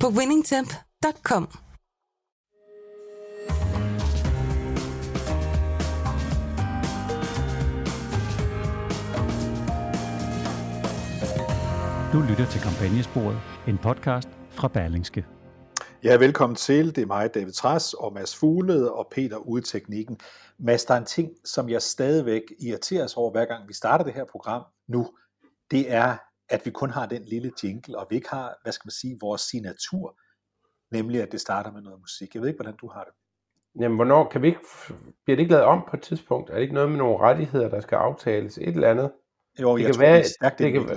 på 0.00 0.08
winningtemp.com. 0.08 1.48
Du 12.12 12.22
lytter 12.28 12.46
til 12.50 12.60
Kampagnesporet, 12.60 13.38
en 13.68 13.78
podcast 13.78 14.28
fra 14.50 14.68
Berlingske. 14.68 15.26
Ja, 16.04 16.16
velkommen 16.16 16.56
til. 16.56 16.96
Det 16.96 17.02
er 17.02 17.06
mig, 17.06 17.34
David 17.34 17.52
Træs 17.52 17.94
og 17.94 18.12
Mads 18.12 18.36
Fuglede 18.36 18.92
og 18.92 19.08
Peter 19.10 19.36
ude 19.36 19.60
i 19.60 19.64
teknikken. 19.64 20.18
Mads, 20.58 20.84
der 20.84 20.94
er 20.94 20.98
en 20.98 21.04
ting, 21.04 21.30
som 21.44 21.68
jeg 21.68 21.82
stadigvæk 21.82 22.42
irriteres 22.60 23.16
over, 23.16 23.30
hver 23.30 23.44
gang 23.44 23.68
vi 23.68 23.74
starter 23.74 24.04
det 24.04 24.14
her 24.14 24.24
program 24.24 24.62
nu. 24.88 25.08
Det 25.70 25.92
er, 25.92 26.16
at 26.48 26.66
vi 26.66 26.70
kun 26.70 26.90
har 26.90 27.06
den 27.06 27.22
lille 27.22 27.52
jingle, 27.62 27.98
og 27.98 28.06
vi 28.10 28.16
ikke 28.16 28.30
har, 28.30 28.54
hvad 28.62 28.72
skal 28.72 28.86
man 28.86 28.92
sige, 28.92 29.18
vores 29.20 29.40
signatur, 29.40 30.18
nemlig 30.90 31.22
at 31.22 31.32
det 31.32 31.40
starter 31.40 31.72
med 31.72 31.82
noget 31.82 32.00
musik. 32.00 32.34
Jeg 32.34 32.42
ved 32.42 32.48
ikke, 32.48 32.58
hvordan 32.58 32.76
du 32.80 32.88
har 32.88 33.04
det. 33.04 33.12
Jamen, 33.80 33.96
hvornår 33.96 34.28
kan 34.28 34.42
vi 34.42 34.46
ikke, 34.46 34.60
bliver 35.24 35.36
det 35.36 35.38
ikke 35.38 35.52
lavet 35.52 35.64
om 35.64 35.86
på 35.90 35.96
et 35.96 36.02
tidspunkt? 36.02 36.50
Er 36.50 36.54
det 36.54 36.62
ikke 36.62 36.74
noget 36.74 36.88
med 36.88 36.98
nogle 36.98 37.18
rettigheder, 37.18 37.68
der 37.68 37.80
skal 37.80 37.96
aftales? 37.96 38.58
Et 38.58 38.68
eller 38.68 38.90
andet? 38.90 39.12
Jo, 39.60 39.76
det 39.76 39.82
jeg 39.82 39.86
kan 39.86 39.94
tror, 39.94 40.02
være, 40.02 40.18
det 40.18 40.24
er 40.24 40.28
stærkt 40.40 40.58
det, 40.58 40.72
kan, 40.72 40.88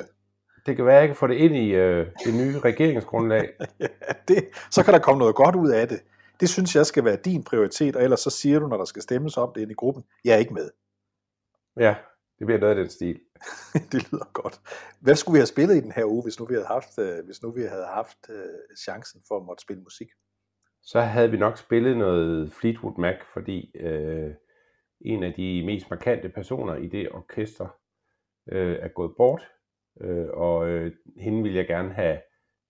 det 0.65 0.75
kan 0.75 0.85
være, 0.85 0.95
at 0.95 1.01
jeg 1.01 1.09
kan 1.09 1.15
få 1.15 1.27
det 1.27 1.35
ind 1.35 1.55
i 1.55 1.69
øh, 1.69 2.07
det 2.25 2.33
nye 2.33 2.59
regeringsgrundlag. 2.59 3.49
Ja, 3.79 3.87
det, 4.27 4.49
så 4.71 4.83
kan 4.83 4.93
der 4.93 4.99
komme 4.99 5.19
noget 5.19 5.35
godt 5.35 5.55
ud 5.55 5.69
af 5.69 5.87
det. 5.87 5.99
Det 6.39 6.49
synes 6.49 6.75
jeg 6.75 6.85
skal 6.85 7.05
være 7.05 7.15
din 7.15 7.43
prioritet, 7.43 7.95
og 7.95 8.03
ellers 8.03 8.19
så 8.19 8.29
siger 8.29 8.59
du, 8.59 8.67
når 8.67 8.77
der 8.77 8.85
skal 8.85 9.01
stemmes 9.01 9.37
om 9.37 9.51
det 9.55 9.61
inde 9.61 9.71
i 9.71 9.75
gruppen, 9.75 10.03
jeg 10.23 10.33
er 10.33 10.37
ikke 10.37 10.53
med. 10.53 10.69
Ja, 11.77 11.95
det 12.39 12.45
bliver 12.45 12.59
noget 12.59 12.75
af 12.75 12.81
den 12.83 12.89
stil. 12.89 13.19
det 13.91 14.11
lyder 14.11 14.31
godt. 14.33 14.61
Hvad 14.99 15.15
skulle 15.15 15.33
vi 15.33 15.39
have 15.39 15.53
spillet 15.55 15.75
i 15.75 15.81
den 15.81 15.91
her 15.91 16.05
uge, 16.05 16.23
hvis 16.23 16.39
nu 16.39 16.45
vi 16.45 16.53
havde 16.53 16.67
haft, 16.67 16.99
øh, 16.99 17.25
hvis 17.25 17.43
nu 17.43 17.51
vi 17.51 17.61
havde 17.61 17.85
haft 17.85 18.29
øh, 18.29 18.77
chancen 18.85 19.21
for 19.27 19.37
at 19.37 19.45
måtte 19.45 19.61
spille 19.61 19.83
musik? 19.83 20.07
Så 20.83 21.01
havde 21.01 21.31
vi 21.31 21.37
nok 21.37 21.57
spillet 21.57 21.97
noget 21.97 22.51
Fleetwood 22.51 22.97
Mac, 22.97 23.15
fordi 23.33 23.71
øh, 23.77 24.33
en 25.01 25.23
af 25.23 25.33
de 25.33 25.63
mest 25.65 25.89
markante 25.89 26.29
personer 26.29 26.75
i 26.75 26.87
det 26.87 27.11
orkester 27.11 27.67
øh, 28.51 28.77
er 28.81 28.87
gået 28.87 29.13
bort, 29.17 29.41
øh, 30.01 30.27
og 30.33 30.67
øh, 30.67 30.91
hende 31.17 31.43
ville 31.43 31.57
jeg 31.57 31.67
gerne 31.67 31.93
have 31.93 32.21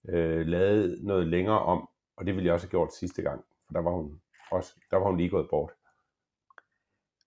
øh, 0.09 0.47
lavet 0.47 0.99
noget 1.03 1.27
længere 1.27 1.59
om, 1.59 1.89
og 2.17 2.25
det 2.25 2.35
ville 2.35 2.45
jeg 2.45 2.53
også 2.53 2.67
have 2.67 2.71
gjort 2.71 2.93
sidste 2.93 3.21
gang, 3.21 3.45
for 3.65 3.73
der 3.73 3.81
var 3.81 3.91
hun, 3.91 4.21
også, 4.51 4.73
der 4.91 4.97
var 4.97 5.05
hun 5.05 5.17
lige 5.17 5.29
gået 5.29 5.49
bort. 5.49 5.71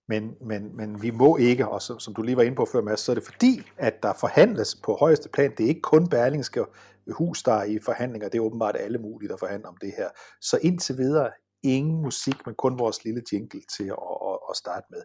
Men, 0.07 0.35
men, 0.41 0.75
men 0.77 1.01
vi 1.01 1.11
må 1.11 1.37
ikke, 1.37 1.67
og 1.67 1.81
som, 1.81 1.99
som 1.99 2.13
du 2.13 2.21
lige 2.21 2.37
var 2.37 2.43
inde 2.43 2.55
på 2.55 2.65
før, 2.71 2.81
Mads, 2.81 2.99
så 2.99 3.11
er 3.11 3.15
det 3.15 3.23
fordi, 3.23 3.61
at 3.77 4.03
der 4.03 4.13
forhandles 4.19 4.75
på 4.83 4.97
højeste 4.99 5.29
plan. 5.29 5.51
Det 5.57 5.63
er 5.63 5.67
ikke 5.67 5.81
kun 5.81 6.09
Berlingske 6.09 6.65
Hus, 7.11 7.43
der 7.43 7.53
er 7.53 7.63
i 7.63 7.79
forhandlinger. 7.79 8.29
Det 8.29 8.37
er 8.37 8.41
åbenbart 8.41 8.75
alle 8.79 8.97
mulige, 8.97 9.29
der 9.29 9.37
forhandler 9.37 9.67
om 9.67 9.77
det 9.81 9.93
her. 9.97 10.09
Så 10.41 10.59
indtil 10.61 10.97
videre, 10.97 11.31
ingen 11.63 12.01
musik, 12.01 12.35
men 12.45 12.55
kun 12.55 12.79
vores 12.79 13.03
lille 13.05 13.21
jingle 13.31 13.61
til 13.77 13.83
at, 13.83 13.97
at, 14.29 14.39
at 14.49 14.55
starte 14.57 14.85
med. 14.89 15.01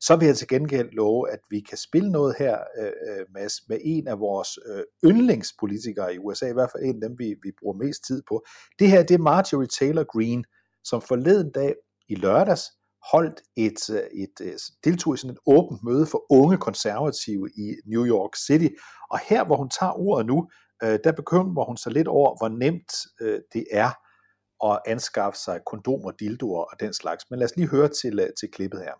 Så 0.00 0.16
vil 0.16 0.26
jeg 0.26 0.36
til 0.36 0.48
gengæld 0.48 0.90
love, 0.90 1.30
at 1.30 1.38
vi 1.50 1.60
kan 1.60 1.78
spille 1.78 2.12
noget 2.12 2.34
her, 2.38 2.58
øh, 2.78 2.86
øh 2.86 3.26
Mads, 3.34 3.68
med 3.68 3.78
en 3.84 4.08
af 4.08 4.20
vores 4.20 4.58
øh, 4.66 5.10
yndlingspolitikere 5.10 6.14
i 6.14 6.18
USA, 6.18 6.46
i 6.48 6.52
hvert 6.52 6.70
fald 6.70 6.82
en 6.82 7.02
af 7.02 7.08
dem, 7.08 7.18
vi, 7.18 7.34
vi 7.42 7.52
bruger 7.60 7.76
mest 7.76 8.06
tid 8.06 8.22
på. 8.28 8.44
Det 8.78 8.90
her, 8.90 9.02
det 9.02 9.14
er 9.14 9.18
Marjorie 9.18 9.68
Taylor 9.78 10.04
Greene, 10.04 10.44
som 10.84 11.02
forleden 11.02 11.52
dag 11.52 11.74
i 12.08 12.14
lørdags 12.14 12.62
holdt 13.10 13.42
et, 13.56 13.90
øh, 13.90 14.22
et, 14.22 14.36
øh, 14.40 14.46
et 14.46 14.60
deltog 14.84 15.14
i 15.14 15.16
sådan 15.16 15.30
et 15.30 15.38
åbent 15.46 15.80
møde 15.84 16.06
for 16.06 16.22
unge 16.30 16.56
konservative 16.56 17.50
i 17.56 17.74
New 17.86 18.06
York 18.06 18.36
City. 18.46 18.68
Og 19.10 19.18
her, 19.28 19.44
hvor 19.44 19.56
hun 19.56 19.70
tager 19.80 19.92
ordet 19.92 20.26
nu, 20.26 20.48
øh, 20.82 20.98
der 21.04 21.12
bekymrer 21.12 21.64
hun 21.64 21.76
sig 21.76 21.92
lidt 21.92 22.08
over, 22.08 22.36
hvor 22.38 22.48
nemt 22.48 22.92
øh, 23.20 23.40
det 23.52 23.64
er 23.70 23.90
at 24.70 24.78
anskaffe 24.86 25.38
sig 25.38 25.60
kondomer, 25.66 26.10
dildoer 26.10 26.62
og 26.62 26.80
den 26.80 26.92
slags. 26.94 27.24
Men 27.30 27.38
lad 27.38 27.46
os 27.46 27.56
lige 27.56 27.68
høre 27.68 27.88
til, 27.88 28.18
øh, 28.18 28.28
til 28.40 28.48
klippet 28.50 28.80
her. 28.80 28.94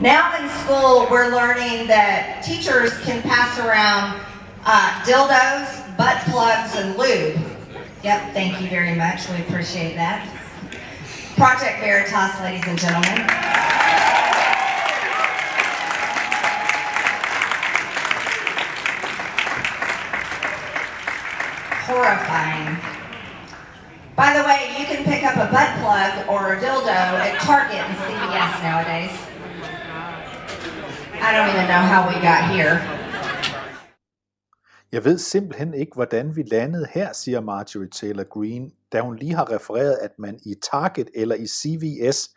Now 0.00 0.24
in 0.40 0.48
school, 0.60 1.06
we're 1.12 1.30
learning 1.40 1.88
that 1.88 2.44
teachers 2.44 2.92
can 3.06 3.22
pass 3.22 3.58
around 3.66 4.06
uh, 4.72 4.88
dildos, 5.06 5.68
butt 5.96 6.18
plugs, 6.30 6.70
and 6.80 6.88
lube. 7.00 7.36
Yep, 8.04 8.20
thank 8.34 8.60
you 8.60 8.68
very 8.68 8.94
much. 8.94 9.18
We 9.30 9.38
appreciate 9.46 9.94
that. 9.94 10.35
Project 11.36 11.80
Veritas, 11.80 12.40
ladies 12.40 12.66
and 12.66 12.78
gentlemen. 12.78 13.28
Horrifying. 21.84 22.78
By 24.16 24.32
the 24.32 24.44
way, 24.48 24.72
you 24.78 24.86
can 24.86 25.04
pick 25.04 25.24
up 25.24 25.36
a 25.36 25.52
butt 25.52 25.76
plug 25.80 26.26
or 26.26 26.54
a 26.54 26.56
dildo 26.56 26.88
at 26.88 27.38
Target 27.42 27.84
and 27.84 27.98
CVS 27.98 28.62
nowadays. 28.62 29.12
I 31.20 31.32
don't 31.36 31.50
even 31.50 31.68
know 31.68 31.84
how 31.92 32.08
we 32.08 32.14
got 32.22 32.50
here. 32.50 32.80
Jeg 34.92 35.04
ved 35.04 35.18
simpelthen 35.18 35.74
ikke, 35.74 35.92
hvordan 35.94 36.36
vi 36.36 36.42
landede 36.42 36.86
her, 36.94 37.12
siger 37.12 37.40
Marjorie 37.40 37.90
Taylor 37.90 38.24
Greene, 38.24 38.70
da 38.92 39.00
hun 39.00 39.16
lige 39.16 39.34
har 39.34 39.50
refereret, 39.50 39.98
at 40.02 40.10
man 40.18 40.40
i 40.46 40.54
Target 40.70 41.10
eller 41.14 41.34
i 41.34 41.46
CVS 41.46 42.34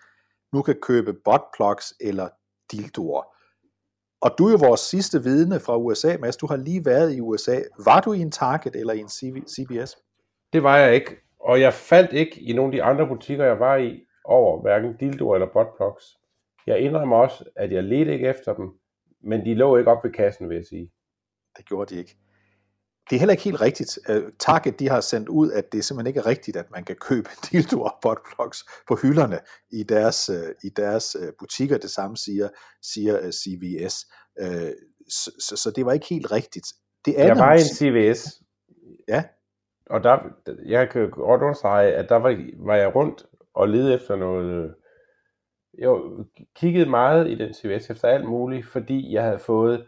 nu 0.53 0.61
kan 0.61 0.75
købe 0.81 1.13
buttplugs 1.13 1.93
eller 2.01 2.29
dildoer. 2.71 3.23
Og 4.21 4.35
du 4.37 4.47
er 4.47 4.51
jo 4.51 4.57
vores 4.67 4.79
sidste 4.79 5.23
vidne 5.23 5.59
fra 5.59 5.77
USA, 5.77 6.17
Mads. 6.19 6.37
Du 6.37 6.47
har 6.47 6.55
lige 6.55 6.85
været 6.85 7.15
i 7.15 7.21
USA. 7.21 7.59
Var 7.85 8.01
du 8.01 8.13
i 8.13 8.19
en 8.19 8.31
Target 8.31 8.75
eller 8.75 8.93
i 8.93 8.99
en 8.99 9.09
CV, 9.09 9.43
CVS? 9.47 9.97
Det 10.53 10.63
var 10.63 10.77
jeg 10.77 10.95
ikke, 10.95 11.15
og 11.39 11.61
jeg 11.61 11.73
faldt 11.73 12.13
ikke 12.13 12.41
i 12.41 12.53
nogle 12.53 12.73
af 12.73 12.77
de 12.77 12.83
andre 12.83 13.07
butikker, 13.07 13.45
jeg 13.45 13.59
var 13.59 13.75
i, 13.75 14.05
over 14.25 14.61
hverken 14.61 14.97
dildo 14.97 15.33
eller 15.33 15.47
buttplugs. 15.53 16.05
Jeg 16.67 16.79
indrømmer 16.79 17.17
også, 17.17 17.49
at 17.55 17.71
jeg 17.71 17.83
ledte 17.83 18.13
ikke 18.13 18.27
efter 18.27 18.53
dem, 18.53 18.69
men 19.21 19.45
de 19.45 19.53
lå 19.53 19.77
ikke 19.77 19.91
op 19.91 20.03
ved 20.03 20.11
kassen, 20.11 20.49
vil 20.49 20.55
jeg 20.55 20.65
sige. 20.65 20.91
Det 21.57 21.65
gjorde 21.65 21.95
de 21.95 21.99
ikke. 21.99 22.17
Det 23.09 23.15
er 23.15 23.19
heller 23.19 23.33
ikke 23.33 23.43
helt 23.43 23.61
rigtigt. 23.61 23.99
Øh, 24.09 24.23
Target 24.39 24.79
de 24.79 24.89
har 24.89 25.01
sendt 25.01 25.29
ud, 25.29 25.51
at 25.51 25.71
det 25.71 25.85
simpelthen 25.85 26.07
ikke 26.07 26.19
er 26.19 26.25
rigtigt, 26.25 26.57
at 26.57 26.71
man 26.71 26.83
kan 26.83 26.95
købe 26.95 27.29
dildoer 27.51 27.99
buttplugs 28.01 28.65
på 28.87 28.95
hylderne 28.95 29.39
i 29.71 29.83
deres, 29.83 30.29
øh, 30.29 30.55
i 30.63 30.69
deres 30.69 31.17
øh, 31.19 31.33
butikker. 31.39 31.77
Det 31.77 31.89
samme 31.89 32.17
siger, 32.17 32.49
siger 32.81 33.31
CVS. 33.31 33.95
Så, 35.09 35.31
så, 35.39 35.55
så 35.55 35.71
det 35.75 35.85
var 35.85 35.93
ikke 35.93 36.07
helt 36.09 36.31
rigtigt. 36.31 36.67
Det 37.05 37.13
Jeg 37.17 37.37
var 37.37 37.53
i 37.53 37.55
en 37.55 37.75
CVS, 37.75 38.41
Ja, 39.07 39.23
og 39.89 40.03
der, 40.03 40.17
jeg 40.65 40.89
kan 40.89 41.09
godt 41.09 41.41
understrege, 41.41 41.93
at 41.93 42.09
der 42.09 42.15
var, 42.15 42.49
var 42.57 42.75
jeg 42.75 42.95
rundt 42.95 43.25
og 43.53 43.69
lede 43.69 43.93
efter 43.93 44.15
noget. 44.15 44.75
Jeg 45.77 45.89
kiggede 46.55 46.89
meget 46.89 47.29
i 47.29 47.35
den 47.35 47.53
CVS 47.53 47.89
efter 47.89 48.07
alt 48.07 48.29
muligt, 48.29 48.67
fordi 48.67 49.13
jeg 49.13 49.23
havde 49.23 49.39
fået 49.39 49.85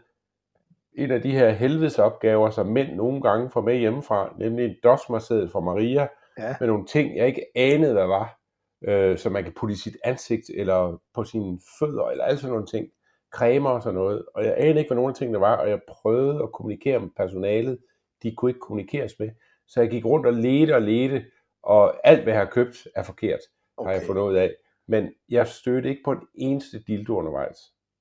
en 0.94 1.10
af 1.10 1.22
de 1.22 1.30
her 1.30 1.50
helvedesopgaver, 1.50 2.50
som 2.50 2.66
mænd 2.66 2.94
nogle 2.94 3.22
gange 3.22 3.50
får 3.50 3.60
med 3.60 3.76
hjemmefra, 3.76 4.34
nemlig 4.38 4.64
en 4.64 4.76
dosmerseddel 4.84 5.50
fra 5.50 5.60
Maria, 5.60 6.08
ja. 6.38 6.54
med 6.60 6.68
nogle 6.68 6.86
ting, 6.86 7.16
jeg 7.16 7.26
ikke 7.26 7.46
anede, 7.54 7.92
hvad 7.92 8.06
var, 8.06 8.40
øh, 8.84 9.18
som 9.18 9.32
man 9.32 9.44
kan 9.44 9.52
putte 9.56 9.72
i 9.72 9.76
sit 9.76 9.96
ansigt, 10.04 10.50
eller 10.54 11.00
på 11.14 11.24
sine 11.24 11.58
fødder, 11.78 12.04
eller 12.04 12.24
alt 12.24 12.38
sådan 12.38 12.52
nogle 12.52 12.66
ting, 12.66 12.88
cremer 13.32 13.70
og 13.70 13.82
sådan 13.82 13.94
noget, 13.94 14.24
og 14.34 14.44
jeg 14.44 14.54
anede 14.56 14.78
ikke, 14.78 14.88
hvad 14.88 14.96
nogle 14.96 15.10
af 15.10 15.14
tingene 15.14 15.40
var, 15.40 15.56
og 15.56 15.68
jeg 15.68 15.80
prøvede 15.88 16.42
at 16.42 16.52
kommunikere 16.52 17.00
med 17.00 17.08
personalet, 17.16 17.78
de 18.22 18.34
kunne 18.34 18.50
ikke 18.50 18.60
kommunikeres 18.60 19.18
med, 19.18 19.30
så 19.68 19.80
jeg 19.80 19.90
gik 19.90 20.04
rundt 20.04 20.26
og 20.26 20.32
ledte 20.32 20.74
og 20.74 20.82
ledte, 20.82 21.24
og 21.62 22.08
alt, 22.08 22.22
hvad 22.22 22.32
jeg 22.32 22.40
har 22.40 22.50
købt, 22.50 22.88
er 22.94 23.02
forkert, 23.02 23.40
okay. 23.76 23.88
har 23.88 23.94
jeg 23.98 24.06
fundet 24.06 24.22
ud 24.22 24.34
af. 24.34 24.54
Men 24.88 25.08
jeg 25.28 25.48
stødte 25.48 25.88
ikke 25.88 26.02
på 26.04 26.12
en 26.12 26.20
eneste 26.34 26.82
dildo 26.86 27.16
undervejs. 27.16 27.58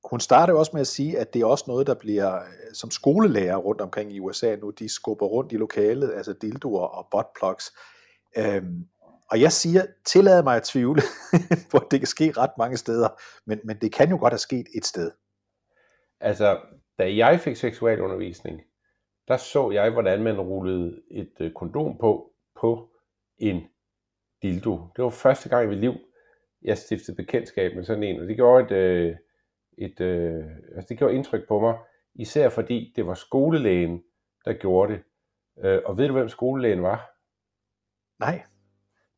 Hun 0.09 0.19
starter 0.19 0.53
også 0.53 0.71
med 0.74 0.81
at 0.81 0.88
sige, 0.88 1.19
at 1.19 1.33
det 1.33 1.42
er 1.42 1.45
også 1.45 1.65
noget, 1.68 1.88
der 1.88 1.94
bliver 1.94 2.36
øh, 2.36 2.74
som 2.74 2.92
skolelærer 2.92 3.56
rundt 3.56 3.81
omkring 3.81 4.13
i 4.13 4.19
USA 4.19 4.56
nu, 4.56 4.69
de 4.69 4.89
skubber 4.89 5.25
rundt 5.25 5.51
i 5.51 5.57
lokalet, 5.57 6.13
altså 6.13 6.33
dildoer 6.33 6.86
og 6.86 7.07
buttplugs. 7.12 7.74
Øhm, 8.38 8.88
og 9.31 9.42
jeg 9.42 9.51
siger, 9.51 9.86
tillad 10.06 10.44
mig 10.44 10.56
at 10.56 10.63
tvivle, 10.63 11.01
for 11.71 11.80
det 11.80 12.00
kan 12.00 12.07
ske 12.07 12.31
ret 12.38 12.57
mange 12.57 12.77
steder, 12.77 13.09
men, 13.45 13.59
men 13.63 13.77
det 13.77 13.94
kan 13.94 14.09
jo 14.09 14.18
godt 14.18 14.33
have 14.33 14.39
sket 14.39 14.68
et 14.75 14.86
sted. 14.86 15.12
Altså, 16.19 16.59
da 17.00 17.15
jeg 17.15 17.39
fik 17.39 17.56
seksualundervisning, 17.56 18.62
der 19.27 19.38
så 19.38 19.71
jeg, 19.71 19.89
hvordan 19.89 20.24
man 20.24 20.42
rullede 20.42 21.01
et 21.12 21.33
øh, 21.39 21.53
kondom 21.53 21.98
på, 21.98 22.31
på 22.62 22.89
en 23.38 23.62
dildo. 24.42 24.80
Det 24.95 25.03
var 25.03 25.09
første 25.09 25.50
gang 25.50 25.65
i 25.65 25.69
mit 25.69 25.80
liv, 25.80 25.94
jeg 26.62 26.77
stiftede 26.77 27.15
bekendtskab 27.15 27.75
med 27.75 27.83
sådan 27.83 28.03
en, 28.03 28.21
og 28.21 28.27
det 28.27 28.36
gjorde 28.36 28.63
et, 28.63 28.71
øh, 28.71 29.15
et 29.77 30.01
øh, 30.01 30.44
altså 30.75 30.85
det 30.89 30.97
gjorde 30.97 31.15
indtryk 31.15 31.47
på 31.47 31.59
mig, 31.59 31.77
især 32.15 32.50
fordi 32.50 32.94
det 32.95 33.07
var 33.07 33.13
skolelægen, 33.13 34.03
der 34.45 34.53
gjorde 34.53 34.94
det. 34.94 35.03
Øh, 35.65 35.81
og 35.85 35.97
ved 35.97 36.07
du, 36.07 36.13
hvem 36.13 36.29
skolelægen 36.29 36.83
var? 36.83 37.12
Nej. 38.19 38.41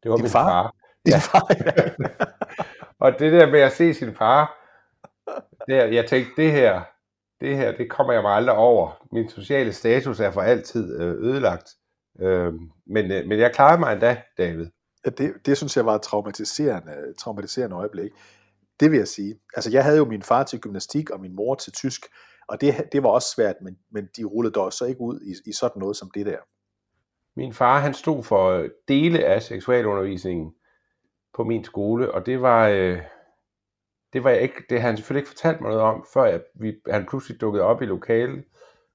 Det 0.04 0.12
var 0.12 0.18
Din 0.18 0.24
min 0.24 0.32
far? 0.32 0.46
far. 0.46 0.76
Din 1.06 1.20
far, 1.20 1.48
ja. 1.66 2.06
Og 3.06 3.20
det 3.20 3.32
der 3.32 3.52
med 3.52 3.60
at 3.60 3.72
se 3.72 3.94
sin 3.94 4.16
far, 4.16 4.58
der, 5.68 5.86
jeg 5.86 6.06
tænkte, 6.06 6.42
det 6.42 6.52
her, 6.52 6.82
det 7.42 7.58
her, 7.58 7.72
det 7.78 7.90
kommer 7.90 8.14
jeg 8.14 8.22
mig 8.22 8.32
aldrig 8.32 8.56
over. 8.56 9.08
Min 9.12 9.30
sociale 9.30 9.74
status 9.74 10.20
er 10.20 10.32
for 10.32 10.42
altid 10.42 11.00
øh, 11.00 11.12
ødelagt. 11.12 11.70
Øh, 12.20 12.54
men, 12.88 13.12
øh, 13.12 13.26
men 13.26 13.40
jeg 13.40 13.54
klarede 13.54 13.80
mig 13.80 13.94
endda, 13.94 14.22
David. 14.38 14.68
Ja, 15.06 15.10
det, 15.10 15.34
det 15.46 15.58
synes 15.58 15.78
jeg 15.78 15.86
var 15.86 15.96
et 15.96 16.02
traumatiserende, 16.02 17.14
traumatiserende 17.20 17.76
øjeblik. 17.76 18.12
Det 18.80 18.92
vil 18.92 18.98
jeg 18.98 19.08
sige. 19.08 19.40
Altså, 19.56 19.72
jeg 19.72 19.84
havde 19.84 19.98
jo 19.98 20.06
min 20.06 20.24
far 20.24 20.44
til 20.44 20.60
gymnastik 20.60 21.10
og 21.10 21.20
min 21.20 21.36
mor 21.36 21.56
til 21.56 21.74
tysk, 21.74 22.06
og 22.48 22.62
det, 22.62 22.74
det 22.92 23.04
var 23.04 23.10
også 23.10 23.34
svært, 23.36 23.56
men, 23.62 23.78
men 23.92 24.10
de 24.18 24.24
rullede 24.24 24.54
dog 24.54 24.74
så 24.74 24.86
ikke 24.86 25.02
ud 25.02 25.20
i, 25.20 25.50
i 25.50 25.54
sådan 25.54 25.80
noget 25.80 25.98
som 25.98 26.12
det 26.12 26.26
der. 26.26 26.38
Min 27.36 27.54
far, 27.54 27.80
han 27.80 27.94
stod 27.94 28.24
for 28.24 28.50
øh, 28.50 28.70
dele 28.88 29.26
af 29.26 29.42
seksualundervisningen 29.44 30.54
på 31.34 31.44
min 31.44 31.64
skole, 31.64 32.12
og 32.12 32.26
det 32.26 32.42
var, 32.42 32.68
øh, 32.68 33.02
det 34.14 34.24
var 34.24 34.30
jeg 34.30 34.42
ikke, 34.42 34.64
det 34.70 34.82
har 34.82 34.88
han 34.88 34.98
selvfølgelig 34.98 35.22
ikke 35.22 35.30
fortalt 35.30 35.62
mig 35.62 35.70
noget 35.70 35.84
om, 35.84 36.06
før 36.14 36.26
jeg, 36.26 36.42
vi, 36.56 36.76
han 36.90 37.06
pludselig 37.06 37.42
dukkede 37.42 37.64
op 37.64 37.82
i 37.82 37.86
lokalet, 37.86 38.44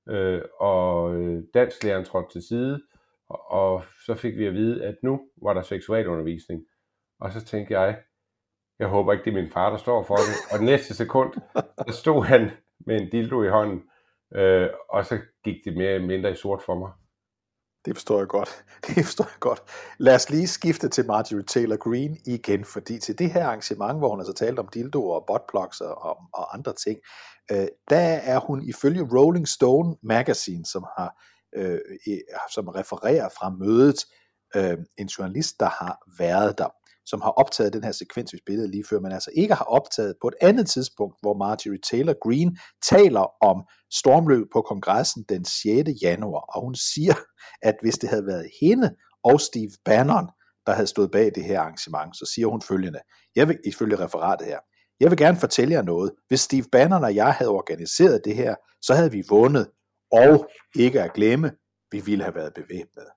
øh, 0.08 0.42
og 0.60 1.14
øh, 1.14 1.44
dansklæreren 1.54 2.04
trådte 2.04 2.28
til 2.32 2.42
side, 2.42 2.82
og, 3.28 3.50
og 3.50 3.84
så 4.06 4.14
fik 4.14 4.38
vi 4.38 4.46
at 4.46 4.54
vide, 4.54 4.84
at 4.84 4.96
nu 5.02 5.20
var 5.42 5.52
der 5.52 5.62
seksualundervisning. 5.62 6.64
Og 7.20 7.32
så 7.32 7.44
tænkte 7.44 7.80
jeg, 7.80 8.02
jeg 8.78 8.88
håber 8.88 9.12
ikke, 9.12 9.24
det 9.24 9.30
er 9.30 9.42
min 9.42 9.52
far, 9.52 9.70
der 9.70 9.76
står 9.76 10.02
for 10.02 10.16
det. 10.16 10.52
Og 10.52 10.64
næste 10.64 10.94
sekund, 10.94 11.32
der 11.86 11.92
stod 11.92 12.24
han 12.24 12.50
med 12.86 13.00
en 13.00 13.10
dildo 13.10 13.42
i 13.42 13.48
hånden, 13.48 13.82
øh, 14.34 14.68
og 14.90 15.06
så 15.06 15.18
gik 15.44 15.56
det 15.64 15.76
mere 15.76 15.90
eller 15.90 16.06
mindre 16.06 16.30
i 16.32 16.34
sort 16.34 16.62
for 16.62 16.74
mig. 16.74 16.90
Det 17.84 17.96
forstår 17.96 18.18
jeg 18.18 18.28
godt. 18.28 18.64
Det 18.86 19.04
forstår 19.04 19.24
jeg 19.24 19.40
godt. 19.40 19.62
Lad 19.98 20.14
os 20.14 20.30
lige 20.30 20.46
skifte 20.46 20.88
til 20.88 21.06
Marjorie 21.06 21.44
Taylor 21.44 21.76
Green 21.76 22.16
igen, 22.26 22.64
fordi 22.64 22.98
til 22.98 23.18
det 23.18 23.30
her 23.30 23.46
arrangement, 23.46 23.98
hvor 23.98 24.10
hun 24.10 24.20
altså 24.20 24.34
talt 24.34 24.58
om 24.58 24.68
dildoer 24.68 25.14
og 25.14 25.24
buttplugs 25.26 25.80
og, 25.80 26.02
og, 26.02 26.16
og 26.34 26.54
andre 26.54 26.72
ting, 26.72 26.98
øh, 27.52 27.66
der 27.90 28.20
er 28.32 28.40
hun 28.40 28.62
ifølge 28.68 29.08
Rolling 29.12 29.48
Stone 29.48 29.96
Magazine, 30.02 30.66
som 30.66 30.84
har 30.98 31.14
øh, 31.56 31.80
som 32.54 32.68
refererer 32.68 33.28
fra 33.28 33.50
mødet, 33.50 34.04
øh, 34.56 34.78
en 34.98 35.06
journalist, 35.06 35.60
der 35.60 35.68
har 35.68 35.98
været 36.18 36.58
der, 36.58 36.68
som 37.10 37.20
har 37.20 37.30
optaget 37.30 37.72
den 37.72 37.84
her 37.84 37.92
sekvens, 37.92 38.32
vi 38.32 38.38
spillede 38.38 38.70
lige 38.70 38.84
før, 38.90 39.00
men 39.00 39.12
altså 39.12 39.30
ikke 39.34 39.54
har 39.54 39.64
optaget 39.64 40.14
på 40.20 40.28
et 40.28 40.34
andet 40.40 40.68
tidspunkt, 40.68 41.16
hvor 41.20 41.34
Marjorie 41.34 41.80
Taylor 41.90 42.16
Green 42.24 42.58
taler 42.82 43.44
om 43.44 43.56
stormløb 43.92 44.46
på 44.52 44.62
kongressen 44.62 45.24
den 45.28 45.44
6. 45.44 45.90
januar, 46.02 46.40
og 46.40 46.62
hun 46.64 46.74
siger, 46.74 47.14
at 47.62 47.74
hvis 47.82 47.98
det 47.98 48.08
havde 48.08 48.26
været 48.26 48.50
hende 48.60 48.94
og 49.24 49.40
Steve 49.40 49.70
Bannon, 49.84 50.26
der 50.66 50.72
havde 50.72 50.86
stået 50.86 51.10
bag 51.10 51.32
det 51.34 51.44
her 51.44 51.60
arrangement, 51.60 52.16
så 52.16 52.30
siger 52.34 52.46
hun 52.46 52.62
følgende, 52.62 53.00
jeg 53.36 53.48
vil 53.48 53.58
ifølge 53.66 53.98
referatet 53.98 54.46
her, 54.46 54.58
jeg 55.00 55.10
vil 55.10 55.18
gerne 55.18 55.36
fortælle 55.36 55.74
jer 55.74 55.82
noget. 55.82 56.12
Hvis 56.28 56.40
Steve 56.40 56.64
Bannon 56.72 57.04
og 57.04 57.14
jeg 57.14 57.32
havde 57.34 57.50
organiseret 57.50 58.24
det 58.24 58.36
her, 58.36 58.54
så 58.82 58.94
havde 58.94 59.12
vi 59.12 59.22
vundet, 59.28 59.70
og 60.12 60.48
ikke 60.76 61.02
at 61.02 61.12
glemme, 61.12 61.52
vi 61.90 62.00
ville 62.00 62.24
have 62.24 62.34
været 62.34 62.54
bevæbnet. 62.54 63.08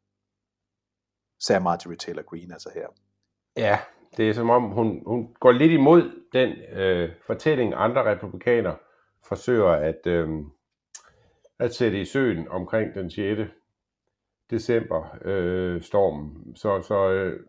Sagde 1.39 1.59
Marjorie 1.59 1.97
Taylor 1.97 2.23
Green 2.23 2.51
altså 2.51 2.69
her. 2.73 2.87
Ja, 3.57 3.79
det 4.17 4.29
er 4.29 4.33
som 4.33 4.49
om, 4.49 4.63
hun, 4.63 5.03
hun 5.05 5.33
går 5.39 5.51
lidt 5.51 5.71
imod 5.71 6.11
den 6.33 6.49
øh, 6.79 7.09
fortælling, 7.27 7.73
andre 7.75 8.11
republikanere 8.11 8.77
forsøger 9.27 9.71
at, 9.71 10.07
øh, 10.07 10.29
at 11.59 11.75
sætte 11.75 12.01
i 12.01 12.05
søen 12.05 12.47
omkring 12.47 12.93
den 12.93 13.11
6. 13.11 13.41
december 14.49 15.17
øh, 15.21 15.81
stormen. 15.81 16.55
Så, 16.55 16.81
så, 16.81 17.11
øh, 17.11 17.39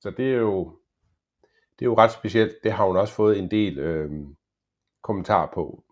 så 0.00 0.10
det 0.10 0.34
er 0.34 0.38
jo 0.38 0.76
det 1.78 1.86
er 1.86 1.90
jo 1.90 1.96
ret 1.96 2.12
specielt. 2.12 2.52
Det 2.64 2.72
har 2.72 2.86
hun 2.86 2.96
også 2.96 3.14
fået 3.14 3.38
en 3.38 3.50
del 3.50 3.78
øh, 3.78 4.10
kommentar 5.02 5.50
på. 5.54 5.84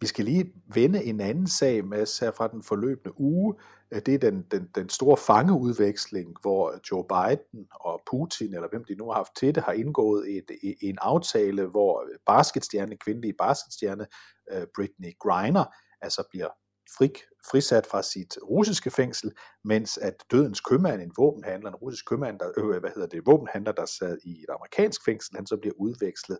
Vi 0.00 0.06
skal 0.06 0.24
lige 0.24 0.52
vende 0.74 1.04
en 1.04 1.20
anden 1.20 1.46
sag, 1.46 1.84
med 1.84 2.20
her 2.20 2.30
fra 2.30 2.48
den 2.48 2.62
forløbende 2.62 3.20
uge. 3.20 3.54
Det 3.90 4.14
er 4.14 4.18
den, 4.18 4.42
den, 4.50 4.70
den 4.74 4.88
store 4.88 5.16
fangeudveksling, 5.16 6.36
hvor 6.40 6.80
Joe 6.90 7.04
Biden 7.04 7.68
og 7.70 8.02
Putin, 8.10 8.54
eller 8.54 8.68
hvem 8.68 8.84
de 8.84 8.94
nu 8.94 9.06
har 9.06 9.14
haft 9.14 9.36
til 9.36 9.54
det, 9.54 9.62
har 9.62 9.72
indgået 9.72 10.36
et, 10.36 10.50
en 10.80 10.98
aftale, 11.00 11.66
hvor 11.66 12.08
basketstjerne, 12.26 12.96
kvindelige 12.96 13.34
basketstjerne, 13.38 14.06
øh, 14.52 14.66
Britney 14.76 15.18
Griner, 15.18 15.64
altså 16.00 16.24
bliver 16.30 16.48
fri, 16.96 17.12
frisat 17.50 17.86
fra 17.86 18.02
sit 18.02 18.38
russiske 18.42 18.90
fængsel, 18.90 19.32
mens 19.64 19.98
at 19.98 20.24
dødens 20.30 20.60
købmand, 20.60 21.02
en 21.02 21.12
våbenhandler, 21.16 21.70
en 21.70 21.76
russisk 21.76 22.08
købmand, 22.08 22.38
der, 22.38 22.50
øh, 22.56 22.80
hvad 22.80 22.90
hedder 22.94 23.08
det, 23.08 23.26
våbenhandler, 23.26 23.72
der 23.72 23.86
sad 23.86 24.18
i 24.24 24.30
et 24.30 24.50
amerikansk 24.50 25.04
fængsel, 25.04 25.36
han 25.36 25.46
så 25.46 25.56
bliver 25.56 25.74
udvekslet 25.76 26.38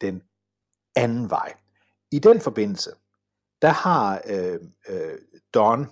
den 0.00 0.22
anden 0.96 1.30
vej. 1.30 1.54
I 2.12 2.18
den 2.18 2.40
forbindelse, 2.40 2.90
der 3.62 3.68
har 3.68 4.22
øh, 4.26 4.60
øh, 4.88 5.18
Don, 5.54 5.86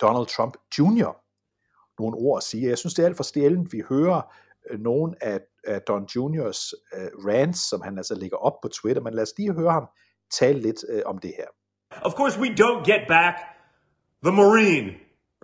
Donald 0.00 0.26
Trump 0.26 0.56
Jr. 0.78 1.12
nogle 1.98 2.16
ord 2.16 2.36
at 2.36 2.42
sige. 2.42 2.68
Jeg 2.68 2.78
synes, 2.78 2.94
det 2.94 3.02
er 3.02 3.06
alt 3.06 3.16
for 3.16 3.24
stjældent, 3.24 3.72
vi 3.72 3.82
hører 3.88 4.20
øh, 4.70 4.80
nogen 4.80 5.00
nogle 5.00 5.16
af, 5.20 5.40
af 5.64 5.80
Don 5.82 6.02
Jr.'s 6.02 6.74
uh, 6.96 7.02
øh, 7.02 7.08
rants, 7.26 7.68
som 7.68 7.82
han 7.82 7.98
altså 7.98 8.14
lægger 8.14 8.36
op 8.36 8.60
på 8.62 8.68
Twitter, 8.68 9.02
men 9.02 9.14
lad 9.14 9.22
os 9.22 9.34
lige 9.38 9.52
høre 9.52 9.72
ham 9.72 9.86
tale 10.30 10.58
lidt 10.58 10.84
uh, 10.94 11.00
om 11.06 11.18
det 11.18 11.32
her. 11.38 11.46
Of 12.02 12.12
course, 12.14 12.40
we 12.40 12.48
don't 12.48 12.84
get 12.92 13.08
back 13.08 13.36
the 14.22 14.32
Marine, 14.32 14.88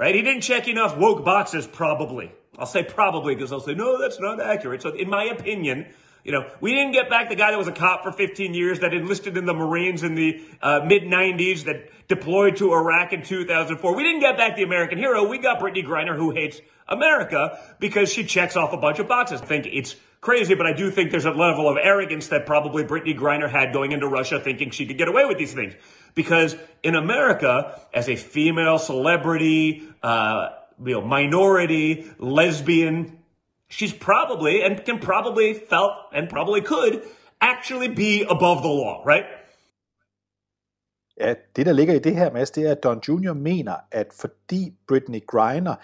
right? 0.00 0.14
He 0.16 0.22
didn't 0.22 0.42
check 0.42 0.68
enough 0.68 0.92
woke 0.98 1.24
boxes, 1.24 1.66
probably. 1.66 2.28
I'll 2.58 2.66
say 2.66 2.82
probably 2.82 3.34
because 3.34 3.52
I'll 3.54 3.66
say, 3.68 3.74
no, 3.74 3.98
that's 4.02 4.20
not 4.20 4.40
accurate. 4.40 4.82
So, 4.82 4.90
in 5.02 5.08
my 5.08 5.24
opinion, 5.36 5.86
you 6.24 6.32
know, 6.32 6.50
we 6.60 6.74
didn't 6.74 6.92
get 6.92 7.08
back 7.08 7.28
the 7.28 7.34
guy 7.34 7.50
that 7.50 7.58
was 7.58 7.68
a 7.68 7.72
cop 7.72 8.02
for 8.02 8.12
15 8.12 8.54
years 8.54 8.80
that 8.80 8.92
enlisted 8.92 9.36
in 9.36 9.46
the 9.46 9.54
Marines 9.54 10.02
in 10.02 10.14
the 10.14 10.42
uh, 10.60 10.80
mid 10.84 11.04
90s 11.04 11.64
that 11.64 11.90
deployed 12.08 12.56
to 12.56 12.72
Iraq 12.72 13.12
in 13.12 13.22
2004. 13.22 13.94
We 13.94 14.02
didn't 14.02 14.20
get 14.20 14.36
back 14.36 14.56
the 14.56 14.62
American 14.62 14.98
hero. 14.98 15.26
We 15.28 15.38
got 15.38 15.60
Brittany 15.60 15.86
Griner 15.86 16.16
who 16.16 16.30
hates 16.30 16.60
America 16.88 17.58
because 17.78 18.12
she 18.12 18.24
checks 18.24 18.56
off 18.56 18.72
a 18.72 18.76
bunch 18.76 18.98
of 18.98 19.08
boxes. 19.08 19.40
I 19.40 19.46
think 19.46 19.66
it's 19.66 19.96
crazy, 20.20 20.54
but 20.54 20.66
I 20.66 20.72
do 20.72 20.90
think 20.90 21.10
there's 21.10 21.24
a 21.24 21.30
level 21.30 21.68
of 21.68 21.78
arrogance 21.80 22.28
that 22.28 22.46
probably 22.46 22.84
Brittany 22.84 23.14
Griner 23.14 23.50
had 23.50 23.72
going 23.72 23.92
into 23.92 24.06
Russia 24.06 24.40
thinking 24.40 24.70
she 24.70 24.86
could 24.86 24.98
get 24.98 25.08
away 25.08 25.24
with 25.24 25.38
these 25.38 25.54
things. 25.54 25.74
Because 26.14 26.56
in 26.82 26.96
America, 26.96 27.80
as 27.94 28.08
a 28.08 28.16
female 28.16 28.78
celebrity, 28.78 29.88
uh, 30.02 30.48
you 30.84 30.94
know, 30.94 31.00
minority, 31.02 32.10
lesbian, 32.18 33.19
she's 33.70 33.94
probably 34.08 34.54
and 34.64 34.84
can 34.86 34.98
probably 35.00 35.54
felt 35.70 35.92
and 36.12 36.28
probably 36.28 36.60
could 36.60 36.94
actually 37.40 37.88
be 37.88 38.12
above 38.30 38.58
the 38.66 38.74
law, 38.82 39.02
right? 39.12 39.26
Ja, 41.20 41.34
det 41.56 41.66
der 41.66 41.72
ligger 41.72 41.94
i 41.94 41.98
det 41.98 42.16
her, 42.16 42.32
Mads, 42.32 42.50
det 42.50 42.66
er, 42.66 42.70
at 42.70 42.82
Don 42.84 43.00
Jr. 43.08 43.32
mener, 43.32 43.74
at 43.92 44.06
fordi 44.20 44.74
Britney 44.88 45.26
Griner 45.26 45.74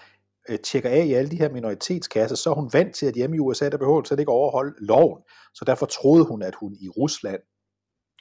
øh, 0.48 0.58
tjekker 0.58 0.90
af 0.90 1.04
i 1.04 1.12
alle 1.12 1.30
de 1.30 1.36
her 1.36 1.48
minoritetskasser, 1.48 2.36
så 2.36 2.50
er 2.50 2.54
hun 2.54 2.70
vant 2.72 2.94
til, 2.94 3.06
at 3.06 3.14
hjemme 3.14 3.36
i 3.36 3.38
USA, 3.38 3.68
der 3.68 3.78
behøver 3.78 3.94
hun 3.94 4.04
slet 4.04 4.20
ikke 4.20 4.32
overholde 4.32 4.74
loven. 4.78 5.22
Så 5.54 5.64
derfor 5.64 5.86
troede 5.86 6.24
hun, 6.24 6.42
at 6.42 6.54
hun 6.54 6.76
i 6.80 6.88
Rusland 6.88 7.40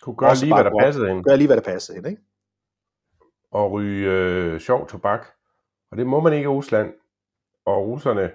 kunne 0.02 0.16
gøre 0.16 0.36
lige, 0.36 0.54
hvad 0.54 0.64
der 0.64 0.80
passede 0.82 1.08
hende. 1.08 1.24
Gøre 1.24 1.38
lige, 1.38 1.48
hvad 1.48 1.58
der 1.58 1.64
passede 1.64 1.96
hende, 1.96 2.10
ikke? 2.10 2.22
Og 3.52 3.72
ryge 3.72 4.12
øh, 4.12 4.60
sjov 4.60 4.88
tobak. 4.88 5.26
Og 5.92 5.98
det 5.98 6.08
må 6.08 6.20
man 6.20 6.34
ikke 6.34 6.44
i 6.44 6.48
Rusland. 6.48 6.94
Og 7.66 7.88
russerne 7.88 8.32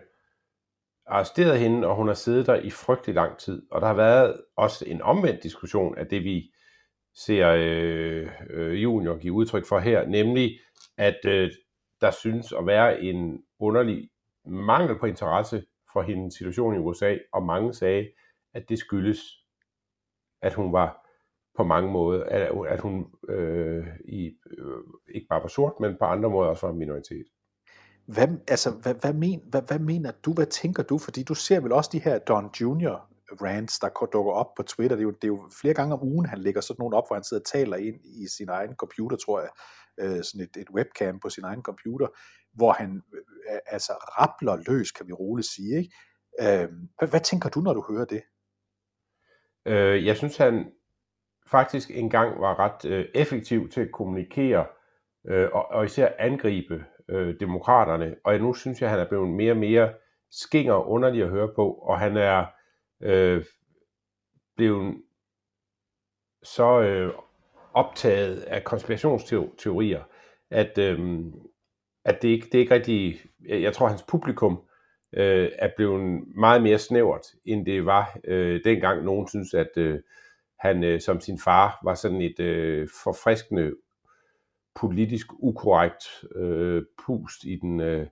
arresteret 1.10 1.58
hende, 1.58 1.88
og 1.88 1.96
hun 1.96 2.06
har 2.06 2.14
siddet 2.14 2.46
der 2.46 2.54
i 2.54 2.70
frygtelig 2.70 3.14
lang 3.14 3.38
tid. 3.38 3.62
Og 3.70 3.80
der 3.80 3.86
har 3.86 3.94
været 3.94 4.40
også 4.56 4.84
en 4.88 5.02
omvendt 5.02 5.42
diskussion 5.42 5.98
af 5.98 6.06
det, 6.06 6.24
vi 6.24 6.52
ser 7.14 7.48
øh, 7.48 8.28
øh, 8.50 8.82
Junior 8.82 9.18
give 9.18 9.32
udtryk 9.32 9.66
for 9.66 9.78
her, 9.78 10.06
nemlig 10.06 10.58
at 10.98 11.18
øh, 11.26 11.50
der 12.00 12.10
synes 12.10 12.52
at 12.52 12.66
være 12.66 13.02
en 13.02 13.42
underlig 13.58 14.10
mangel 14.46 14.98
på 14.98 15.06
interesse 15.06 15.64
for 15.92 16.02
hendes 16.02 16.34
situation 16.34 16.74
i 16.74 16.78
USA, 16.78 17.16
og 17.32 17.42
mange 17.42 17.74
sagde, 17.74 18.10
at 18.54 18.68
det 18.68 18.78
skyldes, 18.78 19.20
at 20.42 20.54
hun 20.54 20.72
var 20.72 21.06
på 21.56 21.64
mange 21.64 21.92
måder, 21.92 22.24
at, 22.24 22.52
at 22.68 22.80
hun 22.80 23.06
øh, 23.28 23.86
i, 24.04 24.36
øh, 24.58 24.82
ikke 25.14 25.26
bare 25.28 25.42
var 25.42 25.48
sort, 25.48 25.72
men 25.80 25.96
på 25.98 26.04
andre 26.04 26.30
måder 26.30 26.48
også 26.48 26.66
var 26.66 26.72
en 26.72 26.78
minoritet. 26.78 27.26
Hvad, 28.14 28.28
altså, 28.48 28.70
hvad, 28.70 28.94
hvad, 28.94 29.12
men, 29.12 29.40
hvad, 29.50 29.62
hvad 29.62 29.78
mener 29.78 30.12
du, 30.24 30.32
hvad 30.32 30.46
tænker 30.46 30.82
du? 30.82 30.98
Fordi 30.98 31.22
du 31.22 31.34
ser 31.34 31.60
vel 31.60 31.72
også 31.72 31.90
de 31.92 31.98
her 31.98 32.18
Don 32.18 32.50
Jr. 32.60 33.10
rants, 33.42 33.78
der 33.78 34.08
dukker 34.12 34.32
op 34.32 34.54
på 34.56 34.62
Twitter. 34.62 34.96
Det 34.96 35.02
er, 35.02 35.06
jo, 35.06 35.10
det 35.10 35.24
er 35.24 35.28
jo 35.28 35.50
flere 35.60 35.74
gange 35.74 35.94
om 35.94 36.02
ugen, 36.02 36.26
han 36.26 36.38
lægger 36.38 36.60
sådan 36.60 36.76
nogle 36.78 36.96
op, 36.96 37.08
hvor 37.08 37.14
han 37.16 37.24
sidder 37.24 37.40
og 37.40 37.46
taler 37.46 37.76
ind 37.76 37.96
i 38.04 38.26
sin 38.36 38.48
egen 38.48 38.74
computer, 38.74 39.16
tror 39.16 39.40
jeg, 39.40 39.50
øh, 40.00 40.24
sådan 40.24 40.40
et, 40.40 40.56
et 40.56 40.70
webcam 40.74 41.20
på 41.20 41.28
sin 41.28 41.44
egen 41.44 41.62
computer, 41.62 42.06
hvor 42.52 42.72
han 42.72 43.02
øh, 43.14 43.54
øh 43.54 43.60
altså 43.66 43.92
rappler 43.92 44.56
løs, 44.68 44.90
kan 44.90 45.06
vi 45.06 45.12
roligt 45.12 45.48
sige. 45.48 45.78
Ikke? 45.78 45.92
Øh, 46.40 46.68
hvad, 46.98 47.08
hvad 47.08 47.20
tænker 47.20 47.48
du, 47.48 47.60
når 47.60 47.74
du 47.74 47.84
hører 47.90 48.04
det? 48.04 48.22
Øh, 49.66 50.06
jeg 50.06 50.16
synes, 50.16 50.36
han 50.36 50.72
faktisk 51.50 51.90
engang 51.90 52.40
var 52.40 52.58
ret 52.58 52.84
øh, 52.84 53.04
effektiv 53.14 53.68
til 53.68 53.80
at 53.80 53.92
kommunikere 53.92 54.66
øh, 55.28 55.48
og, 55.52 55.66
og 55.70 55.84
især 55.84 56.08
angribe 56.18 56.84
øh, 57.10 57.34
demokraterne. 57.40 58.16
Og 58.24 58.38
nu 58.38 58.54
synes 58.54 58.82
jeg, 58.82 58.90
han 58.90 58.98
er 58.98 59.08
blevet 59.08 59.28
mere 59.28 59.52
og 59.52 59.56
mere 59.56 59.92
skinger 60.30 60.88
underlig 60.88 61.22
at 61.22 61.28
høre 61.28 61.48
på, 61.56 61.72
og 61.72 61.98
han 61.98 62.16
er 62.16 62.46
øh, 63.00 63.44
blevet 64.56 65.02
så 66.42 66.80
øh, 66.80 67.14
optaget 67.74 68.40
af 68.40 68.64
konspirationsteorier, 68.64 70.02
at, 70.50 70.78
øh, 70.78 71.24
at 72.04 72.22
det, 72.22 72.28
ikke, 72.28 72.46
det 72.46 72.54
er 72.54 72.58
ikke 72.58 72.74
rigtig, 72.74 73.20
jeg 73.48 73.72
tror 73.72 73.88
hans 73.88 74.04
publikum 74.08 74.62
øh, 75.12 75.50
er 75.58 75.70
blevet 75.76 76.22
meget 76.36 76.62
mere 76.62 76.78
snævert, 76.78 77.26
end 77.44 77.66
det 77.66 77.86
var 77.86 78.18
øh, 78.24 78.60
dengang 78.64 79.04
nogen 79.04 79.28
synes, 79.28 79.54
at 79.54 79.70
øh, 79.76 80.00
han 80.58 80.84
øh, 80.84 81.00
som 81.00 81.20
sin 81.20 81.38
far 81.38 81.80
var 81.84 81.94
sådan 81.94 82.20
et 82.20 82.40
øh, 82.40 82.88
forfriskende 83.04 83.74
politisk 84.74 85.26
ukorrekt 85.38 86.04
øh, 86.36 86.82
pust 87.06 87.44
i 87.44 87.56
den, 87.56 87.80
øh, 87.80 88.06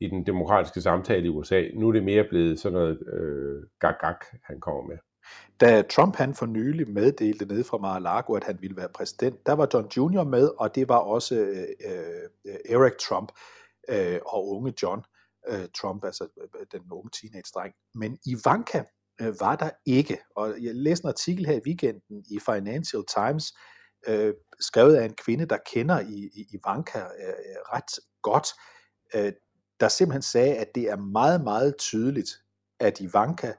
i 0.00 0.08
den 0.08 0.26
demokratiske 0.26 0.80
samtale 0.80 1.26
i 1.26 1.28
USA. 1.28 1.62
Nu 1.74 1.88
er 1.88 1.92
det 1.92 2.04
mere 2.04 2.24
blevet 2.28 2.60
sådan 2.60 2.78
noget 2.78 2.98
øh, 3.12 3.62
gag-gag, 3.80 4.16
han 4.44 4.60
kommer 4.60 4.82
med. 4.82 4.98
Da 5.60 5.82
Trump 5.82 6.16
han 6.16 6.34
for 6.34 6.46
nylig 6.46 6.90
meddelte 6.90 7.44
ned 7.44 7.64
fra 7.64 7.78
Mar-a-Lago, 7.78 8.34
at 8.34 8.44
han 8.44 8.58
ville 8.60 8.76
være 8.76 8.88
præsident, 8.94 9.46
der 9.46 9.52
var 9.52 9.68
John 9.74 9.88
Jr. 9.96 10.24
med, 10.24 10.50
og 10.58 10.74
det 10.74 10.88
var 10.88 10.98
også 10.98 11.34
øh, 11.34 11.90
øh, 12.46 12.54
Eric 12.64 12.92
Trump 13.08 13.32
øh, 13.88 14.20
og 14.26 14.48
unge 14.48 14.74
John 14.82 15.02
øh, 15.48 15.68
Trump, 15.80 16.04
altså 16.04 16.28
øh, 16.40 16.66
den 16.72 16.80
unge 16.92 17.10
teenage-dreng. 17.10 17.74
Men 17.94 18.18
Ivanka 18.26 18.82
øh, 19.20 19.40
var 19.40 19.56
der 19.56 19.70
ikke, 19.86 20.18
og 20.36 20.54
jeg 20.62 20.74
læste 20.74 21.04
en 21.04 21.08
artikel 21.08 21.46
her 21.46 21.54
i 21.54 21.60
weekenden 21.66 22.24
i 22.30 22.38
Financial 22.38 23.02
Times, 23.16 23.52
øh, 23.52 23.79
Øh, 24.08 24.34
skrevet 24.60 24.96
af 24.96 25.04
en 25.04 25.14
kvinde, 25.14 25.44
der 25.44 25.58
kender 25.66 26.00
i, 26.00 26.30
i 26.34 26.46
Ivanka 26.52 26.98
øh, 26.98 27.56
ret 27.72 28.00
godt, 28.22 28.46
øh, 29.14 29.32
der 29.80 29.88
simpelthen 29.88 30.22
sagde, 30.22 30.54
at 30.56 30.74
det 30.74 30.82
er 30.90 30.96
meget, 30.96 31.44
meget 31.44 31.76
tydeligt, 31.78 32.30
at 32.80 33.00
Ivanka 33.00 33.52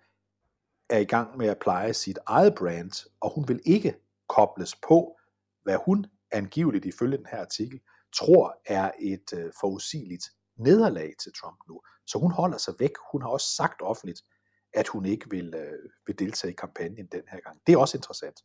er 0.90 0.98
i 0.98 1.06
gang 1.06 1.38
med 1.38 1.48
at 1.48 1.60
pleje 1.60 1.94
sit 1.94 2.20
eget 2.26 2.56
brand, 2.56 3.10
og 3.22 3.34
hun 3.36 3.48
vil 3.48 3.62
ikke 3.66 3.96
kobles 4.30 4.76
på, 4.76 5.18
hvad 5.64 5.78
hun 5.86 6.06
angiveligt 6.32 6.86
ifølge 6.86 7.18
den 7.18 7.26
her 7.26 7.40
artikel 7.40 7.80
tror 8.16 8.62
er 8.66 8.92
et 9.00 9.34
øh, 9.34 9.52
forudsigeligt 9.60 10.26
nederlag 10.58 11.14
til 11.24 11.34
Trump 11.34 11.58
nu. 11.70 11.82
Så 12.08 12.20
hun 12.20 12.32
holder 12.32 12.58
sig 12.58 12.74
væk. 12.80 12.92
Hun 13.12 13.22
har 13.22 13.30
også 13.30 13.56
sagt 13.56 13.82
offentligt, 13.82 14.22
at 14.74 14.88
hun 14.88 15.06
ikke 15.06 15.30
vil, 15.30 15.54
øh, 15.56 15.90
vil 16.08 16.20
deltage 16.20 16.52
i 16.52 16.56
kampagnen 16.56 17.08
den 17.12 17.24
her 17.32 17.40
gang. 17.40 17.60
Det 17.68 17.74
er 17.74 17.78
også 17.78 17.98
interessant. 17.98 18.40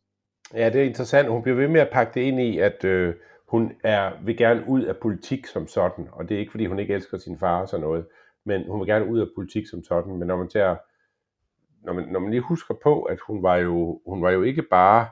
Ja, 0.53 0.69
det 0.69 0.81
er 0.81 0.85
interessant. 0.85 1.29
Hun 1.29 1.41
bliver 1.41 1.55
ved 1.55 1.67
med 1.67 1.81
at 1.81 1.89
pakke 1.91 2.13
det 2.13 2.21
ind 2.21 2.41
i, 2.41 2.59
at 2.59 2.83
øh, 2.83 3.15
hun 3.47 3.71
er, 3.83 4.11
vil 4.25 4.37
gerne 4.37 4.63
ud 4.67 4.83
af 4.83 4.97
politik 4.97 5.45
som 5.45 5.67
sådan, 5.67 6.07
og 6.11 6.29
det 6.29 6.35
er 6.35 6.39
ikke 6.39 6.51
fordi 6.51 6.65
hun 6.65 6.79
ikke 6.79 6.93
elsker 6.93 7.17
sin 7.17 7.39
far 7.39 7.61
og 7.61 7.69
sådan 7.69 7.81
noget, 7.85 8.05
men 8.45 8.71
hun 8.71 8.79
vil 8.79 8.87
gerne 8.87 9.05
ud 9.05 9.19
af 9.19 9.27
politik 9.35 9.67
som 9.67 9.83
sådan, 9.83 10.15
men 10.15 10.27
når 10.27 10.37
man 10.37 10.49
tager 10.49 10.75
når 11.87 11.93
man, 11.93 12.07
når 12.07 12.19
man 12.19 12.31
lige 12.31 12.41
husker 12.41 12.75
på, 12.83 13.03
at 13.03 13.19
hun 13.19 13.43
var 13.43 13.55
jo, 13.55 14.01
hun 14.05 14.21
var 14.21 14.31
jo 14.31 14.41
ikke 14.43 14.61
bare 14.61 15.07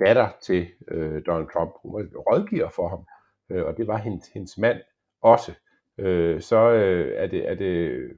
datter 0.00 0.28
til 0.42 0.68
øh, 0.88 1.22
Donald 1.26 1.48
Trump, 1.52 1.70
hun 1.82 1.94
var 1.94 2.20
rådgiver 2.20 2.68
for 2.68 2.88
ham, 2.88 3.06
øh, 3.50 3.66
og 3.66 3.76
det 3.76 3.86
var 3.86 3.96
hendes, 3.96 4.28
hendes 4.28 4.58
mand 4.58 4.80
også, 5.22 5.52
øh, 5.98 6.40
så 6.40 6.56
øh, 6.56 7.12
er, 7.16 7.26
det, 7.26 7.48
er 7.48 7.54
det 7.54 7.64
øh, 7.64 8.14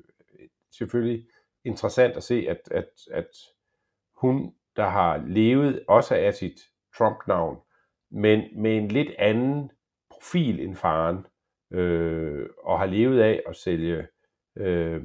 selvfølgelig 0.78 1.26
interessant 1.64 2.16
at 2.16 2.22
se, 2.22 2.46
at, 2.48 2.68
at, 2.70 2.90
at 3.10 3.28
hun, 4.16 4.54
der 4.76 4.88
har 4.88 5.24
levet 5.26 5.84
også 5.88 6.14
af 6.14 6.34
sit 6.34 6.60
Trump-navn, 6.98 7.58
men 8.10 8.62
med 8.62 8.76
en 8.76 8.88
lidt 8.88 9.10
anden 9.18 9.70
profil 10.10 10.60
end 10.60 10.76
faren, 10.76 11.26
øh, 11.72 12.46
og 12.64 12.78
har 12.78 12.86
levet 12.86 13.20
af 13.20 13.42
at 13.46 13.56
sælge 13.56 14.06
øh, 14.56 15.02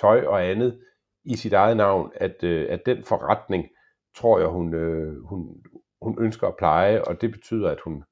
tøj 0.00 0.26
og 0.26 0.44
andet 0.44 0.80
i 1.24 1.36
sit 1.36 1.52
eget 1.52 1.76
navn, 1.76 2.12
at, 2.14 2.44
øh, 2.44 2.66
at 2.70 2.86
den 2.86 3.02
forretning, 3.02 3.68
tror 4.16 4.38
jeg, 4.38 4.48
hun, 4.48 4.74
øh, 4.74 5.24
hun, 5.24 5.62
hun 6.02 6.24
ønsker 6.24 6.48
at 6.48 6.56
pleje, 6.56 7.02
og 7.04 7.20
det 7.20 7.30
betyder, 7.30 7.70
at 7.70 7.80
hun, 7.80 8.04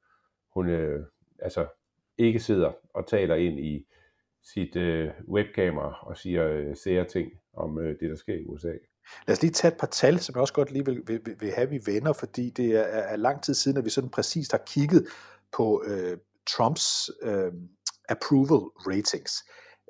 hun 0.54 0.68
øh, 0.68 1.06
altså 1.38 1.66
ikke 2.18 2.40
sidder 2.40 2.72
og 2.94 3.06
taler 3.06 3.34
ind 3.34 3.60
i 3.60 3.86
sit 4.42 4.76
øh, 4.76 5.10
webkamera 5.28 5.98
og 6.02 6.16
siger 6.16 6.48
øh, 6.48 6.76
sære 6.76 7.04
ting 7.04 7.32
om 7.52 7.78
øh, 7.78 8.00
det, 8.00 8.10
der 8.10 8.16
sker 8.16 8.34
i 8.34 8.44
USA. 8.44 8.72
Lad 9.26 9.36
os 9.36 9.42
lige 9.42 9.52
tage 9.52 9.72
et 9.72 9.78
par 9.78 9.86
tal, 9.86 10.20
som 10.20 10.34
jeg 10.34 10.40
også 10.40 10.54
godt 10.54 10.70
lige 10.70 10.84
vil, 10.84 11.02
vil, 11.06 11.20
vil 11.40 11.52
have, 11.52 11.70
vi 11.70 11.80
venner, 11.86 12.12
fordi 12.12 12.50
det 12.50 12.76
er, 12.76 12.82
er 12.82 13.16
lang 13.16 13.42
tid 13.42 13.54
siden, 13.54 13.78
at 13.78 13.84
vi 13.84 13.90
sådan 13.90 14.10
præcist 14.10 14.52
har 14.52 14.62
kigget 14.66 15.06
på 15.52 15.82
øh, 15.86 16.18
Trumps 16.50 17.10
øh, 17.22 17.52
approval 18.08 18.60
ratings. 18.86 19.32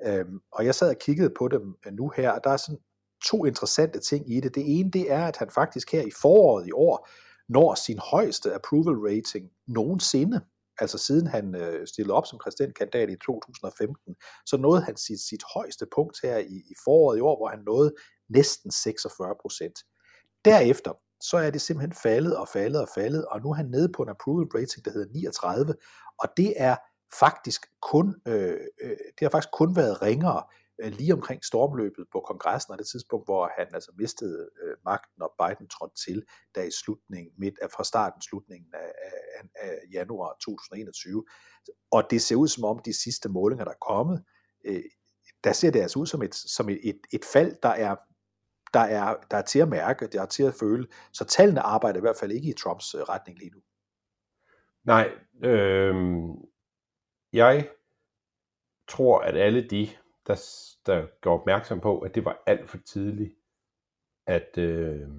Øh, 0.05 0.25
og 0.51 0.65
jeg 0.65 0.75
sad 0.75 0.89
og 0.89 0.97
kiggede 0.99 1.33
på 1.37 1.47
dem 1.47 1.75
øh, 1.85 1.93
nu 1.93 2.11
her, 2.15 2.31
og 2.31 2.41
der 2.43 2.49
er 2.49 2.57
sådan 2.57 2.79
to 3.25 3.45
interessante 3.45 3.99
ting 3.99 4.35
i 4.35 4.39
det. 4.39 4.55
Det 4.55 4.79
ene, 4.79 4.91
det 4.91 5.11
er, 5.11 5.25
at 5.25 5.37
han 5.37 5.49
faktisk 5.49 5.91
her 5.91 6.01
i 6.01 6.11
foråret 6.21 6.67
i 6.67 6.71
år 6.71 7.09
når 7.49 7.75
sin 7.75 7.99
højeste 7.99 8.53
approval 8.53 8.95
rating 8.95 9.49
nogensinde. 9.67 10.41
Altså 10.79 10.97
siden 10.97 11.27
han 11.27 11.55
øh, 11.55 11.87
stillede 11.87 12.13
op 12.13 12.25
som 12.25 12.39
præsidentkandidat 12.43 13.09
i 13.09 13.15
2015, 13.25 14.15
så 14.45 14.57
nåede 14.57 14.81
han 14.81 14.97
sit, 14.97 15.19
sit 15.19 15.43
højeste 15.55 15.85
punkt 15.95 16.17
her 16.23 16.37
i, 16.37 16.55
i 16.55 16.73
foråret 16.83 17.17
i 17.17 17.21
år, 17.21 17.37
hvor 17.37 17.47
han 17.47 17.59
nåede 17.65 17.93
næsten 18.33 18.71
46 18.71 19.35
procent. 19.41 19.79
Derefter, 20.45 20.91
så 21.21 21.37
er 21.37 21.49
det 21.49 21.61
simpelthen 21.61 21.93
faldet 22.03 22.37
og 22.37 22.47
faldet 22.47 22.81
og 22.81 22.87
faldet, 22.95 23.25
og 23.25 23.41
nu 23.41 23.49
er 23.49 23.53
han 23.53 23.65
nede 23.65 23.89
på 23.89 24.03
en 24.03 24.09
approval 24.09 24.47
rating, 24.55 24.85
der 24.85 24.91
hedder 24.91 25.13
39, 25.13 25.75
og 26.19 26.29
det 26.37 26.53
er 26.57 26.75
faktisk 27.19 27.61
kun, 27.81 28.15
øh, 28.27 28.59
øh, 28.81 28.89
det 28.89 29.21
har 29.21 29.29
faktisk 29.29 29.51
kun 29.53 29.75
været 29.75 30.01
ringere 30.01 30.43
øh, 30.81 30.91
lige 30.91 31.13
omkring 31.13 31.45
stormløbet 31.45 32.05
på 32.11 32.19
kongressen, 32.27 32.71
og 32.71 32.77
det 32.77 32.87
tidspunkt, 32.87 33.27
hvor 33.27 33.51
han 33.57 33.67
altså 33.73 33.91
mistede 33.97 34.49
øh, 34.63 34.75
magten, 34.85 35.21
og 35.21 35.31
Biden 35.39 35.67
trådte 35.67 35.95
til, 36.05 36.23
da 36.55 36.61
i 36.61 36.71
slutningen, 36.71 37.33
midt 37.37 37.55
af, 37.61 37.71
fra 37.71 37.83
starten 37.83 38.21
slutningen 38.21 38.73
af, 38.73 38.91
af, 39.35 39.43
af 39.55 39.79
januar 39.93 40.37
2021. 40.41 41.25
Og 41.91 42.03
det 42.09 42.21
ser 42.21 42.35
ud 42.35 42.47
som 42.47 42.63
om 42.63 42.79
de 42.79 42.93
sidste 42.93 43.29
målinger, 43.29 43.65
der 43.65 43.71
er 43.71 43.85
kommet, 43.89 44.23
øh, 44.65 44.83
der 45.43 45.53
ser 45.53 45.71
det 45.71 45.81
altså 45.81 45.99
ud 45.99 46.05
som 46.05 46.21
et, 46.21 46.35
som 46.35 46.69
et, 46.69 46.79
et, 46.83 46.99
et 47.13 47.25
fald, 47.25 47.55
der 47.63 47.69
er 47.69 47.95
der 48.73 48.79
er, 48.79 49.15
der 49.31 49.37
er 49.37 49.41
til 49.41 49.59
at 49.59 49.69
mærke, 49.69 50.07
der 50.07 50.21
er 50.21 50.25
til 50.25 50.43
at 50.43 50.53
føle. 50.59 50.87
Så 51.11 51.25
tallene 51.25 51.61
arbejder 51.61 51.97
i 51.97 52.01
hvert 52.01 52.17
fald 52.19 52.31
ikke 52.31 52.49
i 52.49 52.53
Trumps 52.53 52.95
øh, 52.95 53.01
retning 53.01 53.39
lige 53.39 53.51
nu. 53.51 53.61
Nej, 54.83 55.11
øh, 55.43 55.95
jeg 57.33 57.69
tror, 58.87 59.19
at 59.19 59.37
alle 59.37 59.67
de, 59.69 59.89
der, 60.27 60.35
der 60.85 61.07
går 61.21 61.39
opmærksom 61.39 61.79
på, 61.79 61.99
at 61.99 62.15
det 62.15 62.25
var 62.25 62.43
alt 62.45 62.69
for 62.69 62.77
tidligt 62.77 63.33
at 64.27 64.57
øh, 64.57 65.09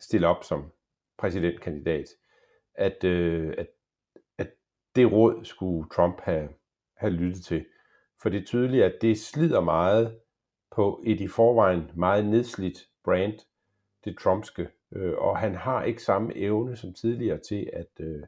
stille 0.00 0.26
op 0.26 0.44
som 0.44 0.72
præsidentkandidat, 1.18 2.06
at, 2.74 3.04
øh, 3.04 3.54
at, 3.58 3.68
at 4.38 4.50
det 4.96 5.12
råd 5.12 5.44
skulle 5.44 5.88
Trump 5.88 6.20
have, 6.20 6.48
have 6.96 7.12
lyttet 7.12 7.44
til. 7.44 7.66
For 8.22 8.28
det 8.28 8.40
er 8.40 8.44
tydeligt, 8.44 8.84
at 8.84 8.98
det 9.00 9.20
slider 9.20 9.60
meget 9.60 10.20
på 10.70 11.02
et 11.06 11.20
i 11.20 11.28
forvejen 11.28 11.90
meget 11.96 12.26
nedslidt 12.26 12.88
brand, 13.04 13.38
det 14.04 14.18
trumpske, 14.18 14.68
øh, 14.92 15.14
og 15.18 15.38
han 15.38 15.54
har 15.54 15.84
ikke 15.84 16.02
samme 16.02 16.36
evne 16.36 16.76
som 16.76 16.94
tidligere 16.94 17.38
til 17.38 17.70
at, 17.72 18.00
øh, 18.00 18.22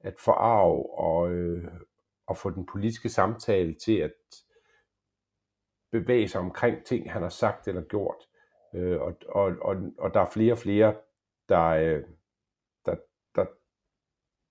at 0.00 0.14
forarve 0.18 0.98
og, 0.98 1.32
øh, 1.32 1.64
og 2.26 2.36
få 2.36 2.50
den 2.50 2.66
politiske 2.66 3.08
samtale 3.08 3.74
til 3.74 3.98
at 3.98 4.12
bevæge 5.90 6.28
sig 6.28 6.40
omkring 6.40 6.84
ting, 6.84 7.12
han 7.12 7.22
har 7.22 7.28
sagt 7.28 7.68
eller 7.68 7.82
gjort. 7.82 8.28
Øh, 8.74 9.00
og, 9.00 9.16
og, 9.28 9.52
og, 9.62 9.76
og 9.98 10.14
der 10.14 10.20
er 10.20 10.30
flere 10.30 10.52
og 10.52 10.58
flere, 10.58 10.94
der, 11.48 11.64
øh, 11.64 12.02
der, 12.86 12.96
der 13.34 13.46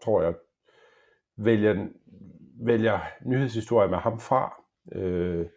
tror 0.03 0.21
jeg, 0.21 0.33
vælger, 1.35 1.87
vælger 2.65 2.99
nyhedshistorier 3.25 3.89
med 3.89 3.97
ham 3.97 4.19
fra. 4.19 4.63
Øh, 4.91 5.47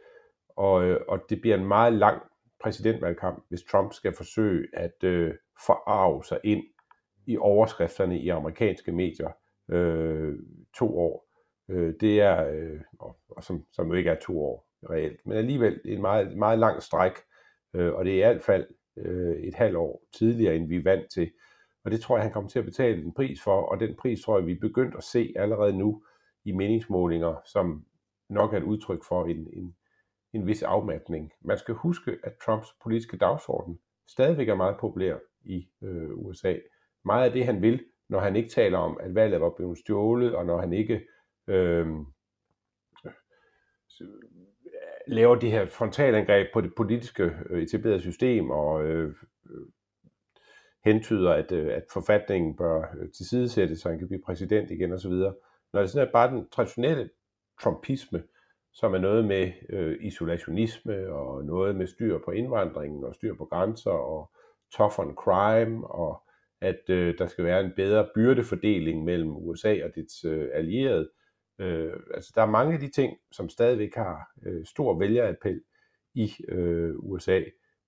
og, 0.57 0.85
øh, 0.85 1.01
og 1.09 1.21
det 1.31 1.41
bliver 1.41 1.57
en 1.57 1.67
meget 1.67 1.93
lang 1.93 2.23
præsidentvalgkamp, 2.63 3.45
hvis 3.49 3.63
Trump 3.63 3.93
skal 3.93 4.13
forsøge 4.13 4.69
at 4.73 5.05
øh, 5.05 5.35
forarve 5.67 6.25
sig 6.25 6.41
ind 6.45 6.65
i 7.27 7.37
overskrifterne 7.37 8.19
i 8.19 8.29
amerikanske 8.29 8.93
medier 8.93 9.31
øh, 9.71 10.35
to 10.77 10.99
år. 10.99 11.27
Øh, 11.69 11.95
det 12.01 12.21
er, 12.21 12.49
øh, 12.49 12.81
og, 12.99 13.17
og 13.29 13.45
som, 13.45 13.65
som 13.73 13.89
jo 13.89 13.95
ikke 13.95 14.11
er 14.11 14.21
to 14.21 14.43
år 14.45 14.69
reelt, 14.91 15.27
men 15.27 15.39
alligevel 15.39 15.81
en 15.85 16.01
meget, 16.01 16.37
meget 16.37 16.59
lang 16.59 16.83
stræk, 16.83 17.13
øh, 17.75 17.95
og 17.95 18.05
det 18.05 18.13
er 18.13 18.31
i 18.31 18.33
hvert 18.33 18.43
fald 18.43 18.67
øh, 18.97 19.37
et 19.37 19.55
halvt 19.55 19.77
år 19.77 20.03
tidligere, 20.13 20.57
end 20.57 20.69
vi 20.69 20.77
er 20.77 20.83
vant 20.83 21.11
til. 21.11 21.31
Og 21.85 21.91
det 21.91 22.01
tror 22.01 22.17
jeg, 22.17 22.23
han 22.23 22.33
kommer 22.33 22.51
til 22.51 22.59
at 22.59 22.65
betale 22.65 23.03
en 23.03 23.15
pris 23.15 23.43
for, 23.43 23.63
og 23.63 23.81
den 23.81 23.97
pris 23.97 24.21
tror 24.23 24.39
jeg, 24.39 24.47
vi 24.47 24.53
er 24.53 24.61
begyndt 24.61 24.95
at 24.95 25.05
se 25.05 25.33
allerede 25.37 25.79
nu 25.79 26.03
i 26.45 26.53
meningsmålinger, 26.53 27.35
som 27.45 27.85
nok 28.29 28.53
er 28.53 28.57
et 28.57 28.63
udtryk 28.63 29.05
for 29.09 29.25
en, 29.27 29.49
en, 29.53 29.77
en 30.37 30.47
vis 30.47 30.63
afmatning. 30.63 31.33
Man 31.41 31.59
skal 31.59 31.75
huske, 31.75 32.19
at 32.25 32.33
Trumps 32.45 32.69
politiske 32.83 33.17
dagsorden 33.17 33.79
stadigvæk 34.09 34.49
er 34.49 34.55
meget 34.55 34.77
populær 34.81 35.17
i 35.45 35.69
øh, 35.83 36.11
USA. 36.15 36.55
Meget 37.05 37.27
af 37.27 37.33
det, 37.33 37.45
han 37.47 37.63
vil, 37.63 37.85
når 38.09 38.21
han 38.21 38.37
ikke 38.37 38.49
taler 38.49 38.79
om, 38.79 38.99
at 39.01 39.15
valget 39.15 39.41
var 39.41 39.51
blevet 39.57 39.79
stjålet, 39.79 40.35
og 40.35 40.47
når 40.47 40.61
han 40.61 40.73
ikke 40.73 41.01
øh, 41.47 41.87
laver 45.07 45.35
de 45.35 45.51
her 45.51 45.67
frontalangreb 45.67 46.47
på 46.53 46.61
det 46.61 46.73
politiske 46.77 47.33
øh, 47.51 47.63
etablerede 47.63 48.01
system, 48.01 48.51
og 48.51 48.85
øh, 48.85 49.15
hentyder, 50.85 51.31
at, 51.31 51.53
øh, 51.53 51.75
at 51.75 51.85
forfatningen 51.93 52.57
bør 52.57 52.81
øh, 53.01 53.13
tilsidesættes, 53.13 53.81
så 53.81 53.89
han 53.89 53.99
kan 53.99 54.09
blive 54.09 54.23
præsident 54.27 54.71
igen 54.71 54.93
osv. 54.93 55.13
Når 55.73 55.81
det 55.81 55.91
sådan 55.91 56.09
er 56.09 56.13
bare 56.13 56.31
den 56.31 56.49
traditionelle 56.49 57.11
trumpisme, 57.63 58.23
som 58.77 58.95
er 58.95 58.99
noget 58.99 59.25
med 59.25 59.53
øh, 59.69 59.97
isolationisme 60.01 61.13
og 61.13 61.45
noget 61.45 61.77
med 61.77 61.87
styr 61.87 62.19
på 62.25 62.31
indvandringen 62.31 63.05
og 63.05 63.15
styr 63.15 63.35
på 63.35 63.45
grænser 63.45 63.91
og 63.91 64.31
tough 64.73 64.99
on 64.99 65.15
crime 65.15 65.87
og 65.87 66.23
at 66.61 66.91
øh, 66.91 67.19
der 67.19 67.27
skal 67.27 67.45
være 67.45 67.61
en 67.61 67.73
bedre 67.77 68.09
byrdefordeling 68.15 69.05
mellem 69.05 69.37
USA 69.37 69.85
og 69.85 69.91
dets 69.95 70.25
øh, 70.25 70.49
allierede. 70.55 71.11
Øh, 71.59 71.93
altså 72.15 72.33
der 72.35 72.43
er 72.43 72.47
mange 72.47 72.75
af 72.75 72.81
de 72.81 72.91
ting, 72.91 73.19
som 73.33 73.49
stadigvæk 73.49 73.95
har 73.95 74.31
øh, 74.47 74.67
stor 74.67 74.99
vælgerappel 74.99 75.63
i 76.15 76.33
øh, 76.49 76.95
USA. 76.99 77.41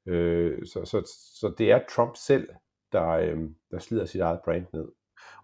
Øh, 0.07 0.67
så, 0.67 0.85
så, 0.85 1.13
så 1.41 1.55
det 1.59 1.71
er 1.71 1.81
Trump 1.91 2.17
selv, 2.17 2.49
der, 2.93 3.09
øh, 3.09 3.39
der 3.71 3.79
slider 3.79 4.05
sit 4.05 4.21
eget 4.21 4.41
brand 4.45 4.67
ned. 4.73 4.89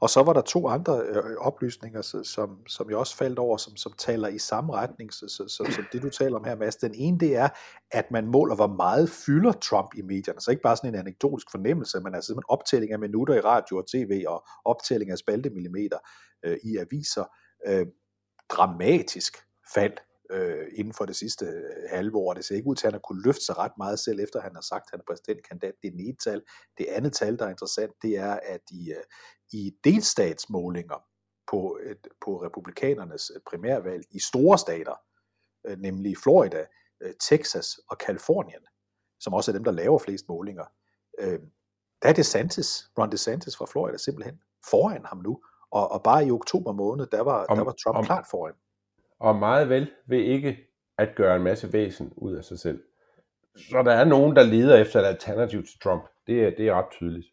Og 0.01 0.11
så 0.11 0.23
var 0.23 0.33
der 0.33 0.41
to 0.41 0.69
andre 0.69 1.03
øh, 1.03 1.37
oplysninger, 1.37 2.21
som, 2.25 2.67
som 2.67 2.91
jeg 2.91 2.99
også 2.99 3.17
faldt 3.17 3.39
over, 3.39 3.57
som, 3.57 3.77
som 3.77 3.93
taler 3.99 4.29
i 4.29 4.39
samme 4.39 4.73
retning, 4.73 5.13
så, 5.13 5.29
så, 5.29 5.45
så, 5.49 5.73
så 5.73 5.83
det 5.93 6.03
du 6.03 6.11
taler 6.11 6.37
om 6.37 6.45
her, 6.45 6.57
Mads. 6.57 6.77
Den 6.77 6.95
ene, 6.95 7.19
det 7.19 7.37
er, 7.37 7.49
at 7.91 8.11
man 8.11 8.27
måler, 8.27 8.55
hvor 8.55 8.67
meget 8.67 9.11
fylder 9.11 9.53
Trump 9.53 9.95
i 9.97 10.03
medierne. 10.03 10.41
Så 10.41 10.51
ikke 10.51 10.63
bare 10.63 10.77
sådan 10.77 10.95
en 10.95 11.01
anekdotisk 11.01 11.51
fornemmelse, 11.51 12.01
men 12.01 12.15
altså 12.15 12.27
simpelthen 12.27 12.49
optælling 12.49 12.93
af 12.93 12.99
minutter 12.99 13.35
i 13.35 13.41
radio 13.41 13.79
og 13.79 13.87
tv, 13.87 14.25
og 14.29 14.47
optælling 14.65 15.11
af 15.11 15.19
spaltemillimeter 15.19 15.99
øh, 16.45 16.57
i 16.65 16.77
aviser. 16.77 17.25
Øh, 17.67 17.87
dramatisk 18.49 19.37
fald 19.75 19.93
øh, 20.31 20.67
inden 20.75 20.95
for 20.95 21.05
det 21.05 21.17
sidste 21.17 21.47
øh, 21.47 21.63
halve 21.91 22.17
år. 22.17 22.35
Det 22.35 22.45
ser 22.45 22.57
ikke 22.57 22.69
ud 22.69 22.77
til, 22.77 22.87
at 22.87 22.93
han 22.93 22.95
har 22.95 23.07
kunne 23.09 23.23
løfte 23.23 23.45
sig 23.45 23.59
ret 23.59 23.73
meget 23.79 23.99
selv, 23.99 24.21
efter 24.21 24.41
han 24.41 24.55
har 24.55 24.63
sagt, 24.63 24.85
at 24.87 24.91
han 24.91 25.01
er 25.01 25.05
præsidentkandidat. 25.09 25.75
Det 25.83 25.89
er 25.89 25.93
det 25.93 26.09
ene 26.09 26.17
tal. 26.25 26.43
Det 26.79 26.87
andet 26.87 27.13
tal, 27.13 27.39
der 27.39 27.47
er 27.47 27.51
interessant, 27.51 27.93
det 28.03 28.19
er, 28.19 28.39
at 28.43 28.61
i, 28.71 28.91
øh, 28.91 29.05
i 29.53 29.73
delstatsmålinger 29.85 31.05
på, 31.47 31.79
et, 31.83 32.09
på 32.25 32.43
republikanernes 32.43 33.33
øh, 33.35 33.41
primærvalg 33.51 34.05
i 34.11 34.19
store 34.21 34.59
stater, 34.59 34.95
øh, 35.67 35.79
nemlig 35.79 36.17
Florida, 36.23 36.67
øh, 37.01 37.15
Texas 37.21 37.81
og 37.89 37.99
Kalifornien, 37.99 38.65
som 39.21 39.35
også 39.35 39.51
er 39.51 39.53
dem, 39.53 39.65
der 39.65 39.73
laver 39.73 39.99
flest 39.99 40.29
målinger, 40.29 40.65
øh, 41.19 41.41
der 42.03 42.09
er 42.09 42.13
DeSantis, 42.13 42.91
Ron 42.99 43.13
DeSantis 43.13 43.57
fra 43.57 43.67
Florida 43.67 43.99
simpelthen 43.99 44.41
foran 44.71 45.05
ham 45.05 45.19
nu. 45.19 45.43
Og, 45.71 45.93
og 45.93 46.03
bare 46.03 46.27
i 46.27 46.31
oktober 46.31 46.73
måned, 46.73 47.07
der 47.07 47.21
var, 47.21 47.45
om, 47.45 47.57
der 47.57 47.65
var 47.65 47.75
Trump 47.85 47.99
om, 47.99 48.05
klart 48.05 48.27
foran 48.31 48.55
og 49.25 49.37
meget 49.37 49.69
vel 49.69 49.91
ved 50.09 50.19
ikke 50.19 50.57
at 50.99 51.09
gøre 51.17 51.37
en 51.37 51.43
masse 51.43 51.73
væsen 51.73 52.13
ud 52.17 52.35
af 52.35 52.45
sig 52.45 52.59
selv. 52.59 52.81
Så 53.57 53.83
der 53.85 53.93
er 53.93 54.05
nogen, 54.05 54.37
der 54.37 54.43
leder 54.43 54.77
efter 54.77 55.01
et 55.01 55.05
alternativ 55.05 55.63
til 55.63 55.81
Trump. 55.83 56.03
Det 56.27 56.45
er, 56.45 56.51
det 56.57 56.69
er 56.69 56.75
ret 56.75 56.91
tydeligt. 56.91 57.27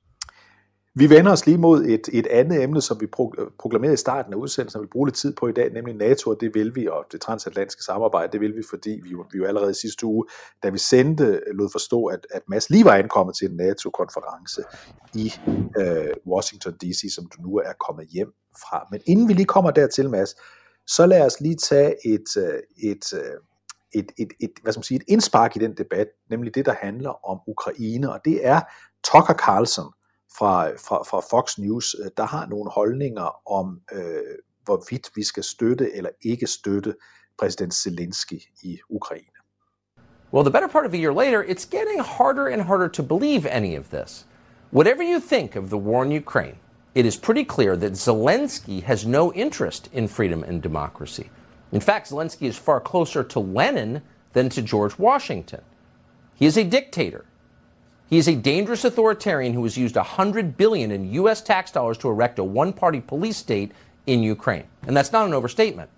Vi 0.96 1.10
vender 1.10 1.32
os 1.32 1.46
lige 1.46 1.58
mod 1.58 1.84
et, 1.86 2.10
et 2.14 2.28
andet 2.28 2.64
emne, 2.64 2.82
som 2.82 3.02
vi 3.02 3.08
pro, 3.08 3.34
proklamerede 3.60 3.94
i 3.94 3.98
starten 3.98 4.34
af 4.34 4.38
udsendelsen, 4.38 4.80
og 4.80 4.84
vi 4.84 4.88
bruger 4.88 5.08
lidt 5.08 5.16
tid 5.16 5.36
på 5.36 5.48
i 5.48 5.52
dag, 5.52 5.74
nemlig 5.74 5.96
NATO, 5.96 6.30
og 6.30 6.38
det 6.42 6.54
vil 6.54 6.76
vi, 6.76 6.88
og 6.88 7.06
det 7.12 7.22
transatlantiske 7.22 7.84
samarbejde, 7.84 8.32
det 8.32 8.42
vil 8.42 8.56
vi, 8.56 8.62
fordi 8.70 8.90
vi, 8.90 9.10
vi 9.32 9.38
jo 9.38 9.46
allerede 9.46 9.74
sidste 9.74 10.06
uge, 10.06 10.26
da 10.64 10.70
vi 10.70 10.78
sendte, 10.78 11.42
lod 11.54 11.70
forstå, 11.72 12.06
at, 12.06 12.28
at 12.32 12.42
Mads 12.48 12.70
lige 12.70 12.86
var 12.86 12.96
ankommet 12.96 13.36
til 13.36 13.50
en 13.50 13.58
NATO-konference 13.58 14.62
i 15.14 15.34
øh, 15.78 16.14
Washington 16.28 16.74
D.C., 16.74 17.16
som 17.16 17.26
du 17.26 17.42
nu 17.42 17.56
er 17.56 17.74
kommet 17.88 18.08
hjem 18.08 18.34
fra. 18.62 18.88
Men 18.92 19.02
inden 19.06 19.28
vi 19.28 19.34
lige 19.34 19.46
kommer 19.46 19.72
dertil, 19.72 20.10
Mads, 20.10 20.36
så 20.96 21.06
lad 21.06 21.26
os 21.26 21.42
lige 21.42 21.56
tage 21.56 21.96
et, 22.06 22.38
øh, 22.38 22.60
et, 22.92 23.14
øh, 23.14 23.38
et, 23.94 24.12
et, 24.18 24.32
et, 24.40 24.52
hvad 24.62 24.74
skal 24.74 24.80
man 24.80 24.84
sige, 24.84 24.96
et 24.96 25.04
indspark 25.08 25.56
i 25.56 25.60
den 25.60 25.78
debat, 25.78 26.08
nemlig 26.30 26.56
det, 26.56 26.66
der 26.66 26.74
handler 26.74 27.30
om 27.30 27.40
Ukraine, 27.48 28.12
og 28.14 28.20
det 28.26 28.48
er 28.48 28.62
Tucker 29.04 29.34
Carlson 29.34 29.94
fra, 30.38 30.70
fra, 30.70 31.04
fra 31.04 31.22
Fox 31.30 31.58
News, 31.58 31.96
øh, 32.04 32.12
der 32.18 32.26
har 32.26 32.46
nogle 32.46 32.72
holdninger 32.72 33.52
om, 33.52 33.82
øh, 33.92 34.38
hvorvidt 34.66 35.10
vi 35.16 35.24
skal 35.24 35.44
støtte 35.44 35.96
eller 35.96 36.10
ikke 36.22 36.48
støtte 36.48 36.96
præsident 37.40 37.74
Zelensky 37.74 38.42
i 38.64 38.80
Ukraine. 38.90 39.38
Well, 40.34 40.46
the 40.46 40.52
better 40.52 40.68
part 40.68 40.86
of 40.86 40.94
a 40.94 40.98
year 40.98 41.14
later, 41.14 41.44
it's 41.44 41.66
getting 41.66 42.00
harder 42.00 42.48
and 42.48 42.62
harder 42.62 42.88
to 42.88 43.04
believe 43.04 43.46
any 43.46 43.78
of 43.80 43.86
this. 43.90 44.28
Whatever 44.74 45.04
you 45.04 45.20
think 45.20 45.56
of 45.56 45.64
the 45.66 45.78
war 45.78 46.06
in 46.06 46.12
Ukraine, 46.24 46.58
it 46.94 47.06
is 47.06 47.16
pretty 47.16 47.44
clear 47.46 47.78
that 47.78 47.94
Zelensky 47.94 48.84
has 48.84 49.06
no 49.06 49.32
interest 49.34 49.90
in 49.94 50.08
freedom 50.08 50.44
and 50.44 50.62
democracy. 50.62 51.30
In 51.72 51.80
fact, 51.80 52.10
Zelensky 52.10 52.48
is 52.48 52.58
far 52.58 52.80
closer 52.82 53.24
to 53.24 53.40
Lenin 53.40 54.02
than 54.34 54.50
to 54.50 54.62
George 54.62 54.98
Washington. 54.98 55.62
He 56.36 56.46
is 56.46 56.58
a 56.58 56.64
dictator. 56.64 57.26
He 58.10 58.18
is 58.18 58.28
a 58.28 58.36
dangerous 58.36 58.84
authoritarian 58.84 59.54
who 59.54 59.64
has 59.64 59.78
used 59.78 59.96
100 59.96 60.58
billion 60.58 60.92
in 60.92 61.14
US 61.14 61.42
tax 61.42 61.72
dollars 61.72 61.98
to 62.00 62.10
erect 62.10 62.40
a 62.40 62.44
one-party 62.44 63.00
police 63.00 63.38
state 63.38 63.72
in 64.06 64.22
Ukraine. 64.22 64.66
And 64.86 64.98
that's 64.98 65.14
not 65.14 65.26
an 65.26 65.34
overstatement. 65.34 65.90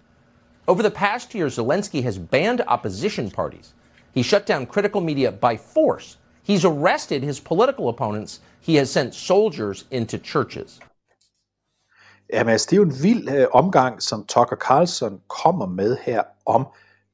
Over 0.68 0.84
the 0.84 0.92
past 0.92 1.34
year, 1.34 1.48
Zelensky 1.48 2.04
has 2.04 2.20
banned 2.20 2.62
opposition 2.68 3.32
parties. 3.32 3.74
He 4.14 4.22
shut 4.22 4.46
down 4.46 4.68
critical 4.68 5.02
media 5.02 5.32
by 5.32 5.58
force. 5.58 6.18
He's 6.44 6.66
arrested 6.66 7.24
his 7.24 7.40
political 7.40 7.88
opponents 7.88 8.42
He 8.66 8.76
has 8.76 8.90
sent 8.90 9.16
soldiers 9.16 9.88
into 9.92 10.18
churches. 10.18 10.80
Jamen, 12.34 12.52
altså, 12.52 12.68
det 12.70 12.76
er 12.76 12.78
jo 12.78 12.84
en 12.84 13.04
vild 13.04 13.30
øh, 13.30 13.48
omgang, 13.52 14.02
som 14.02 14.26
Tucker 14.26 14.56
Carlson 14.56 15.22
kommer 15.28 15.66
med 15.66 15.98
her 16.06 16.24
om 16.46 16.68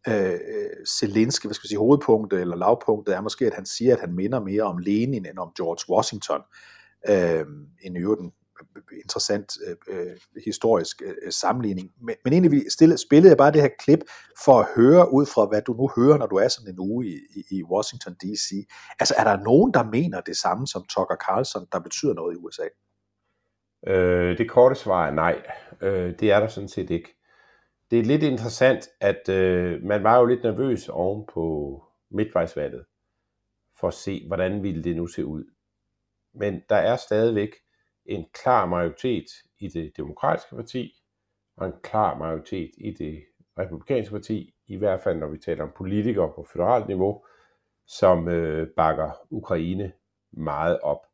øh, 0.07 0.31
øh 0.31 0.39
Zelensky, 0.87 1.45
hvad 1.45 1.53
skal 1.53 1.63
vi 1.63 1.67
sige, 1.67 1.79
hovedpunktet 1.79 2.41
eller 2.41 2.55
lavpunktet 2.55 3.15
er 3.15 3.21
måske, 3.21 3.45
at 3.45 3.53
han 3.53 3.65
siger, 3.65 3.93
at 3.93 3.99
han 3.99 4.13
minder 4.13 4.39
mere 4.39 4.63
om 4.63 4.77
Lenin 4.77 5.25
end 5.25 5.37
om 5.37 5.51
George 5.57 5.95
Washington. 5.95 6.41
Øh, 7.09 7.45
en 7.81 7.97
øvrigt 7.97 8.21
interessant 9.03 9.57
øh, 9.67 9.75
øh 9.87 10.17
historisk 10.45 11.01
øh, 11.01 11.15
øh, 11.25 11.31
sammenligning. 11.31 11.91
Men, 12.01 12.15
men 12.23 12.33
egentlig 12.33 12.71
stille, 12.71 12.97
spillede 12.97 13.29
jeg 13.29 13.37
bare 13.37 13.51
det 13.51 13.61
her 13.61 13.69
klip 13.79 13.99
for 14.45 14.59
at 14.59 14.67
høre 14.75 15.13
ud 15.13 15.25
fra, 15.25 15.45
hvad 15.45 15.61
du 15.61 15.73
nu 15.73 15.89
hører, 15.95 16.17
når 16.17 16.27
du 16.27 16.35
er 16.35 16.47
sådan 16.47 16.73
en 16.73 16.79
uge 16.79 17.07
i, 17.07 17.15
i, 17.35 17.57
i 17.57 17.63
Washington 17.63 18.13
D.C. 18.13 18.49
Altså 18.99 19.13
er 19.17 19.23
der 19.23 19.43
nogen, 19.43 19.73
der 19.73 19.83
mener 19.83 20.21
det 20.21 20.37
samme 20.37 20.67
som 20.67 20.85
Tucker 20.89 21.15
Carlson, 21.15 21.67
der 21.71 21.79
betyder 21.79 22.13
noget 22.13 22.33
i 22.35 22.37
USA? 22.37 22.67
Øh, 23.87 24.37
det 24.37 24.49
korte 24.49 24.75
svar 24.75 25.07
er 25.07 25.11
nej. 25.11 25.41
Øh, 25.81 26.19
det 26.19 26.31
er 26.31 26.39
der 26.39 26.47
sådan 26.47 26.69
set 26.69 26.89
ikke. 26.89 27.15
Det 27.91 27.99
er 27.99 28.03
lidt 28.03 28.23
interessant, 28.23 28.89
at 29.01 29.29
øh, 29.29 29.83
man 29.83 30.03
var 30.03 30.19
jo 30.19 30.25
lidt 30.25 30.43
nervøs 30.43 30.89
oven 30.89 31.25
på 31.33 31.43
midtvejsvalget, 32.11 32.85
for 33.79 33.87
at 33.87 33.93
se, 33.93 34.27
hvordan 34.27 34.63
ville 34.63 34.83
det 34.83 34.95
nu 34.95 35.07
se 35.07 35.25
ud. 35.25 35.43
Men 36.33 36.61
der 36.69 36.75
er 36.75 36.95
stadigvæk 36.95 37.49
en 38.09 38.25
klar 38.33 38.65
majoritet 38.65 39.25
i 39.59 39.67
det 39.67 39.97
demokratiske 39.97 40.55
parti, 40.55 40.93
og 41.57 41.67
en 41.67 41.73
klar 41.83 42.17
majoritet 42.17 42.71
i 42.77 42.91
det 42.91 43.23
republikanske 43.59 44.11
parti, 44.11 44.53
i 44.67 44.75
hvert 44.75 45.01
fald 45.01 45.17
når 45.17 45.27
vi 45.27 45.37
taler 45.37 45.63
om 45.63 45.71
politikere 45.77 46.33
på 46.35 46.47
federalt 46.53 46.87
niveau, 46.87 47.25
som 47.87 48.27
øh, 48.27 48.67
bakker 48.75 49.11
Ukraine 49.29 49.91
meget 50.31 50.79
op. 50.79 51.05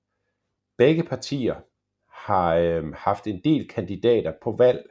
Begge 0.78 1.04
partier 1.04 1.56
har 2.10 2.56
øh, 2.56 2.94
haft 2.94 3.28
en 3.28 3.42
del 3.44 3.68
kandidater 3.68 4.34
på 4.42 4.52
valg, 4.52 4.90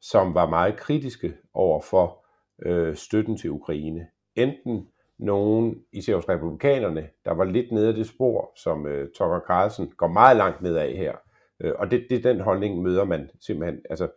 som 0.00 0.34
var 0.34 0.48
meget 0.48 0.76
kritiske 0.76 1.36
over 1.54 1.80
for 1.80 2.26
øh, 2.62 2.96
støtten 2.96 3.36
til 3.36 3.50
Ukraine. 3.50 4.08
Enten 4.34 4.88
nogen, 5.18 5.82
især 5.92 6.14
hos 6.14 6.28
republikanerne, 6.28 7.08
der 7.24 7.32
var 7.32 7.44
lidt 7.44 7.72
nede 7.72 7.88
af 7.88 7.94
det 7.94 8.06
spor, 8.06 8.52
som 8.56 8.86
øh, 8.86 9.08
Tucker 9.14 9.40
Carlson 9.46 9.92
går 9.96 10.08
meget 10.08 10.36
langt 10.36 10.62
ned 10.62 10.76
af 10.76 10.92
her. 10.92 11.12
Øh, 11.60 11.72
og 11.78 11.90
det, 11.90 12.06
det 12.10 12.24
den 12.24 12.40
holdning 12.40 12.82
møder 12.82 13.04
man 13.04 13.30
simpelthen. 13.40 13.80
Altså, 13.90 14.08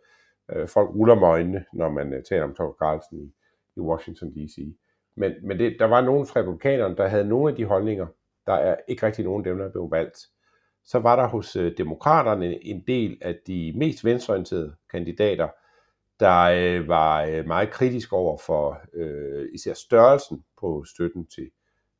øh, 0.52 0.68
folk 0.68 0.90
ruller 0.90 1.14
med 1.14 1.28
øjnene, 1.28 1.64
når 1.72 1.90
man 1.90 2.12
øh, 2.12 2.22
taler 2.22 2.44
om 2.44 2.54
Tucker 2.54 2.74
Carlson 2.78 3.18
i, 3.18 3.32
i 3.76 3.80
Washington 3.80 4.30
D.C. 4.30 4.76
Men, 5.16 5.32
men 5.42 5.58
det, 5.58 5.76
der 5.78 5.84
var 5.84 6.00
nogle 6.00 6.20
af 6.20 6.36
republikanerne, 6.36 6.96
der 6.96 7.08
havde 7.08 7.28
nogle 7.28 7.50
af 7.50 7.56
de 7.56 7.64
holdninger. 7.64 8.06
Der 8.46 8.52
er 8.52 8.76
ikke 8.88 9.06
rigtig 9.06 9.24
nogen 9.24 9.46
af 9.46 9.50
dem, 9.50 9.58
der 9.58 9.70
blev 9.70 9.90
valgt. 9.90 10.18
Så 10.84 10.98
var 10.98 11.16
der 11.16 11.28
hos 11.28 11.56
øh, 11.56 11.72
demokraterne 11.78 12.64
en 12.64 12.84
del 12.86 13.18
af 13.20 13.36
de 13.46 13.72
mest 13.76 14.04
venstreorienterede 14.04 14.74
kandidater, 14.90 15.48
der 16.22 16.42
øh, 16.42 16.88
var 16.88 17.24
øh, 17.24 17.46
meget 17.46 17.70
kritisk 17.70 18.12
over 18.12 18.38
for 18.46 18.80
øh, 18.94 19.48
især 19.54 19.74
størrelsen 19.74 20.44
på 20.60 20.84
støtten 20.84 21.26
til 21.26 21.50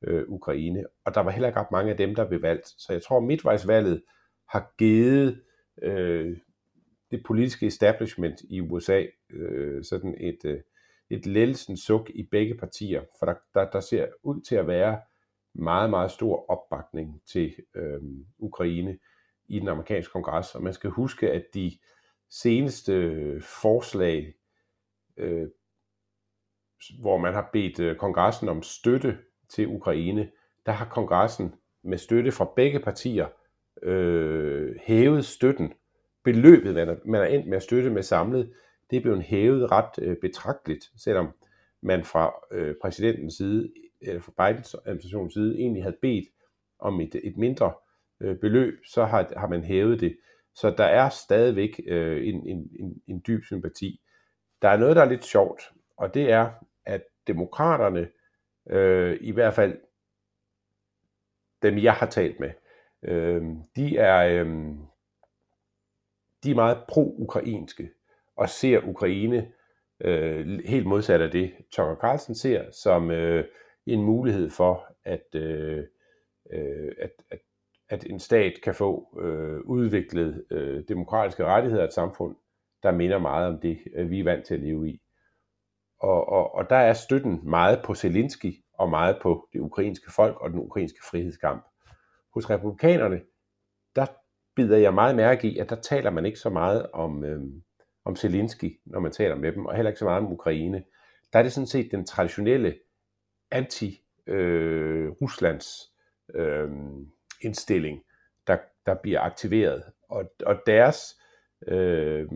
øh, 0.02 0.24
Ukraine. 0.28 0.84
Og 1.04 1.14
der 1.14 1.20
var 1.20 1.30
heller 1.30 1.48
ikke 1.48 1.60
ret 1.60 1.72
mange 1.72 1.90
af 1.90 1.96
dem, 1.96 2.14
der 2.14 2.28
blev 2.28 2.42
valgt. 2.42 2.66
Så 2.66 2.92
jeg 2.92 3.02
tror, 3.02 3.16
at 3.16 3.22
midtvejsvalget 3.22 4.02
har 4.48 4.74
givet 4.78 5.42
øh, 5.82 6.36
det 7.10 7.22
politiske 7.26 7.66
establishment 7.66 8.40
i 8.50 8.60
USA 8.60 9.04
øh, 9.30 9.84
sådan 9.84 10.14
et, 10.20 10.38
øh, 10.44 10.60
et 11.10 11.26
lettelsens 11.26 11.80
suk 11.80 12.10
i 12.14 12.28
begge 12.30 12.54
partier, 12.54 13.02
for 13.18 13.26
der, 13.26 13.34
der, 13.54 13.70
der 13.70 13.80
ser 13.80 14.06
ud 14.22 14.40
til 14.40 14.54
at 14.54 14.66
være 14.66 15.00
meget, 15.54 15.90
meget 15.90 16.10
stor 16.10 16.50
opbakning 16.50 17.22
til 17.32 17.54
øh, 17.74 18.00
Ukraine 18.38 18.98
i 19.48 19.58
den 19.58 19.68
amerikanske 19.68 20.12
kongres, 20.12 20.54
og 20.54 20.62
man 20.62 20.72
skal 20.72 20.90
huske, 20.90 21.30
at 21.30 21.44
de 21.54 21.72
seneste 22.32 22.92
øh, 22.92 23.42
forslag, 23.42 24.34
øh, 25.16 25.48
hvor 27.00 27.18
man 27.18 27.34
har 27.34 27.50
bedt 27.52 27.80
øh, 27.80 27.96
kongressen 27.96 28.48
om 28.48 28.62
støtte 28.62 29.18
til 29.48 29.68
Ukraine, 29.68 30.30
der 30.66 30.72
har 30.72 30.84
kongressen 30.84 31.54
med 31.82 31.98
støtte 31.98 32.32
fra 32.32 32.52
begge 32.56 32.80
partier 32.80 33.26
øh, 33.82 34.74
hævet 34.82 35.24
støtten. 35.24 35.72
Beløbet, 36.24 36.74
man 36.74 36.88
er, 36.88 36.96
man 37.04 37.20
er 37.20 37.26
endt 37.26 37.48
med 37.48 37.56
at 37.56 37.62
støtte 37.62 37.90
med 37.90 38.02
samlet, 38.02 38.52
det 38.90 38.96
er 38.96 39.00
blevet 39.00 39.22
hævet 39.22 39.72
ret 39.72 39.98
øh, 39.98 40.16
betragteligt, 40.16 40.84
selvom 40.96 41.28
man 41.80 42.04
fra 42.04 42.34
øh, 42.52 42.74
præsidentens 42.82 43.34
side, 43.34 43.72
eller 44.00 44.20
fra 44.20 44.32
Bidens 44.48 44.76
administrations 44.86 45.34
side, 45.34 45.58
egentlig 45.58 45.82
havde 45.82 45.96
bedt 46.02 46.28
om 46.78 47.00
et, 47.00 47.14
et 47.24 47.36
mindre 47.36 47.72
øh, 48.20 48.36
beløb, 48.38 48.74
så 48.86 49.04
har, 49.04 49.32
har 49.36 49.48
man 49.48 49.64
hævet 49.64 50.00
det. 50.00 50.16
Så 50.54 50.70
der 50.70 50.84
er 50.84 51.08
stadigvæk 51.08 51.80
øh, 51.86 52.28
en, 52.28 52.46
en, 52.46 52.70
en, 52.80 53.02
en 53.06 53.22
dyb 53.26 53.44
sympati. 53.44 54.00
Der 54.62 54.68
er 54.68 54.76
noget, 54.76 54.96
der 54.96 55.02
er 55.02 55.08
lidt 55.08 55.24
sjovt, 55.24 55.72
og 55.96 56.14
det 56.14 56.30
er, 56.30 56.50
at 56.86 57.02
demokraterne, 57.26 58.08
øh, 58.70 59.18
i 59.20 59.30
hvert 59.30 59.54
fald 59.54 59.78
dem 61.62 61.78
jeg 61.78 61.94
har 61.94 62.06
talt 62.06 62.40
med, 62.40 62.50
øh, 63.02 63.42
de 63.76 63.96
er 63.96 64.44
øh, 64.44 64.46
de 66.44 66.50
er 66.50 66.54
meget 66.54 66.78
pro-ukrainske 66.88 67.90
og 68.36 68.48
ser 68.48 68.88
Ukraine 68.88 69.52
øh, 70.00 70.60
helt 70.64 70.86
modsat 70.86 71.20
af 71.20 71.30
det, 71.30 71.52
Tucker 71.70 71.96
Carlson 71.96 72.34
ser 72.34 72.70
som 72.70 73.10
øh, 73.10 73.44
en 73.86 74.02
mulighed 74.02 74.50
for, 74.50 74.86
at, 75.04 75.34
øh, 75.34 75.84
øh 76.52 76.92
at, 76.98 77.10
at, 77.30 77.38
at 77.92 78.04
en 78.04 78.20
stat 78.20 78.52
kan 78.62 78.74
få 78.74 79.18
øh, 79.20 79.60
udviklet 79.60 80.44
øh, 80.50 80.84
demokratiske 80.88 81.44
rettigheder 81.44 81.82
af 81.82 81.86
et 81.86 81.92
samfund, 81.92 82.36
der 82.82 82.92
minder 82.92 83.18
meget 83.18 83.48
om 83.48 83.60
det, 83.60 83.78
øh, 83.94 84.10
vi 84.10 84.20
er 84.20 84.24
vant 84.24 84.46
til 84.46 84.54
at 84.54 84.60
leve 84.60 84.88
i. 84.88 85.00
Og, 85.98 86.28
og, 86.28 86.54
og 86.54 86.70
der 86.70 86.76
er 86.76 86.92
støtten 86.92 87.40
meget 87.42 87.82
på 87.84 87.94
Zelensky 87.94 88.54
og 88.72 88.90
meget 88.90 89.18
på 89.22 89.48
det 89.52 89.60
ukrainske 89.60 90.12
folk 90.12 90.40
og 90.40 90.50
den 90.50 90.58
ukrainske 90.58 90.98
frihedskamp. 91.10 91.66
Hos 92.34 92.50
republikanerne, 92.50 93.20
der 93.96 94.06
bider 94.56 94.76
jeg 94.76 94.94
meget 94.94 95.16
mærke 95.16 95.48
i, 95.48 95.58
at 95.58 95.70
der 95.70 95.76
taler 95.76 96.10
man 96.10 96.26
ikke 96.26 96.38
så 96.38 96.50
meget 96.50 96.86
om, 96.92 97.24
øh, 97.24 97.42
om 98.04 98.16
Zelensky, 98.16 98.80
når 98.84 99.00
man 99.00 99.12
taler 99.12 99.34
med 99.34 99.52
dem, 99.52 99.66
og 99.66 99.74
heller 99.74 99.90
ikke 99.90 99.98
så 99.98 100.04
meget 100.04 100.22
om 100.22 100.32
Ukraine. 100.32 100.84
Der 101.32 101.38
er 101.38 101.42
det 101.42 101.52
sådan 101.52 101.66
set 101.66 101.90
den 101.90 102.06
traditionelle 102.06 102.78
anti-Ruslands 103.54 105.92
øh, 106.34 106.62
øh, 106.62 106.68
indstilling, 107.44 108.02
der, 108.46 108.56
der 108.86 108.94
bliver 109.02 109.20
aktiveret. 109.20 109.82
Og, 110.08 110.32
og 110.46 110.56
deres, 110.66 111.20
øh, 111.68 112.26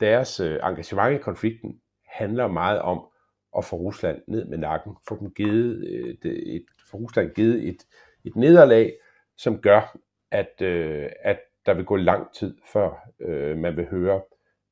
deres 0.00 0.40
øh, 0.40 0.58
engagement 0.62 1.20
i 1.20 1.22
konflikten 1.22 1.80
handler 2.06 2.48
meget 2.48 2.80
om 2.80 3.06
at 3.58 3.64
få 3.64 3.76
Rusland 3.76 4.22
ned 4.28 4.44
med 4.44 4.58
nakken, 4.58 4.96
få 5.08 5.16
dem 5.20 5.30
givet 5.30 5.86
øh, 5.86 6.08
et, 6.10 6.54
et, 6.54 6.64
for 6.90 6.98
Rusland 6.98 7.30
givet 7.30 7.68
et, 7.68 7.86
et 8.24 8.36
nederlag, 8.36 8.92
som 9.36 9.58
gør, 9.58 9.96
at, 10.30 10.62
øh, 10.62 11.08
at 11.22 11.38
der 11.66 11.74
vil 11.74 11.84
gå 11.84 11.96
lang 11.96 12.34
tid, 12.34 12.56
før 12.72 13.08
øh, 13.20 13.58
man 13.58 13.76
vil 13.76 13.86
høre 13.86 14.20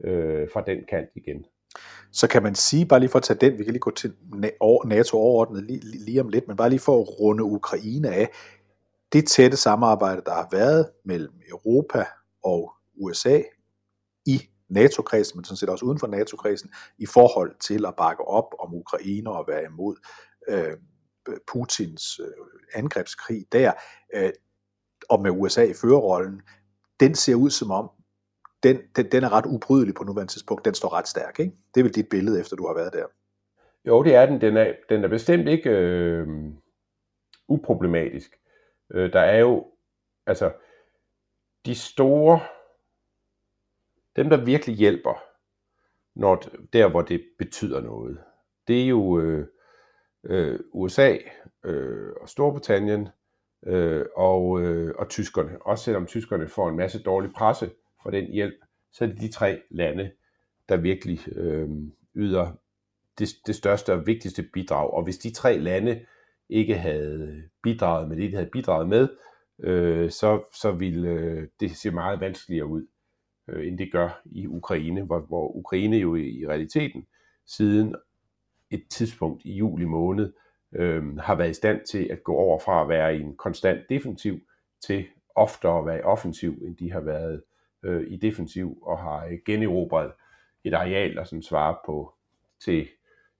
øh, 0.05 0.49
fra 0.53 0.63
den 0.67 0.85
kant 0.89 1.09
igen. 1.15 1.45
Så 2.13 2.29
kan 2.29 2.43
man 2.43 2.55
sige, 2.55 2.87
bare 2.87 3.01
lige 3.01 3.11
for 3.11 3.19
at 3.19 3.23
tage 3.23 3.39
den, 3.41 3.59
vi 3.59 3.65
kan 3.65 3.73
lige 3.73 3.81
gå 3.81 3.91
til 3.91 4.13
NATO 4.85 5.19
overordnet 5.19 5.65
lige, 5.65 5.81
lige 6.07 6.21
om 6.21 6.29
lidt, 6.29 6.49
men 6.49 6.57
bare 6.57 6.71
lige 6.71 6.81
for 6.81 7.01
at 7.01 7.21
runde 7.21 7.45
Ukraine 7.45 8.09
af, 8.09 8.29
det 9.13 9.27
tætte 9.27 9.57
samarbejde, 9.57 10.23
der 10.27 10.35
har 10.35 10.49
været 10.53 10.91
mellem 11.05 11.35
Europa 11.51 12.05
og 12.45 12.73
USA 12.95 13.43
i 14.27 14.41
NATO-kredsen, 14.69 15.39
men 15.39 15.45
sådan 15.45 15.57
set 15.57 15.69
også 15.69 15.85
uden 15.85 15.99
for 15.99 16.07
NATO-kredsen, 16.07 16.71
i 16.99 17.07
forhold 17.07 17.55
til 17.61 17.87
at 17.87 17.95
bakke 17.97 18.25
op 18.25 18.55
om 18.59 18.75
Ukraine 18.75 19.31
og 19.31 19.45
være 19.49 19.65
imod 19.65 19.97
øh, 20.49 20.77
Putins 21.53 22.21
øh, 22.21 22.27
angrebskrig 22.75 23.45
der, 23.53 23.73
øh, 24.15 24.31
og 25.11 25.23
med 25.23 25.31
USA 25.31 25.63
i 25.63 25.75
førerrollen, 25.75 26.43
den 27.01 27.15
ser 27.15 27.35
ud 27.35 27.51
som 27.51 27.71
om, 27.71 27.91
den, 28.63 28.79
den, 28.97 29.13
den 29.13 29.25
er 29.25 29.33
ret 29.33 29.47
ubrydelig 29.47 29.95
på 29.95 30.05
nuværende 30.05 30.33
tidspunkt. 30.33 30.65
Den 30.65 30.75
står 30.75 30.93
ret 30.93 31.09
stærk, 31.09 31.41
ikke? 31.41 31.53
Det 31.75 31.81
er 31.81 31.85
vel 31.85 31.95
dit 31.95 32.09
billede, 32.09 32.41
efter 32.41 32.57
du 32.57 32.67
har 32.67 32.75
været 32.75 32.93
der. 32.93 33.07
Jo, 33.87 34.03
det 34.03 34.15
er 34.15 34.27
den. 34.27 34.41
Den 34.41 34.57
er, 34.57 34.73
den 34.89 35.05
er 35.05 35.09
bestemt 35.09 35.49
ikke 35.49 35.71
øh, 35.71 36.27
uproblematisk. 37.49 38.37
Øh, 38.91 39.13
der 39.13 39.21
er 39.21 39.39
jo, 39.39 39.73
altså, 40.27 40.53
de 41.67 41.75
store, 41.75 42.41
dem 44.17 44.31
der 44.31 44.45
virkelig 44.45 44.77
hjælper, 44.77 45.23
når, 46.15 46.43
der 46.73 46.89
hvor 46.89 47.03
det 47.03 47.25
betyder 47.39 47.81
noget, 47.81 48.19
det 48.69 48.83
er 48.83 48.87
jo 48.87 49.21
øh, 49.21 49.47
øh, 50.25 50.61
USA 50.73 51.17
øh, 51.65 52.13
og 52.21 52.29
Storbritannien 52.29 53.09
øh, 53.67 54.07
og, 54.17 54.61
øh, 54.61 54.95
og 54.99 55.09
tyskerne. 55.09 55.63
Også 55.63 55.85
selvom 55.85 56.07
tyskerne 56.07 56.49
får 56.49 56.69
en 56.69 56.77
masse 56.77 57.03
dårlig 57.03 57.31
presse 57.33 57.71
for 58.03 58.11
den 58.11 58.33
hjælp, 58.33 58.55
så 58.93 59.05
er 59.05 59.09
det 59.09 59.21
de 59.21 59.33
tre 59.33 59.63
lande, 59.71 60.13
der 60.69 60.77
virkelig 60.77 61.29
øh, 61.33 61.69
yder 62.15 62.53
det, 63.19 63.29
det 63.47 63.55
største 63.55 63.93
og 63.93 64.07
vigtigste 64.07 64.43
bidrag. 64.43 64.91
Og 64.91 65.05
hvis 65.05 65.19
de 65.19 65.33
tre 65.33 65.59
lande 65.59 66.07
ikke 66.49 66.75
havde 66.75 67.43
bidraget 67.63 68.09
med 68.09 68.17
det, 68.17 68.31
de 68.31 68.37
havde 68.37 68.51
bidraget 68.51 68.89
med, 68.89 69.09
øh, 69.59 70.11
så, 70.11 70.43
så 70.53 70.73
ville 70.73 71.09
øh, 71.09 71.49
det 71.61 71.71
se 71.71 71.91
meget 71.91 72.21
vanskeligere 72.21 72.67
ud, 72.67 72.87
øh, 73.49 73.69
end 73.69 73.79
det 73.79 73.93
gør 73.93 74.23
i 74.25 74.47
Ukraine, 74.47 75.03
hvor, 75.03 75.21
hvor 75.21 75.57
Ukraine 75.57 75.97
jo 75.97 76.15
i, 76.15 76.41
i 76.41 76.47
realiteten 76.47 77.07
siden 77.47 77.95
et 78.71 78.85
tidspunkt 78.91 79.45
i 79.45 79.53
juli 79.53 79.85
måned 79.85 80.33
øh, 80.73 81.17
har 81.17 81.35
været 81.35 81.51
i 81.51 81.55
stand 81.55 81.81
til 81.91 82.09
at 82.11 82.25
gå 82.25 82.35
over 82.35 82.59
fra 82.59 82.83
at 82.83 82.89
være 82.89 83.17
i 83.17 83.21
en 83.21 83.37
konstant 83.37 83.81
defensiv 83.89 84.41
til 84.87 85.07
oftere 85.35 85.79
at 85.79 85.87
være 85.87 85.99
i 85.99 86.03
offensiv, 86.03 86.51
end 86.51 86.77
de 86.77 86.93
har 86.93 87.01
været 87.01 87.43
øh, 87.83 88.13
i 88.13 88.17
defensiv 88.17 88.79
og 88.83 88.99
har 88.99 89.27
øh, 89.27 89.39
generobret 89.47 90.13
et 90.65 90.75
areal, 90.75 91.15
der 91.15 91.25
sådan 91.25 91.43
svarer 91.43 91.75
på 91.87 92.15
til 92.65 92.89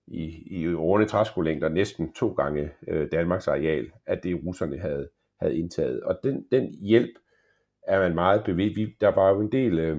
i, 0.09 0.59
i 0.59 0.75
runde 0.75 1.05
træskolængder 1.05 1.69
næsten 1.69 2.13
to 2.13 2.33
gange 2.33 2.71
øh, 2.87 3.11
Danmarks 3.11 3.47
areal, 3.47 3.91
at 4.05 4.23
det 4.23 4.45
russerne 4.45 4.79
havde, 4.79 5.09
havde 5.39 5.57
indtaget. 5.57 6.01
Og 6.01 6.19
den, 6.23 6.47
den 6.51 6.75
hjælp 6.81 7.11
er 7.87 7.99
man 7.99 8.15
meget 8.15 8.43
bevidst. 8.43 9.01
Der 9.01 9.07
var 9.07 9.29
jo 9.29 9.41
en 9.41 9.51
del 9.51 9.79
øh, 9.79 9.97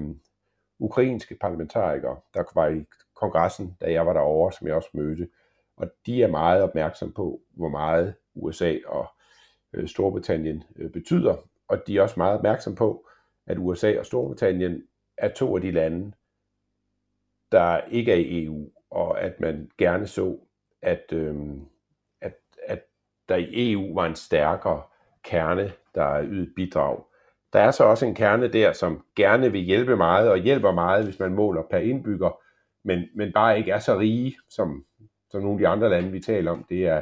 ukrainske 0.79 1.35
parlamentarikere, 1.41 2.17
der 2.33 2.43
var 2.55 2.67
i 2.67 2.85
kongressen, 3.15 3.77
da 3.81 3.91
jeg 3.91 4.05
var 4.05 4.13
derovre, 4.13 4.51
som 4.51 4.67
jeg 4.67 4.75
også 4.75 4.89
mødte, 4.93 5.27
og 5.77 5.91
de 6.05 6.23
er 6.23 6.27
meget 6.27 6.63
opmærksom 6.63 7.13
på, 7.13 7.41
hvor 7.49 7.69
meget 7.69 8.13
USA 8.35 8.77
og 8.85 9.07
øh, 9.73 9.87
Storbritannien 9.87 10.63
øh, 10.75 10.91
betyder, 10.91 11.35
og 11.67 11.87
de 11.87 11.97
er 11.97 12.01
også 12.01 12.15
meget 12.17 12.37
opmærksom 12.37 12.75
på, 12.75 13.07
at 13.47 13.57
USA 13.57 13.99
og 13.99 14.05
Storbritannien 14.05 14.83
er 15.17 15.33
to 15.33 15.55
af 15.55 15.61
de 15.61 15.71
lande, 15.71 16.11
der 17.51 17.81
ikke 17.81 18.11
er 18.11 18.15
i 18.15 18.43
EU, 18.43 18.69
og 18.91 19.21
at 19.21 19.39
man 19.39 19.71
gerne 19.77 20.07
så, 20.07 20.37
at, 20.81 21.03
øh, 21.13 21.35
at, 22.21 22.33
at 22.67 22.81
der 23.29 23.35
i 23.35 23.71
EU 23.71 23.93
var 23.93 24.05
en 24.05 24.15
stærkere 24.15 24.81
kerne, 25.23 25.71
der 25.95 26.23
ydede 26.23 26.53
bidrag. 26.55 27.03
Der 27.53 27.59
er 27.59 27.71
så 27.71 27.83
også 27.83 28.05
en 28.05 28.15
kerne 28.15 28.47
der, 28.47 28.73
som 28.73 29.05
gerne 29.15 29.51
vil 29.51 29.61
hjælpe 29.61 29.97
meget, 29.97 30.31
og 30.31 30.37
hjælper 30.37 30.71
meget, 30.71 31.03
hvis 31.03 31.19
man 31.19 31.33
måler 31.33 31.63
per 31.71 31.77
indbygger, 31.77 32.39
men, 32.83 33.03
men 33.15 33.33
bare 33.33 33.57
ikke 33.57 33.71
er 33.71 33.79
så 33.79 33.99
rige, 33.99 34.37
som, 34.49 34.85
som 35.29 35.41
nogle 35.41 35.55
af 35.55 35.59
de 35.59 35.67
andre 35.67 35.89
lande, 35.89 36.11
vi 36.11 36.19
taler 36.19 36.51
om. 36.51 36.65
Det 36.69 36.87
er 36.87 37.01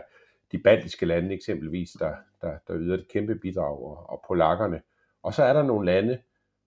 de 0.51 0.57
baltiske 0.57 1.05
lande 1.05 1.33
eksempelvis, 1.35 1.91
der, 1.99 2.15
der, 2.41 2.57
der 2.67 2.77
yder 2.77 2.97
et 2.97 3.07
kæmpe 3.13 3.35
bidrag, 3.35 3.83
og, 3.83 4.09
og 4.09 4.23
polakkerne. 4.27 4.81
Og 5.23 5.33
så 5.33 5.43
er 5.43 5.53
der 5.53 5.63
nogle 5.63 5.85
lande, 5.85 6.19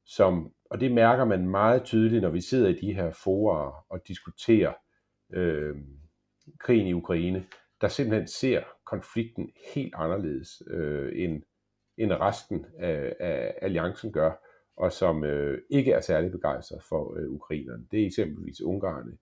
som, 0.04 0.52
og 0.70 0.80
det 0.80 0.92
mærker 0.92 1.24
man 1.24 1.48
meget 1.48 1.82
tydeligt, 1.82 2.22
når 2.22 2.30
vi 2.30 2.40
sidder 2.40 2.68
i 2.68 2.78
de 2.80 2.94
her 2.94 3.11
forer 3.11 3.85
og 3.88 4.08
diskuterer 4.08 4.72
øh, 5.32 5.76
krigen 6.58 6.86
i 6.86 6.92
Ukraine, 6.92 7.46
der 7.80 7.88
simpelthen 7.88 8.28
ser 8.28 8.62
konflikten 8.86 9.50
helt 9.74 9.94
anderledes 9.96 10.62
øh, 10.66 11.12
end, 11.14 11.42
end 11.96 12.12
resten 12.12 12.66
af, 12.78 13.16
af 13.20 13.54
alliancen 13.62 14.12
gør, 14.12 14.32
og 14.76 14.92
som 14.92 15.24
øh, 15.24 15.62
ikke 15.70 15.92
er 15.92 16.00
særlig 16.00 16.30
begejstret 16.30 16.82
for 16.88 17.16
øh, 17.18 17.28
ukrainerne. 17.30 17.86
Det 17.90 18.02
er 18.02 18.06
eksempelvis 18.06 18.62
ungarerne, 18.62 19.18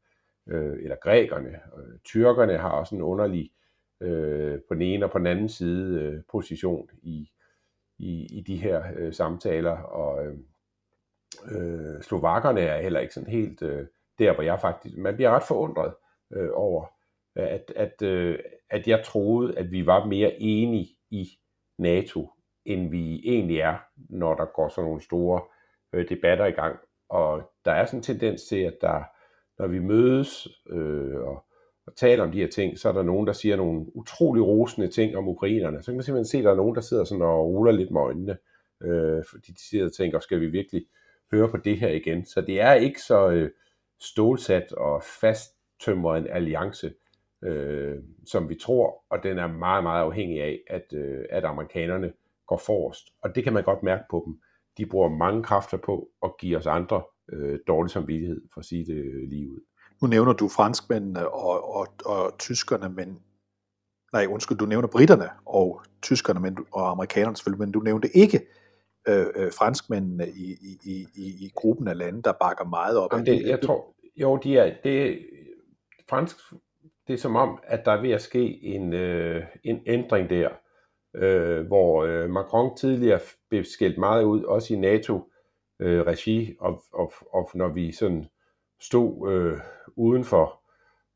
øh, 0.47 0.79
eller 0.83 0.97
grækerne. 0.97 1.49
Øh, 1.49 1.99
tyrkerne 2.05 2.59
har 2.59 2.71
også 2.71 2.95
en 2.95 3.03
underlig 3.03 3.53
øh, 4.01 4.59
på 4.69 4.75
den 4.75 4.83
ene 4.83 5.05
og 5.05 5.11
på 5.11 5.19
den 5.19 5.27
anden 5.27 5.49
side 5.49 6.01
øh, 6.01 6.23
position 6.31 6.91
i, 7.03 7.31
i, 7.99 8.27
i 8.39 8.41
de 8.47 8.57
her 8.57 8.83
øh, 8.97 9.13
samtaler, 9.13 9.77
og 9.77 10.27
øh, 10.27 10.37
øh, 11.51 12.03
slovakkerne 12.03 12.61
er 12.61 12.83
heller 12.83 13.01
ikke 13.01 13.15
sådan 13.15 13.31
helt 13.31 13.63
øh, 13.63 13.87
der, 14.21 14.35
hvor 14.35 14.43
jeg 14.43 14.61
faktisk, 14.61 14.97
man 14.97 15.15
bliver 15.15 15.31
ret 15.31 15.43
forundret 15.49 15.95
øh, 16.37 16.49
over, 16.55 16.85
øh, 17.39 17.45
at, 17.45 17.73
at, 17.77 18.03
øh, 18.03 18.39
at 18.71 18.89
jeg 18.89 19.03
troede, 19.05 19.59
at 19.59 19.73
vi 19.73 19.87
var 19.87 20.05
mere 20.05 20.43
enige 20.43 20.89
i 21.11 21.29
NATO, 21.79 22.31
end 22.65 22.91
vi 22.91 23.21
egentlig 23.25 23.59
er, 23.59 23.77
når 23.97 24.35
der 24.35 24.45
går 24.55 24.69
sådan 24.69 24.85
nogle 24.85 25.03
store 25.03 25.41
øh, 25.93 26.09
debatter 26.09 26.47
i 26.47 26.51
gang. 26.51 26.77
Og 27.09 27.43
der 27.65 27.73
er 27.73 27.85
sådan 27.85 27.99
en 27.99 28.03
tendens 28.03 28.43
til, 28.43 28.57
at 28.57 28.75
der, 28.81 29.03
når 29.59 29.67
vi 29.67 29.79
mødes 29.79 30.49
øh, 30.71 31.21
og, 31.21 31.45
og 31.87 31.97
taler 31.97 32.25
om 32.25 32.33
de 32.33 32.41
her 32.41 32.49
ting, 32.49 32.79
så 32.79 32.89
er 32.89 32.93
der 32.93 33.03
nogen, 33.03 33.27
der 33.27 33.33
siger 33.33 33.57
nogle 33.57 33.97
utrolig 33.97 34.43
rosende 34.43 34.89
ting 34.89 35.17
om 35.17 35.29
ukrainerne. 35.29 35.83
Så 35.83 35.87
kan 35.87 35.97
man 35.97 36.05
simpelthen 36.05 36.31
se, 36.31 36.39
at 36.39 36.45
der 36.45 36.51
er 36.51 36.57
nogen, 36.57 36.75
der 36.75 36.81
sidder 36.81 37.05
sådan 37.05 37.23
og 37.23 37.47
ruller 37.47 37.73
lidt 37.73 37.91
med 37.91 38.01
øjnene, 38.01 38.37
øh, 38.83 39.25
fordi 39.31 39.53
de 39.53 39.69
sidder 39.69 39.85
og 39.87 39.93
tænker, 39.93 40.19
skal 40.19 40.41
vi 40.41 40.47
virkelig 40.47 40.87
høre 41.33 41.49
på 41.49 41.57
det 41.57 41.77
her 41.77 41.89
igen? 41.89 42.25
Så 42.25 42.41
det 42.41 42.61
er 42.61 42.73
ikke 42.73 43.01
så 43.03 43.31
øh, 43.31 43.51
stålsat 44.01 44.73
og 44.73 45.03
fasttømret 45.21 46.19
en 46.19 46.27
alliance, 46.31 46.93
øh, 47.45 47.99
som 48.27 48.49
vi 48.49 48.55
tror, 48.55 49.05
og 49.11 49.23
den 49.23 49.39
er 49.39 49.47
meget, 49.47 49.83
meget 49.83 50.03
afhængig 50.03 50.43
af, 50.43 50.61
at, 50.71 50.93
øh, 50.93 51.25
at 51.31 51.45
amerikanerne 51.45 52.13
går 52.47 52.57
forrest. 52.67 53.07
Og 53.23 53.35
det 53.35 53.45
kan 53.45 53.53
man 53.53 53.65
godt 53.65 53.83
mærke 53.83 54.05
på 54.11 54.23
dem. 54.27 54.41
De 54.79 54.87
bruger 54.87 55.09
mange 55.09 55.43
kræfter 55.43 55.77
på 55.77 56.09
at 56.23 56.31
give 56.41 56.57
os 56.57 56.67
andre 56.67 57.03
øh, 57.33 57.59
dårlig 57.67 57.91
samvittighed, 57.91 58.43
for 58.53 58.61
at 58.61 58.65
sige 58.65 58.87
det 58.87 59.29
lige 59.29 59.51
ud. 59.51 59.61
Nu 60.03 60.09
nævner 60.09 60.33
du 60.33 60.49
franskmændene 60.49 61.29
og, 61.29 61.75
og, 61.75 61.87
og 62.05 62.39
tyskerne, 62.39 62.89
men 62.89 63.23
nej, 64.13 64.27
undskyld, 64.27 64.59
du 64.59 64.67
nævner 64.67 64.89
britterne 64.89 65.29
og 65.47 65.83
tyskerne 66.03 66.41
men, 66.41 66.59
og 66.73 66.91
amerikanerne 66.91 67.37
selvfølgelig, 67.37 67.61
men 67.61 67.73
du 67.73 67.81
nævnte 67.81 68.17
ikke 68.17 68.47
øh, 69.09 69.27
øh, 69.37 69.53
franskmændene 69.59 70.29
i, 70.29 70.57
i, 70.85 71.07
i, 71.15 71.47
i 71.47 71.51
gruppen 71.55 71.89
af 71.89 71.99
lande, 71.99 72.23
der 72.23 72.33
bakker 72.33 72.65
meget 72.65 72.99
op. 72.99 73.13
Jamen 73.13 73.27
det, 73.27 73.47
jeg 73.47 73.61
tror, 73.61 73.95
jo, 74.17 74.37
de 74.37 74.59
er, 74.59 74.75
det, 74.85 75.27
fransk, 76.11 76.37
det 77.07 77.13
er 77.13 77.19
som 77.19 77.37
om, 77.37 77.59
at 77.63 77.85
der 77.85 77.93
er 77.93 78.01
ved 78.01 78.11
at 78.11 78.23
ske 78.23 78.65
en, 78.65 78.93
øh, 78.93 79.45
en 79.65 79.81
ændring 79.87 80.31
der, 80.31 80.49
øh, 81.15 81.67
hvor 81.67 82.05
øh, 82.05 82.31
Macron 82.31 82.77
tidligere 82.77 83.21
blev 83.49 83.65
skældt 83.65 83.99
meget 83.99 84.25
ud, 84.25 84.43
også 84.43 84.75
i 84.75 84.77
NATO-regi, 84.77 86.51
øh, 86.51 86.57
og, 86.61 86.83
og, 86.93 87.13
og 87.33 87.51
når 87.55 87.69
vi 87.69 87.93
sådan 87.93 88.27
stod 88.81 89.33
øh, 89.33 89.59
udenfor 89.97 90.61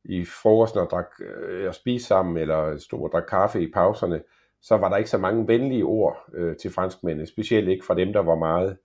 i 0.05 0.25
frokosten 0.25 0.81
og, 0.81 0.91
drak, 0.91 1.07
øh, 1.21 1.69
og 1.69 1.75
spiste 1.75 2.09
sammen, 2.09 2.37
eller 2.37 2.77
stod 2.79 3.03
og 3.03 3.11
drak 3.13 3.27
kaffe 3.29 3.63
i 3.63 3.73
pauserne, 3.73 4.23
så 4.65 4.77
var 4.77 4.89
der 4.89 4.97
ikke 4.97 5.11
så 5.11 5.19
mange 5.19 5.49
venlige 5.49 5.85
ord 5.85 6.31
øh, 6.35 6.57
til 6.57 6.71
franskmændene, 6.71 7.27
specielt 7.27 7.69
ikke 7.69 7.85
fra 7.85 7.95
dem, 7.95 8.13
der 8.13 8.21
var 8.21 8.35
meget 8.35 8.79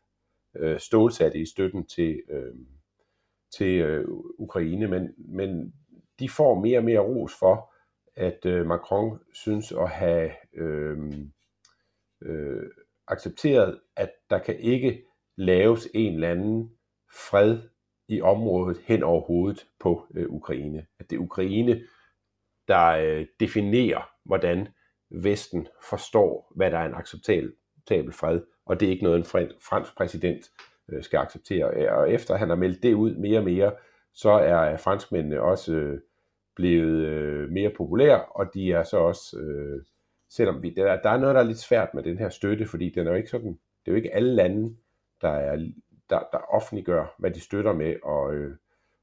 øh, 0.57 0.79
stålsatte 0.79 1.39
i 1.39 1.45
støtten 1.45 1.85
til, 1.85 2.21
øh, 2.29 2.55
til 3.57 3.79
øh, 3.79 4.05
Ukraine, 4.37 4.87
men, 4.87 5.13
men 5.17 5.73
de 6.19 6.29
får 6.29 6.59
mere 6.59 6.77
og 6.77 6.83
mere 6.83 6.99
ros 6.99 7.33
for, 7.39 7.73
at 8.15 8.45
øh, 8.45 8.67
Macron 8.67 9.19
synes 9.33 9.71
at 9.71 9.89
have 9.89 10.31
øh, 10.53 10.97
øh, 12.21 12.63
accepteret, 13.07 13.79
at 13.95 14.11
der 14.29 14.39
kan 14.39 14.59
ikke 14.59 15.03
laves 15.37 15.87
en 15.93 16.13
eller 16.13 16.31
anden 16.31 16.71
fred 17.29 17.59
i 18.07 18.21
området 18.21 18.77
hen 18.85 19.03
over 19.03 19.21
hovedet 19.21 19.67
på 19.79 20.05
øh, 20.15 20.29
Ukraine. 20.29 20.85
At 20.99 21.09
det 21.09 21.15
er 21.15 21.19
Ukraine, 21.19 21.81
der 22.67 22.87
øh, 22.87 23.25
definerer, 23.39 24.09
hvordan 24.25 24.67
Vesten 25.09 25.67
forstår, 25.89 26.51
hvad 26.55 26.71
der 26.71 26.77
er 26.77 26.85
en 26.85 26.93
acceptabel 26.93 28.11
fred, 28.11 28.41
og 28.65 28.79
det 28.79 28.85
er 28.85 28.91
ikke 28.91 29.03
noget, 29.03 29.17
en 29.17 29.51
fransk 29.61 29.97
præsident 29.97 30.51
øh, 30.89 31.03
skal 31.03 31.17
acceptere. 31.17 31.91
Og 31.91 32.11
efter 32.11 32.35
han 32.35 32.49
har 32.49 32.55
meldt 32.55 32.83
det 32.83 32.93
ud 32.93 33.15
mere 33.15 33.39
og 33.39 33.43
mere, 33.43 33.71
så 34.13 34.29
er 34.29 34.77
franskmændene 34.77 35.41
også 35.41 35.73
øh, 35.73 35.99
blevet 36.55 37.05
øh, 37.05 37.49
mere 37.49 37.71
populære, 37.77 38.25
og 38.25 38.53
de 38.53 38.71
er 38.71 38.83
så 38.83 38.97
også, 38.97 39.37
selvom 40.29 40.61
vi, 40.63 40.69
der, 40.69 41.01
der 41.01 41.09
er 41.09 41.17
noget, 41.17 41.35
der 41.35 41.41
er 41.41 41.45
lidt 41.45 41.59
svært 41.59 41.93
med 41.93 42.03
den 42.03 42.17
her 42.17 42.29
støtte, 42.29 42.65
fordi 42.65 42.89
den 42.89 43.07
er 43.07 43.11
jo 43.11 43.17
ikke 43.17 43.29
sådan, 43.29 43.51
det 43.51 43.87
er 43.87 43.91
jo 43.91 43.95
ikke 43.95 44.15
alle 44.15 44.35
lande, 44.35 44.75
der, 45.21 45.29
er, 45.29 45.55
der, 46.09 46.19
der 46.31 46.53
offentliggør, 46.53 47.15
hvad 47.19 47.31
de 47.31 47.39
støtter 47.39 47.73
med, 47.73 47.95
og, 48.03 48.33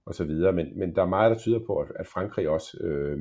og 0.06 0.14
så 0.14 0.24
videre, 0.24 0.52
men, 0.52 0.78
men 0.78 0.94
der 0.94 1.02
er 1.02 1.06
meget, 1.06 1.30
der 1.30 1.38
tyder 1.38 1.60
på, 1.66 1.78
at, 1.78 1.92
at 1.94 2.06
Frankrig 2.06 2.48
også 2.48 2.78
øh, 2.80 3.20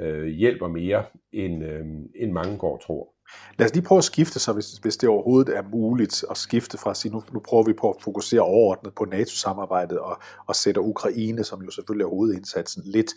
øh, 0.00 0.26
hjælper 0.26 0.68
mere, 0.68 1.04
end, 1.32 1.64
øh, 1.64 1.84
end 2.14 2.32
mange 2.32 2.58
går 2.58 2.78
tror. 2.86 3.14
Lad 3.58 3.66
os 3.66 3.74
lige 3.74 3.84
prøve 3.84 3.98
at 3.98 4.04
skifte 4.04 4.38
så, 4.38 4.52
hvis, 4.52 4.72
hvis 4.72 4.96
det 4.96 5.08
overhovedet 5.08 5.56
er 5.56 5.62
muligt 5.62 6.24
at 6.30 6.36
skifte 6.36 6.78
fra 6.78 6.90
at 6.90 6.96
sige, 6.96 7.12
nu, 7.12 7.22
nu 7.32 7.40
prøver 7.40 7.64
vi 7.64 7.72
på 7.72 7.90
at 7.90 8.02
fokusere 8.02 8.40
overordnet 8.40 8.94
på 8.94 9.04
NATO-samarbejdet 9.04 9.98
og, 9.98 10.20
og 10.46 10.56
sætter 10.56 10.80
Ukraine, 10.80 11.44
som 11.44 11.62
jo 11.62 11.70
selvfølgelig 11.70 12.04
er 12.04 12.08
hovedindsatsen, 12.08 12.82
lidt 12.86 13.12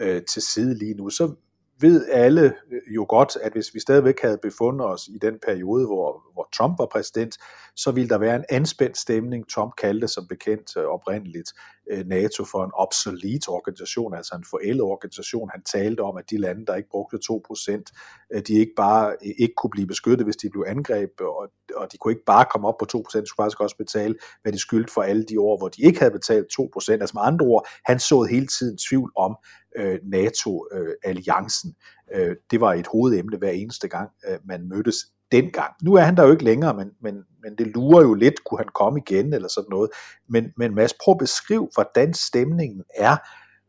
øh, 0.00 0.22
til 0.22 0.42
side 0.42 0.74
lige 0.78 0.94
nu. 0.94 1.10
Så 1.10 1.34
ved 1.80 2.06
alle 2.08 2.44
øh, 2.44 2.94
jo 2.94 3.06
godt, 3.08 3.36
at 3.42 3.52
hvis 3.52 3.74
vi 3.74 3.80
stadigvæk 3.80 4.20
havde 4.22 4.38
befundet 4.42 4.86
os 4.86 5.08
i 5.08 5.18
den 5.18 5.38
periode, 5.46 5.86
hvor, 5.86 6.22
hvor 6.32 6.48
Trump 6.54 6.78
var 6.78 6.86
præsident, 6.86 7.38
så 7.76 7.90
ville 7.90 8.08
der 8.08 8.18
være 8.18 8.36
en 8.36 8.44
anspændt 8.48 8.98
stemning. 8.98 9.50
Trump 9.50 9.72
kaldte 9.78 10.08
som 10.08 10.26
bekendt 10.28 10.76
øh, 10.76 10.84
oprindeligt 10.84 11.52
Øh, 11.90 12.06
NATO 12.06 12.44
for 12.44 12.64
en 12.64 12.70
obsolete 12.74 13.48
organisation, 13.48 14.14
altså 14.14 14.34
en 14.36 14.44
forældet 14.50 14.82
organisation. 14.82 15.50
Han 15.52 15.62
talte 15.62 16.00
om, 16.00 16.16
at 16.16 16.30
de 16.30 16.38
lande, 16.38 16.66
der 16.66 16.74
ikke 16.74 16.88
brugte 16.90 17.18
2%, 17.32 18.40
de 18.48 18.54
ikke 18.54 18.72
bare 18.76 19.16
øh, 19.26 19.32
ikke 19.38 19.54
kunne 19.56 19.70
blive 19.70 19.86
beskyttet, 19.86 20.26
hvis 20.26 20.36
de 20.36 20.50
blev 20.50 20.64
angrebet, 20.66 21.26
og, 21.26 21.48
og 21.76 21.92
de 21.92 21.98
kunne 21.98 22.12
ikke 22.12 22.24
bare 22.24 22.46
komme 22.52 22.68
op 22.68 22.78
på 22.78 22.86
2%, 22.96 23.20
de 23.20 23.26
skulle 23.26 23.44
faktisk 23.44 23.60
også 23.60 23.76
betale, 23.76 24.14
hvad 24.42 24.52
de 24.52 24.58
skyldte 24.58 24.92
for 24.92 25.02
alle 25.02 25.24
de 25.24 25.40
år, 25.40 25.58
hvor 25.58 25.68
de 25.68 25.82
ikke 25.82 25.98
havde 25.98 26.12
betalt 26.12 26.46
2%. 26.60 26.90
Altså 26.90 27.12
med 27.14 27.22
andre 27.24 27.46
ord, 27.46 27.68
han 27.84 27.98
så 28.00 28.22
hele 28.22 28.46
tiden 28.46 28.78
tvivl 28.88 29.12
om 29.16 29.36
øh, 29.76 29.98
NATO-alliancen. 30.02 31.74
Øh, 32.14 32.28
øh, 32.28 32.36
det 32.50 32.60
var 32.60 32.74
et 32.74 32.86
hovedemne 32.92 33.36
hver 33.36 33.50
eneste 33.50 33.88
gang, 33.88 34.10
øh, 34.28 34.38
man 34.44 34.68
mødtes 34.68 34.96
dengang. 35.32 35.72
Nu 35.82 35.94
er 35.94 36.00
han 36.00 36.16
der 36.16 36.24
jo 36.24 36.30
ikke 36.30 36.44
længere, 36.44 36.74
men, 36.74 36.90
men, 37.02 37.24
men 37.42 37.58
det 37.58 37.66
lurer 37.66 38.02
jo 38.02 38.14
lidt, 38.14 38.44
kunne 38.44 38.58
han 38.58 38.68
komme 38.74 39.00
igen 39.06 39.34
eller 39.34 39.48
sådan 39.48 39.70
noget. 39.70 39.90
Men, 40.28 40.52
men 40.56 40.74
Mads, 40.74 40.94
prøv 41.04 41.12
at 41.12 41.18
beskriv, 41.18 41.70
hvordan 41.74 42.14
stemningen 42.14 42.82
er, 42.94 43.16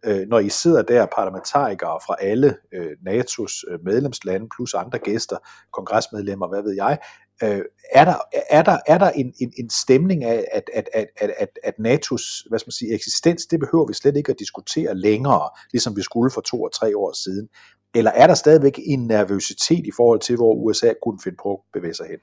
øh, 0.06 0.28
når 0.28 0.40
I 0.40 0.50
sidder 0.50 0.82
der 0.82 1.06
parlamentarikere 1.06 2.00
fra 2.06 2.16
alle 2.20 2.58
øh, 2.74 2.92
NATO's 3.08 3.72
øh, 3.72 3.80
medlemslande, 3.86 4.48
plus 4.56 4.74
andre 4.74 5.00
gæster, 5.00 5.38
kongresmedlemmer, 5.74 6.48
hvad 6.48 6.64
ved 6.64 6.76
jeg, 6.76 6.98
øh, 7.44 7.62
er 7.92 8.06
der, 8.06 8.16
er 8.50 8.64
der, 8.64 8.78
er 8.88 8.98
der 8.98 9.10
en, 9.10 9.34
en, 9.42 9.54
en 9.58 9.70
stemning 9.70 10.24
af, 10.24 10.46
at, 10.52 10.70
at, 10.74 10.90
at, 10.94 11.08
at, 11.18 11.32
at, 11.38 11.60
at 11.64 11.74
NATO's 11.74 12.50
hvad 12.50 12.60
skal 12.60 12.68
man 12.68 12.72
sige, 12.72 12.94
eksistens, 12.94 13.46
det 13.46 13.60
behøver 13.60 13.88
vi 13.88 13.94
slet 13.94 14.18
ikke 14.18 14.32
at 14.32 14.40
diskutere 14.40 14.96
længere, 14.96 15.50
ligesom 15.72 15.96
vi 15.96 16.02
skulle 16.02 16.32
for 16.32 16.42
to 16.42 16.64
og 16.64 16.74
tre 16.74 16.98
år 16.98 17.14
siden. 17.24 17.50
Eller 17.96 18.12
er 18.12 18.28
der 18.28 18.34
stadigvæk 18.34 18.80
en 18.86 19.08
nervøsitet 19.08 19.88
i 19.88 19.92
forhold 19.96 20.20
til, 20.20 20.36
hvor 20.36 20.54
USA 20.54 20.94
kunne 21.04 21.20
finde 21.24 21.38
på 21.44 21.54
at 21.54 21.60
bevæge 21.74 21.94
sig 21.94 22.08
hen? 22.08 22.20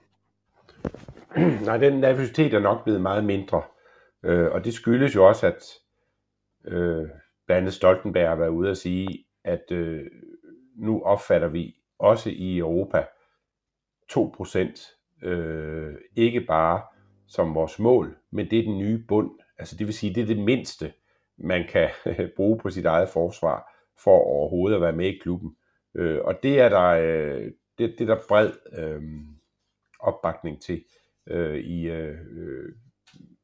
Nej, 1.66 1.76
den 1.76 2.00
nervøsitet 2.00 2.54
er 2.54 2.60
nok 2.60 2.84
blevet 2.84 3.00
meget 3.00 3.24
mindre. 3.24 3.62
Øh, 4.24 4.50
og 4.52 4.64
det 4.64 4.74
skyldes 4.74 5.14
jo 5.14 5.28
også, 5.28 5.46
at 5.46 5.62
øh, 6.72 7.04
blandt 7.46 7.60
andet 7.60 7.74
Stoltenberg 7.74 8.28
har 8.28 8.36
været 8.36 8.48
ude 8.48 8.70
at 8.70 8.78
sige, 8.78 9.24
at 9.44 9.64
øh, 9.70 10.00
nu 10.76 11.02
opfatter 11.02 11.48
vi 11.48 11.74
også 11.98 12.30
i 12.30 12.58
Europa 12.58 13.04
2% 14.12 14.95
øh, 15.22 15.94
ikke 16.16 16.40
bare 16.40 16.82
som 17.26 17.54
vores 17.54 17.78
mål, 17.78 18.16
men 18.30 18.50
det 18.50 18.58
er 18.58 18.62
den 18.62 18.78
nye 18.78 19.04
bund. 19.08 19.30
Altså 19.58 19.76
det 19.76 19.86
vil 19.86 19.94
sige, 19.94 20.14
det 20.14 20.22
er 20.22 20.26
det 20.26 20.38
mindste, 20.38 20.92
man 21.38 21.66
kan 21.68 21.88
bruge 22.36 22.58
på 22.58 22.70
sit 22.70 22.84
eget 22.84 23.08
forsvar 23.08 23.72
for 23.98 24.18
overhovedet 24.18 24.76
at 24.76 24.82
være 24.82 24.92
med 24.92 25.06
i 25.06 25.18
klubben. 25.18 25.56
Øh, 25.94 26.20
og 26.24 26.42
det 26.42 26.60
er 26.60 26.68
der, 26.68 26.86
øh, 26.86 27.50
det, 27.78 27.94
det 27.98 28.00
er 28.10 28.14
der 28.14 28.22
bred 28.28 28.52
øh, 28.72 29.02
opbakning 30.00 30.62
til 30.62 30.84
øh, 31.26 31.56
i 31.56 31.88
øh, 31.88 32.18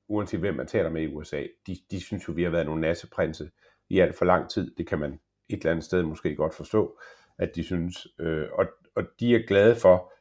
uanset 0.09 0.41
hvem 0.41 0.55
man 0.55 0.67
taler 0.67 0.91
med 0.91 1.03
i 1.03 1.15
USA. 1.15 1.43
De, 1.67 1.77
de 1.91 2.01
synes 2.01 2.29
jo, 2.29 2.33
vi 2.33 2.43
har 2.43 2.51
været 2.51 2.67
nogle 2.67 2.81
nasseprinse 2.81 3.51
i 3.91 3.99
alt 3.99 4.15
for 4.15 4.25
lang 4.25 4.51
tid. 4.51 4.75
Det 4.77 4.87
kan 4.87 4.99
man 4.99 5.21
et 5.49 5.57
eller 5.59 5.71
andet 5.71 5.85
sted 5.85 6.03
måske 6.03 6.37
godt 6.37 6.55
forstå, 6.55 6.99
at 7.39 7.57
de 7.57 7.65
synes. 7.65 8.07
Øh, 8.21 8.47
og, 8.53 8.67
og 8.97 9.05
de 9.21 9.35
er 9.35 9.47
glade 9.47 9.77
for, 9.77 10.13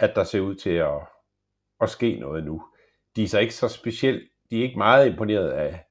at 0.00 0.12
der 0.14 0.24
ser 0.24 0.40
ud 0.40 0.54
til 0.54 0.70
at, 0.70 0.98
at 1.80 1.90
ske 1.90 2.16
noget 2.20 2.44
nu. 2.44 2.62
De 3.16 3.22
er 3.22 3.28
så 3.28 3.38
ikke 3.38 3.54
så 3.54 3.68
specielt, 3.68 4.28
de 4.50 4.58
er 4.58 4.62
ikke 4.62 4.78
meget 4.78 5.06
imponeret 5.10 5.50
af 5.50 5.84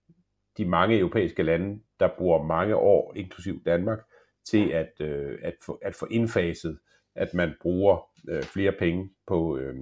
de 0.58 0.66
mange 0.66 0.98
europæiske 0.98 1.44
lande, 1.44 1.82
der 2.00 2.10
bruger 2.18 2.44
mange 2.44 2.76
år, 2.76 3.14
inklusiv 3.16 3.64
Danmark, 3.66 4.00
til 4.50 4.70
at, 4.70 4.92
øh, 5.00 5.40
at, 5.44 5.54
få, 5.66 5.74
at 5.74 5.96
få 5.96 6.06
indfaset, 6.12 6.80
at 7.16 7.34
man 7.34 7.54
bruger 7.62 8.10
øh, 8.30 8.44
flere 8.44 8.72
penge 8.72 9.10
på, 9.28 9.58
øh, 9.58 9.76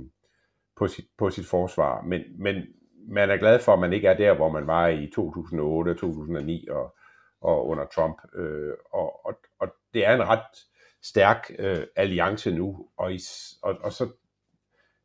på, 0.75 0.87
sit, 0.87 1.05
på 1.17 1.29
sit 1.29 1.45
forsvar. 1.45 2.01
Men, 2.01 2.21
men 2.37 2.63
man 3.07 3.29
er 3.29 3.37
glad 3.37 3.59
for, 3.59 3.73
at 3.73 3.79
man 3.79 3.93
ikke 3.93 4.07
er 4.07 4.17
der, 4.17 4.33
hvor 4.33 4.49
man 4.49 4.67
var 4.67 4.87
i 4.87 5.11
2008, 5.15 5.93
2009 5.93 6.67
og, 6.69 6.95
og 7.41 7.67
under 7.67 7.85
Trump. 7.85 8.17
Øh, 8.35 8.73
og, 8.91 9.25
og, 9.25 9.39
og 9.59 9.67
det 9.93 10.05
er 10.05 10.15
en 10.15 10.27
ret 10.27 10.57
stærk 11.03 11.51
øh, 11.59 11.83
alliance 11.95 12.51
nu, 12.51 12.87
og, 12.97 13.13
i, 13.13 13.19
og, 13.61 13.77
og 13.81 13.93
så 13.93 14.09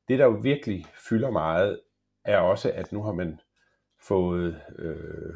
det, 0.08 0.18
der 0.18 0.24
jo 0.24 0.38
virkelig 0.42 0.86
fylder 1.08 1.30
meget, 1.30 1.80
er 2.24 2.38
også, 2.38 2.72
at 2.72 2.92
nu 2.92 3.02
har 3.02 3.12
man 3.12 3.40
fået, 4.00 4.60
øh, 4.78 5.34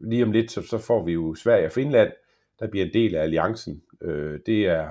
lige 0.00 0.24
om 0.24 0.32
lidt, 0.32 0.50
så, 0.50 0.62
så 0.62 0.78
får 0.78 1.04
vi 1.04 1.12
jo 1.12 1.34
Sverige 1.34 1.66
og 1.66 1.72
Finland, 1.72 2.12
der 2.60 2.66
bliver 2.66 2.86
en 2.86 2.92
del 2.92 3.14
af 3.14 3.22
alliancen. 3.22 3.82
Øh, 4.02 4.40
det, 4.46 4.66
er, 4.66 4.90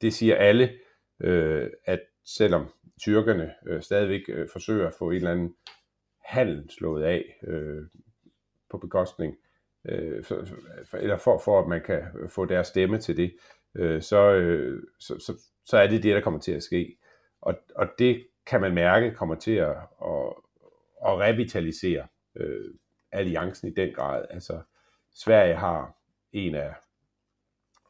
det 0.00 0.14
siger 0.14 0.36
alle, 0.36 0.72
øh, 1.20 1.70
at 1.84 2.00
selvom 2.24 2.68
tyrkerne 3.00 3.54
øh, 3.66 3.82
stadigvæk 3.82 4.22
øh, 4.28 4.48
forsøger 4.52 4.86
at 4.86 4.94
få 4.98 5.10
en 5.10 5.16
eller 5.16 5.30
anden 5.30 5.54
handel 6.24 6.70
slået 6.70 7.04
af 7.04 7.40
øh, 7.46 7.82
på 8.70 8.78
bekostning, 8.78 9.36
øh, 9.88 10.24
for, 10.24 10.44
for, 10.84 10.96
eller 10.96 11.18
for, 11.18 11.38
for 11.38 11.60
at 11.60 11.68
man 11.68 11.82
kan 11.82 12.02
få 12.28 12.44
deres 12.44 12.66
stemme 12.66 12.98
til 12.98 13.16
det, 13.16 13.34
øh, 13.74 14.02
så, 14.02 14.32
øh, 14.32 14.82
så, 14.98 15.18
så, 15.18 15.32
så 15.64 15.78
er 15.78 15.86
det 15.86 16.02
det, 16.02 16.14
der 16.14 16.20
kommer 16.20 16.40
til 16.40 16.52
at 16.52 16.62
ske. 16.62 16.96
Og, 17.40 17.54
og 17.76 17.88
det 17.98 18.26
kan 18.46 18.60
man 18.60 18.74
mærke 18.74 19.14
kommer 19.14 19.34
til 19.34 19.54
at, 19.54 19.76
at, 20.04 20.32
at 21.06 21.18
revitalisere 21.18 22.06
øh, 22.36 22.74
alliancen 23.12 23.68
i 23.68 23.74
den 23.74 23.94
grad. 23.94 24.24
Altså, 24.30 24.60
Sverige 25.14 25.54
har 25.54 25.96
en 26.32 26.54
af 26.54 26.74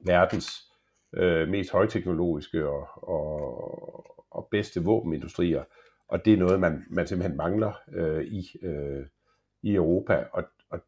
verdens 0.07 0.73
øh, 1.13 1.49
mest 1.49 1.73
højteknologiske 1.73 2.69
og, 2.69 2.89
og, 3.09 4.27
og 4.31 4.49
bedste 4.51 4.85
våbenindustrier, 4.85 5.65
og 6.09 6.25
det 6.25 6.33
er 6.33 6.37
noget, 6.37 6.61
man, 6.61 6.85
man 6.91 7.07
simpelthen 7.07 7.37
mangler 7.37 7.73
øh, 7.93 8.25
i, 8.25 8.47
øh, 8.63 9.07
i 9.63 9.75
Europa, 9.75 10.25
og, 10.33 10.45
og 10.71 10.81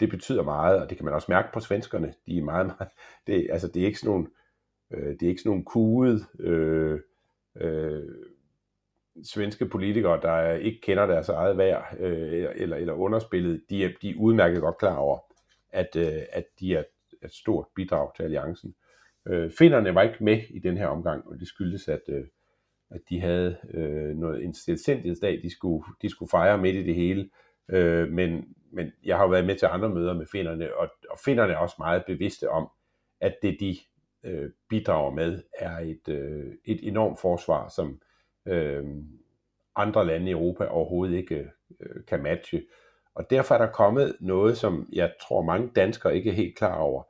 det 0.00 0.10
betyder 0.10 0.42
meget, 0.42 0.82
og 0.82 0.90
det 0.90 0.98
kan 0.98 1.04
man 1.04 1.14
også 1.14 1.26
mærke 1.32 1.48
på 1.52 1.60
svenskerne. 1.60 2.14
De 2.26 2.38
er 2.38 2.42
meget, 2.42 2.66
meget 2.66 2.88
det, 3.26 3.48
altså, 3.50 3.68
det 3.68 3.82
er 3.82 3.86
ikke 3.86 3.98
sådan 3.98 4.10
nogle, 4.10 4.28
øh, 4.90 5.12
det 5.12 5.22
er 5.22 5.28
ikke 5.28 5.40
sådan 5.40 5.50
nogle 5.50 5.64
kuget 5.64 6.26
øh, 6.40 7.00
øh, 7.56 8.08
svenske 9.24 9.66
politikere, 9.66 10.20
der 10.22 10.52
ikke 10.52 10.80
kender 10.80 11.06
deres 11.06 11.28
eget 11.28 11.58
værd 11.58 11.96
øh, 12.00 12.48
eller, 12.54 12.76
eller 12.76 12.92
underspillet, 12.92 13.62
de 13.70 13.84
er, 13.84 13.90
de 14.02 14.10
er 14.10 14.14
udmærket 14.18 14.60
godt 14.60 14.78
klar 14.78 14.96
over, 14.96 15.18
at, 15.72 15.96
øh, 15.96 16.22
at 16.32 16.44
de 16.60 16.74
er 16.74 16.84
et 17.24 17.32
stort 17.32 17.66
bidrag 17.74 18.14
til 18.16 18.22
alliancen. 18.22 18.74
Øh, 19.28 19.50
Finderne 19.50 19.94
var 19.94 20.02
ikke 20.02 20.24
med 20.24 20.42
i 20.50 20.58
den 20.58 20.76
her 20.76 20.86
omgang, 20.86 21.26
og 21.26 21.40
det 21.40 21.48
skyldes, 21.48 21.88
at, 21.88 22.02
øh, 22.08 22.24
at 22.90 23.00
de 23.08 23.20
havde 23.20 23.56
øh, 23.74 24.16
noget, 24.16 24.44
en 24.44 24.54
selvstændighedsdag, 24.54 25.40
de 25.42 25.50
skulle, 25.50 25.84
de 26.02 26.08
skulle 26.08 26.30
fejre 26.30 26.58
midt 26.58 26.76
i 26.76 26.82
det 26.82 26.94
hele. 26.94 27.30
Øh, 27.68 28.08
men, 28.08 28.54
men 28.72 28.92
jeg 29.04 29.16
har 29.16 29.24
jo 29.24 29.30
været 29.30 29.46
med 29.46 29.56
til 29.56 29.66
andre 29.66 29.88
møder 29.88 30.12
med 30.12 30.26
finderne, 30.26 30.76
og, 30.76 30.88
og 31.10 31.18
finderne 31.24 31.52
er 31.52 31.56
også 31.56 31.76
meget 31.78 32.04
bevidste 32.06 32.50
om, 32.50 32.68
at 33.20 33.34
det 33.42 33.56
de 33.60 33.76
øh, 34.24 34.50
bidrager 34.68 35.10
med, 35.10 35.42
er 35.58 35.78
et, 35.78 36.08
øh, 36.08 36.54
et 36.64 36.88
enormt 36.88 37.20
forsvar, 37.20 37.68
som 37.68 38.00
øh, 38.46 38.84
andre 39.76 40.06
lande 40.06 40.28
i 40.28 40.32
Europa 40.32 40.66
overhovedet 40.66 41.16
ikke 41.16 41.50
øh, 41.80 42.04
kan 42.08 42.22
matche. 42.22 42.62
Og 43.14 43.30
derfor 43.30 43.54
er 43.54 43.58
der 43.58 43.72
kommet 43.72 44.16
noget, 44.20 44.58
som 44.58 44.88
jeg 44.92 45.12
tror 45.20 45.42
mange 45.42 45.70
danskere 45.76 46.16
ikke 46.16 46.30
er 46.30 46.34
helt 46.34 46.56
klar 46.56 46.78
over. 46.78 47.02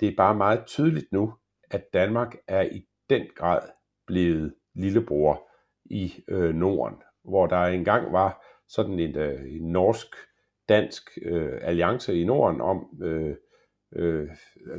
Det 0.00 0.08
er 0.08 0.16
bare 0.16 0.34
meget 0.34 0.66
tydeligt 0.66 1.12
nu, 1.12 1.34
at 1.70 1.92
Danmark 1.92 2.36
er 2.48 2.62
i 2.62 2.86
den 3.10 3.26
grad 3.36 3.60
blevet 4.06 4.54
lillebror 4.74 5.48
i 5.84 6.24
øh, 6.28 6.54
Norden, 6.54 7.02
hvor 7.24 7.46
der 7.46 7.64
engang 7.64 8.12
var 8.12 8.44
sådan 8.68 8.98
en, 8.98 9.16
øh, 9.16 9.52
en 9.52 9.72
norsk-dansk 9.72 11.18
øh, 11.22 11.58
alliance 11.62 12.20
i 12.20 12.24
Norden 12.24 12.60
om, 12.60 13.00
øh, 13.02 13.36
øh, 13.96 14.28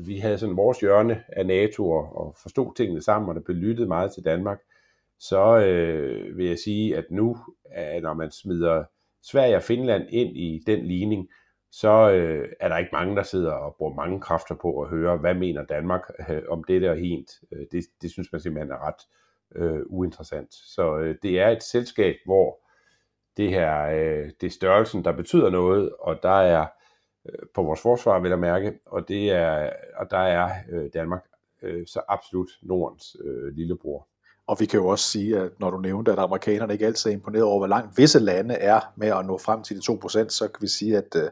vi 0.01 0.17
havde 0.17 0.37
sådan 0.37 0.57
vores 0.57 0.79
hjørne 0.79 1.23
af 1.27 1.45
NATO 1.45 1.91
og, 1.91 2.17
og 2.17 2.35
forstod 2.41 2.75
tingene 2.75 3.01
sammen, 3.01 3.29
og 3.29 3.35
der 3.35 3.41
blev 3.41 3.57
lyttet 3.57 3.87
meget 3.87 4.11
til 4.13 4.25
Danmark 4.25 4.59
så 5.23 5.57
øh, 5.57 6.37
vil 6.37 6.45
jeg 6.45 6.57
sige, 6.59 6.97
at 6.97 7.05
nu, 7.11 7.37
øh, 7.77 8.01
når 8.01 8.13
man 8.13 8.31
smider 8.31 8.83
Sverige 9.23 9.55
og 9.55 9.63
Finland 9.63 10.03
ind 10.09 10.37
i 10.37 10.63
den 10.67 10.85
ligning, 10.85 11.29
så 11.71 12.11
øh, 12.11 12.49
er 12.59 12.67
der 12.67 12.77
ikke 12.77 12.89
mange, 12.93 13.15
der 13.15 13.23
sidder 13.23 13.51
og 13.51 13.75
bruger 13.77 13.93
mange 13.93 14.21
kræfter 14.21 14.55
på 14.55 14.81
at 14.81 14.89
høre, 14.89 15.17
hvad 15.17 15.33
mener 15.33 15.65
Danmark 15.65 16.01
øh, 16.29 16.41
om 16.49 16.63
det 16.63 16.81
der 16.81 16.95
helt. 16.95 17.31
Øh, 17.51 17.65
det, 17.71 17.85
det 18.01 18.11
synes 18.11 18.31
man 18.31 18.41
simpelthen 18.41 18.71
er 18.71 18.87
ret 18.87 19.01
øh, 19.55 19.81
uinteressant. 19.85 20.53
Så 20.53 20.97
øh, 20.97 21.15
det 21.23 21.39
er 21.39 21.49
et 21.49 21.63
selskab, 21.63 22.15
hvor 22.25 22.59
det 23.37 23.49
her 23.49 23.85
øh, 23.85 24.31
det 24.41 24.47
er 24.47 24.51
størrelsen, 24.51 25.05
der 25.05 25.11
betyder 25.11 25.49
noget, 25.49 25.91
og 25.99 26.19
der 26.23 26.41
er 26.41 26.61
øh, 26.61 26.67
Øh, 27.29 27.47
på 27.55 27.63
vores 27.63 27.81
forsvar, 27.81 28.19
vil 28.19 28.29
jeg 28.29 28.39
mærke, 28.39 28.73
og, 28.85 29.07
det 29.07 29.31
er, 29.31 29.69
og 29.95 30.11
der 30.11 30.17
er 30.17 30.49
øh, 30.71 30.89
Danmark 30.93 31.23
øh, 31.61 31.87
så 31.87 32.01
absolut 32.07 32.49
Nordens 32.61 33.15
øh, 33.23 33.55
lillebror. 33.55 34.07
Og 34.47 34.59
vi 34.59 34.65
kan 34.65 34.79
jo 34.79 34.87
også 34.87 35.05
sige, 35.05 35.39
at 35.39 35.51
når 35.59 35.69
du 35.69 35.77
nævnte, 35.77 36.11
at 36.11 36.19
amerikanerne 36.19 36.73
ikke 36.73 36.85
altid 36.85 37.09
er 37.09 37.13
imponeret 37.13 37.43
over, 37.43 37.57
hvor 37.57 37.67
langt 37.67 37.97
visse 37.97 38.19
lande 38.19 38.55
er 38.55 38.79
med 38.97 39.07
at 39.07 39.25
nå 39.25 39.37
frem 39.37 39.63
til 39.63 39.77
de 39.77 39.91
2%, 39.91 40.29
så 40.29 40.47
kan 40.47 40.61
vi 40.61 40.67
sige, 40.67 40.97
at, 40.97 41.15
øh, 41.15 41.29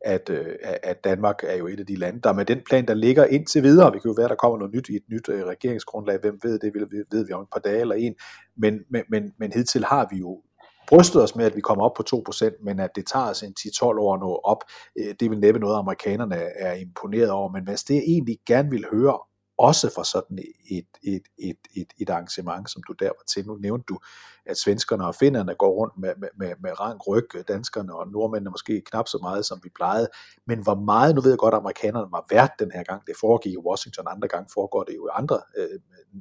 at, 0.00 0.30
øh, 0.30 0.46
at 0.82 1.04
Danmark 1.04 1.40
er 1.44 1.56
jo 1.56 1.66
et 1.66 1.80
af 1.80 1.86
de 1.86 1.96
lande, 1.96 2.20
der 2.20 2.32
med 2.32 2.44
den 2.44 2.60
plan, 2.66 2.86
der 2.86 2.94
ligger 2.94 3.24
indtil 3.24 3.62
videre, 3.62 3.92
vi 3.92 3.98
kan 3.98 4.08
jo 4.08 4.14
være, 4.16 4.24
at 4.24 4.30
der 4.30 4.36
kommer 4.36 4.58
noget 4.58 4.74
nyt 4.74 4.88
i 4.88 4.96
et 4.96 5.04
nyt 5.08 5.28
regeringsgrundlag, 5.28 6.18
hvem 6.20 6.38
ved 6.42 6.58
det, 6.58 6.74
ved 7.10 7.26
vi 7.26 7.32
om 7.32 7.42
et 7.42 7.48
par 7.52 7.60
dage 7.60 7.80
eller 7.80 7.94
en, 7.94 8.14
men, 8.56 8.80
men, 8.88 9.02
men, 9.08 9.32
men 9.38 9.52
hidtil 9.52 9.84
har 9.84 10.08
vi 10.10 10.18
jo 10.18 10.42
brystet 10.90 11.22
os 11.22 11.36
med, 11.36 11.44
at 11.44 11.56
vi 11.56 11.60
kommer 11.60 11.84
op 11.84 11.94
på 11.96 12.04
2%, 12.14 12.64
men 12.64 12.80
at 12.80 12.90
det 12.94 13.06
tager 13.06 13.30
os 13.30 13.42
en 13.42 13.54
10-12 13.60 13.84
år 13.84 14.14
at 14.14 14.20
nå 14.20 14.40
op, 14.44 14.64
øh, 14.98 15.14
det 15.20 15.30
vil 15.30 15.40
næppe 15.40 15.60
noget, 15.60 15.78
amerikanerne 15.78 16.36
er 16.36 16.72
imponeret 16.72 17.30
over. 17.30 17.50
Men 17.50 17.64
hvis 17.64 17.82
det 17.82 17.96
egentlig 17.96 18.38
gerne 18.46 18.70
vil 18.70 18.84
høre 18.92 19.18
også 19.60 19.92
for 19.94 20.02
sådan 20.02 20.38
et, 20.70 20.86
et, 21.02 21.22
et, 21.38 21.56
et, 21.76 21.92
et 21.98 22.10
arrangement, 22.10 22.70
som 22.70 22.82
du 22.82 22.92
der 22.92 23.06
var 23.06 23.24
til. 23.28 23.46
Nu 23.46 23.56
nævnte 23.56 23.84
du, 23.88 23.98
at 24.46 24.56
svenskerne 24.56 25.06
og 25.06 25.14
finnerne 25.14 25.54
går 25.54 25.70
rundt 25.70 25.94
med, 25.98 26.12
med, 26.18 26.28
med, 26.36 26.52
med 26.62 26.80
rank 26.80 27.08
ryg, 27.08 27.28
danskerne 27.48 27.94
og 27.94 28.08
nordmændene 28.08 28.50
måske 28.50 28.82
knap 28.86 29.08
så 29.08 29.18
meget, 29.22 29.46
som 29.46 29.60
vi 29.62 29.68
plejede, 29.74 30.08
men 30.46 30.62
hvor 30.62 30.74
meget, 30.74 31.14
nu 31.14 31.20
ved 31.20 31.30
jeg 31.30 31.38
godt, 31.38 31.54
at 31.54 31.58
amerikanerne 31.58 32.12
var 32.12 32.26
værd 32.30 32.50
den 32.58 32.70
her 32.70 32.82
gang, 32.82 33.06
det 33.06 33.14
foregik 33.20 33.52
i 33.52 33.58
Washington, 33.58 34.04
andre 34.08 34.28
gange 34.28 34.48
foregår 34.54 34.82
det 34.84 34.94
jo 34.96 35.06
i 35.06 35.10
andre 35.14 35.40
øh, 35.56 35.80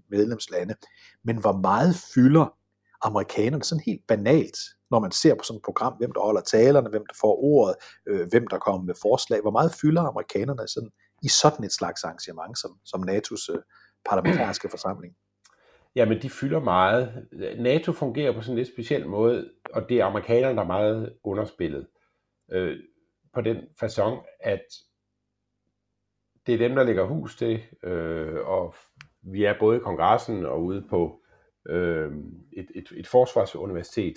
medlemslande, 0.10 0.76
men 1.24 1.38
hvor 1.38 1.54
meget 1.54 1.96
fylder 2.14 2.59
amerikanerne 3.02 3.64
sådan 3.64 3.84
helt 3.86 4.08
banalt, 4.08 4.58
når 4.92 5.00
man 5.00 5.12
ser 5.12 5.36
på 5.36 5.44
sådan 5.44 5.58
et 5.58 5.64
program, 5.64 5.94
hvem 5.98 6.12
der 6.12 6.22
holder 6.22 6.42
talerne, 6.42 6.90
hvem 6.90 7.06
der 7.06 7.14
får 7.22 7.44
ordet, 7.44 7.76
øh, 8.08 8.28
hvem 8.30 8.48
der 8.48 8.58
kommer 8.58 8.82
med 8.82 8.96
forslag, 9.02 9.42
hvor 9.42 9.52
meget 9.52 9.72
fylder 9.82 10.02
amerikanerne 10.02 10.68
sådan 10.68 10.90
i 11.24 11.28
sådan 11.28 11.66
et 11.66 11.74
slags 11.74 12.04
arrangement 12.04 12.60
som, 12.60 12.80
som 12.86 13.10
NATO's 13.10 13.54
øh, 13.54 13.62
parlamentariske 14.10 14.70
forsamling? 14.76 15.16
Jamen, 15.96 16.22
de 16.22 16.30
fylder 16.30 16.60
meget. 16.60 17.28
NATO 17.60 17.92
fungerer 17.92 18.34
på 18.34 18.42
sådan 18.42 18.54
en 18.54 18.58
lidt 18.58 18.74
speciel 18.74 19.08
måde, 19.08 19.50
og 19.74 19.90
det 19.90 19.98
er 19.98 20.06
amerikanerne, 20.06 20.56
der 20.56 20.64
er 20.64 20.68
meget 20.68 21.14
underspillet. 21.24 21.88
Øh, 22.52 22.78
på 23.34 23.42
den 23.42 23.58
façon, 23.58 24.40
at 24.40 24.66
det 26.46 26.54
er 26.54 26.68
dem, 26.68 26.76
der 26.76 26.84
lægger 26.84 27.06
hus 27.06 27.36
til, 27.36 27.64
øh, 27.84 28.48
og 28.48 28.76
vi 29.22 29.44
er 29.44 29.60
både 29.60 29.78
i 29.78 29.80
kongressen 29.80 30.46
og 30.46 30.64
ude 30.64 30.86
på 30.90 31.22
øh, 31.70 32.12
et, 32.54 32.68
et, 32.76 32.92
et 32.98 33.08
forsvarsuniversitet 33.08 34.16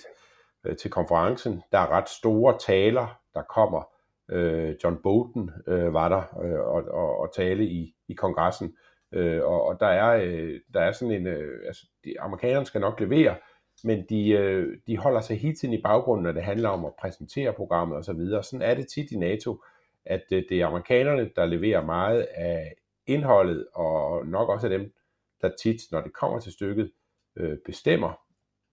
øh, 0.63 0.75
til 0.75 0.91
konferencen. 0.91 1.61
Der 1.71 1.77
er 1.77 1.91
ret 1.91 2.09
store 2.09 2.57
taler, 2.59 3.19
der 3.33 3.41
kommer 3.41 3.93
Øh, 4.31 4.75
John 4.83 4.97
Bolton 5.03 5.51
øh, 5.67 5.93
var 5.93 6.09
der 6.09 6.43
øh, 6.43 6.59
og, 6.59 6.83
og, 6.83 7.19
og 7.19 7.33
tale 7.35 7.65
i, 7.65 7.95
i 8.07 8.13
kongressen. 8.13 8.75
Øh, 9.11 9.43
og, 9.43 9.65
og 9.67 9.79
der 9.79 9.87
er, 9.87 10.23
øh, 10.23 10.59
der 10.73 10.81
er 10.81 10.91
sådan 10.91 11.13
en, 11.13 11.27
øh, 11.27 11.67
altså 11.67 11.87
de, 12.03 12.21
amerikanerne 12.21 12.65
skal 12.65 12.81
nok 12.81 12.99
levere, 12.99 13.35
men 13.83 14.05
de, 14.09 14.29
øh, 14.29 14.77
de 14.87 14.97
holder 14.97 15.21
sig 15.21 15.39
hele 15.39 15.55
tiden 15.55 15.73
i 15.73 15.81
baggrunden, 15.81 16.23
når 16.23 16.31
det 16.31 16.43
handler 16.43 16.69
om 16.69 16.85
at 16.85 16.93
præsentere 16.99 17.53
programmet 17.53 17.97
osv. 17.97 18.03
Så 18.03 18.13
videre. 18.13 18.43
sådan 18.43 18.61
er 18.61 18.73
det 18.75 18.87
tit 18.87 19.11
i 19.11 19.17
NATO, 19.17 19.63
at 20.05 20.23
øh, 20.31 20.43
det 20.49 20.61
er 20.61 20.67
amerikanerne, 20.67 21.29
der 21.35 21.45
leverer 21.45 21.85
meget 21.85 22.21
af 22.35 22.73
indholdet, 23.07 23.67
og 23.73 24.27
nok 24.27 24.49
også 24.49 24.67
af 24.67 24.79
dem, 24.79 24.93
der 25.41 25.49
tit, 25.63 25.81
når 25.91 26.01
det 26.01 26.13
kommer 26.13 26.39
til 26.39 26.51
stykket, 26.51 26.91
øh, 27.35 27.57
bestemmer, 27.65 28.21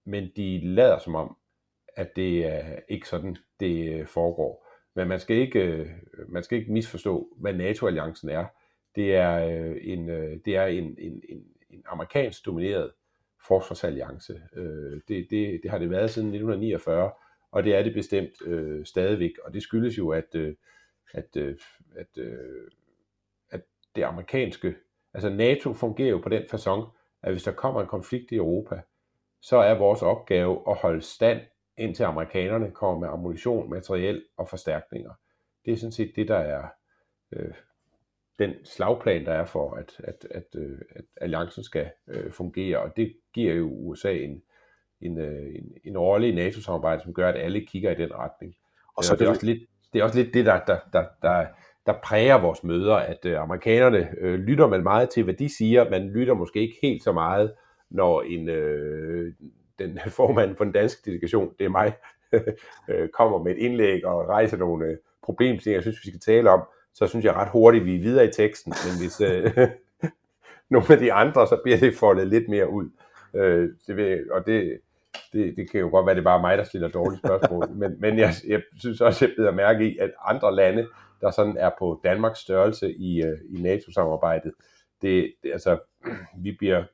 men 0.04 0.30
de 0.36 0.60
lader 0.64 0.98
som 0.98 1.14
om, 1.14 1.36
at 1.96 2.16
det 2.16 2.46
er 2.46 2.78
ikke 2.88 3.08
sådan, 3.08 3.36
det 3.60 3.92
øh, 3.92 4.06
foregår. 4.06 4.66
Men 4.94 5.08
man 5.08 5.20
skal 5.20 5.36
ikke, 5.36 5.60
øh, 5.60 5.88
man 6.28 6.42
skal 6.42 6.58
ikke 6.58 6.72
misforstå, 6.72 7.28
hvad 7.36 7.52
NATO-alliancen 7.52 8.28
er. 8.28 8.46
Det 8.94 9.16
er 9.16 9.46
øh, 9.46 9.76
en, 9.80 10.08
øh, 10.08 10.38
det 10.44 10.56
er 10.56 10.64
en, 10.64 10.96
en, 10.98 11.22
en, 11.28 11.44
en 11.70 11.82
amerikansk 11.86 12.46
domineret 12.46 12.92
forsvarsalliance. 13.46 14.42
Øh, 14.56 15.00
det, 15.08 15.26
det, 15.30 15.60
det 15.62 15.70
har 15.70 15.78
det 15.78 15.90
været 15.90 16.10
siden 16.10 16.28
1949, 16.28 17.10
og 17.50 17.64
det 17.64 17.74
er 17.74 17.82
det 17.82 17.94
bestemt 17.94 18.46
øh, 18.46 18.86
stadigvæk. 18.86 19.32
Og 19.44 19.54
det 19.54 19.62
skyldes 19.62 19.98
jo, 19.98 20.10
at, 20.10 20.34
øh, 20.34 20.54
at, 21.12 21.36
øh, 21.36 21.56
at, 21.96 22.18
øh, 22.18 22.70
at 23.50 23.60
det 23.96 24.02
amerikanske, 24.02 24.74
altså 25.14 25.30
NATO 25.30 25.72
fungerer 25.72 26.10
jo 26.10 26.18
på 26.18 26.28
den 26.28 26.42
façon, 26.42 26.99
at 27.22 27.32
hvis 27.32 27.42
der 27.42 27.52
kommer 27.52 27.80
en 27.80 27.86
konflikt 27.86 28.32
i 28.32 28.36
Europa, 28.36 28.80
så 29.40 29.56
er 29.56 29.78
vores 29.78 30.02
opgave 30.02 30.62
at 30.68 30.76
holde 30.76 31.02
stand 31.02 31.40
indtil 31.78 32.04
amerikanerne 32.04 32.70
kommer 32.70 33.00
med 33.00 33.08
ammunition, 33.08 33.70
materiel 33.70 34.24
og 34.36 34.48
forstærkninger. 34.48 35.10
Det 35.64 35.72
er 35.72 35.76
sådan 35.76 35.92
set 35.92 36.12
det, 36.16 36.28
der 36.28 36.38
er 36.38 36.68
øh, 37.32 37.54
den 38.38 38.54
slagplan, 38.64 39.26
der 39.26 39.32
er 39.32 39.44
for, 39.44 39.74
at, 39.74 39.92
at, 39.98 40.26
at, 40.30 40.44
øh, 40.54 40.78
at 40.96 41.04
alliancen 41.20 41.64
skal 41.64 41.90
øh, 42.08 42.32
fungere, 42.32 42.78
og 42.78 42.96
det 42.96 43.16
giver 43.34 43.54
jo 43.54 43.68
USA 43.68 44.12
en, 44.12 44.42
en, 45.00 45.18
øh, 45.18 45.54
en, 45.54 45.72
en 45.84 45.98
rolle 45.98 46.28
i 46.28 46.34
NATO-samarbejdet, 46.34 47.02
som 47.02 47.14
gør, 47.14 47.28
at 47.28 47.40
alle 47.40 47.66
kigger 47.66 47.90
i 47.90 47.94
den 47.94 48.14
retning. 48.14 48.56
Og 48.96 49.04
så 49.04 49.16
det, 49.16 49.24
er 49.24 49.28
også 49.28 49.46
lidt, 49.46 49.68
det 49.92 49.98
er 49.98 50.04
også 50.04 50.18
lidt 50.18 50.34
det, 50.34 50.46
der, 50.46 50.64
der, 50.64 50.78
der, 50.92 51.04
der, 51.22 51.46
der 51.92 51.98
præger 52.02 52.40
vores 52.40 52.64
møder, 52.64 52.94
at 52.94 53.18
øh, 53.24 53.40
amerikanerne 53.40 54.08
øh, 54.20 54.34
lytter 54.34 54.66
man 54.66 54.82
meget 54.82 55.10
til, 55.10 55.24
hvad 55.24 55.34
de 55.34 55.56
siger, 55.56 55.90
man 55.90 56.10
lytter 56.10 56.34
måske 56.34 56.60
ikke 56.60 56.78
helt 56.82 57.02
så 57.02 57.12
meget, 57.12 57.52
når 57.90 58.22
en, 58.22 58.48
øh, 58.48 59.32
den 59.78 59.98
formand 60.18 60.56
for 60.56 60.64
den 60.64 60.72
danske 60.72 61.10
delegation, 61.10 61.52
det 61.58 61.64
er 61.64 61.68
mig, 61.68 61.92
øh, 62.90 63.08
kommer 63.08 63.42
med 63.42 63.52
et 63.52 63.58
indlæg 63.58 64.06
og 64.06 64.28
rejser 64.28 64.56
nogle 64.56 64.86
øh, 64.86 64.96
problemstillinger, 65.22 65.76
jeg 65.76 65.82
synes, 65.82 66.04
vi 66.04 66.10
skal 66.10 66.20
tale 66.20 66.50
om, 66.50 66.62
så 66.94 67.06
synes 67.06 67.24
jeg 67.24 67.34
ret 67.34 67.48
hurtigt, 67.48 67.84
vi 67.84 67.96
er 67.96 68.00
videre 68.00 68.24
i 68.24 68.32
teksten, 68.32 68.72
men 68.86 69.00
hvis 69.00 69.20
øh, 69.20 69.68
nogle 70.74 70.86
af 70.90 70.98
de 70.98 71.12
andre, 71.12 71.46
så 71.46 71.60
bliver 71.62 71.78
det 71.78 71.94
foldet 71.94 72.28
lidt 72.28 72.48
mere 72.48 72.70
ud. 72.70 72.90
Øh, 73.34 73.68
det 73.86 73.96
vil, 73.96 74.32
og 74.32 74.46
det, 74.46 74.80
det, 75.32 75.56
det 75.56 75.70
kan 75.70 75.80
jo 75.80 75.88
godt 75.88 76.06
være, 76.06 76.14
det 76.14 76.20
er 76.20 76.24
bare 76.24 76.40
mig, 76.40 76.58
der 76.58 76.64
stiller 76.64 76.88
dårlige 76.88 77.18
spørgsmål, 77.18 77.68
men, 77.70 78.00
men 78.00 78.18
jeg, 78.18 78.32
jeg 78.48 78.62
synes 78.78 79.00
også, 79.00 79.24
jeg 79.24 79.34
beder 79.36 79.52
mærke 79.52 79.84
i, 79.84 79.98
at 79.98 80.10
andre 80.24 80.54
lande, 80.54 80.86
der 81.20 81.30
sådan 81.30 81.56
er 81.56 81.70
på 81.78 82.00
Danmarks 82.04 82.38
størrelse 82.38 82.92
i, 82.92 83.22
øh, 83.22 83.38
i 83.50 83.62
NATO-samarbejdet, 83.62 84.52
det, 85.02 85.34
det, 85.42 85.52
altså, 85.52 85.78
vi 86.44 86.52
bliver 86.58 86.84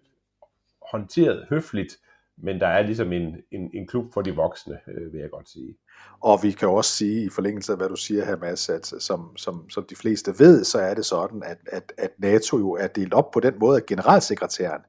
håndteret 0.90 1.46
høfligt, 1.50 1.98
men 2.36 2.60
der 2.60 2.66
er 2.66 2.82
ligesom 2.82 3.12
en, 3.12 3.36
en, 3.50 3.70
en 3.74 3.86
klub 3.86 4.12
for 4.12 4.22
de 4.22 4.34
voksne, 4.34 4.78
øh, 4.88 5.12
vil 5.12 5.20
jeg 5.20 5.30
godt 5.30 5.48
sige. 5.48 5.76
Og 6.20 6.42
vi 6.42 6.50
kan 6.50 6.68
også 6.68 6.90
sige, 6.90 7.24
i 7.24 7.28
forlængelse 7.28 7.72
af 7.72 7.78
hvad 7.78 7.88
du 7.88 7.96
siger 7.96 8.24
her, 8.24 8.36
Mads, 8.36 8.68
at 8.68 8.86
som, 8.86 9.36
som, 9.36 9.70
som 9.70 9.84
de 9.84 9.96
fleste 9.96 10.34
ved, 10.38 10.64
så 10.64 10.78
er 10.78 10.94
det 10.94 11.04
sådan, 11.04 11.42
at, 11.42 11.58
at, 11.66 11.92
at 11.98 12.10
NATO 12.18 12.58
jo 12.58 12.72
er 12.72 12.86
delt 12.86 13.14
op 13.14 13.30
på 13.30 13.40
den 13.40 13.54
måde, 13.58 13.76
at 13.76 13.86
generalsekretæren 13.86 14.82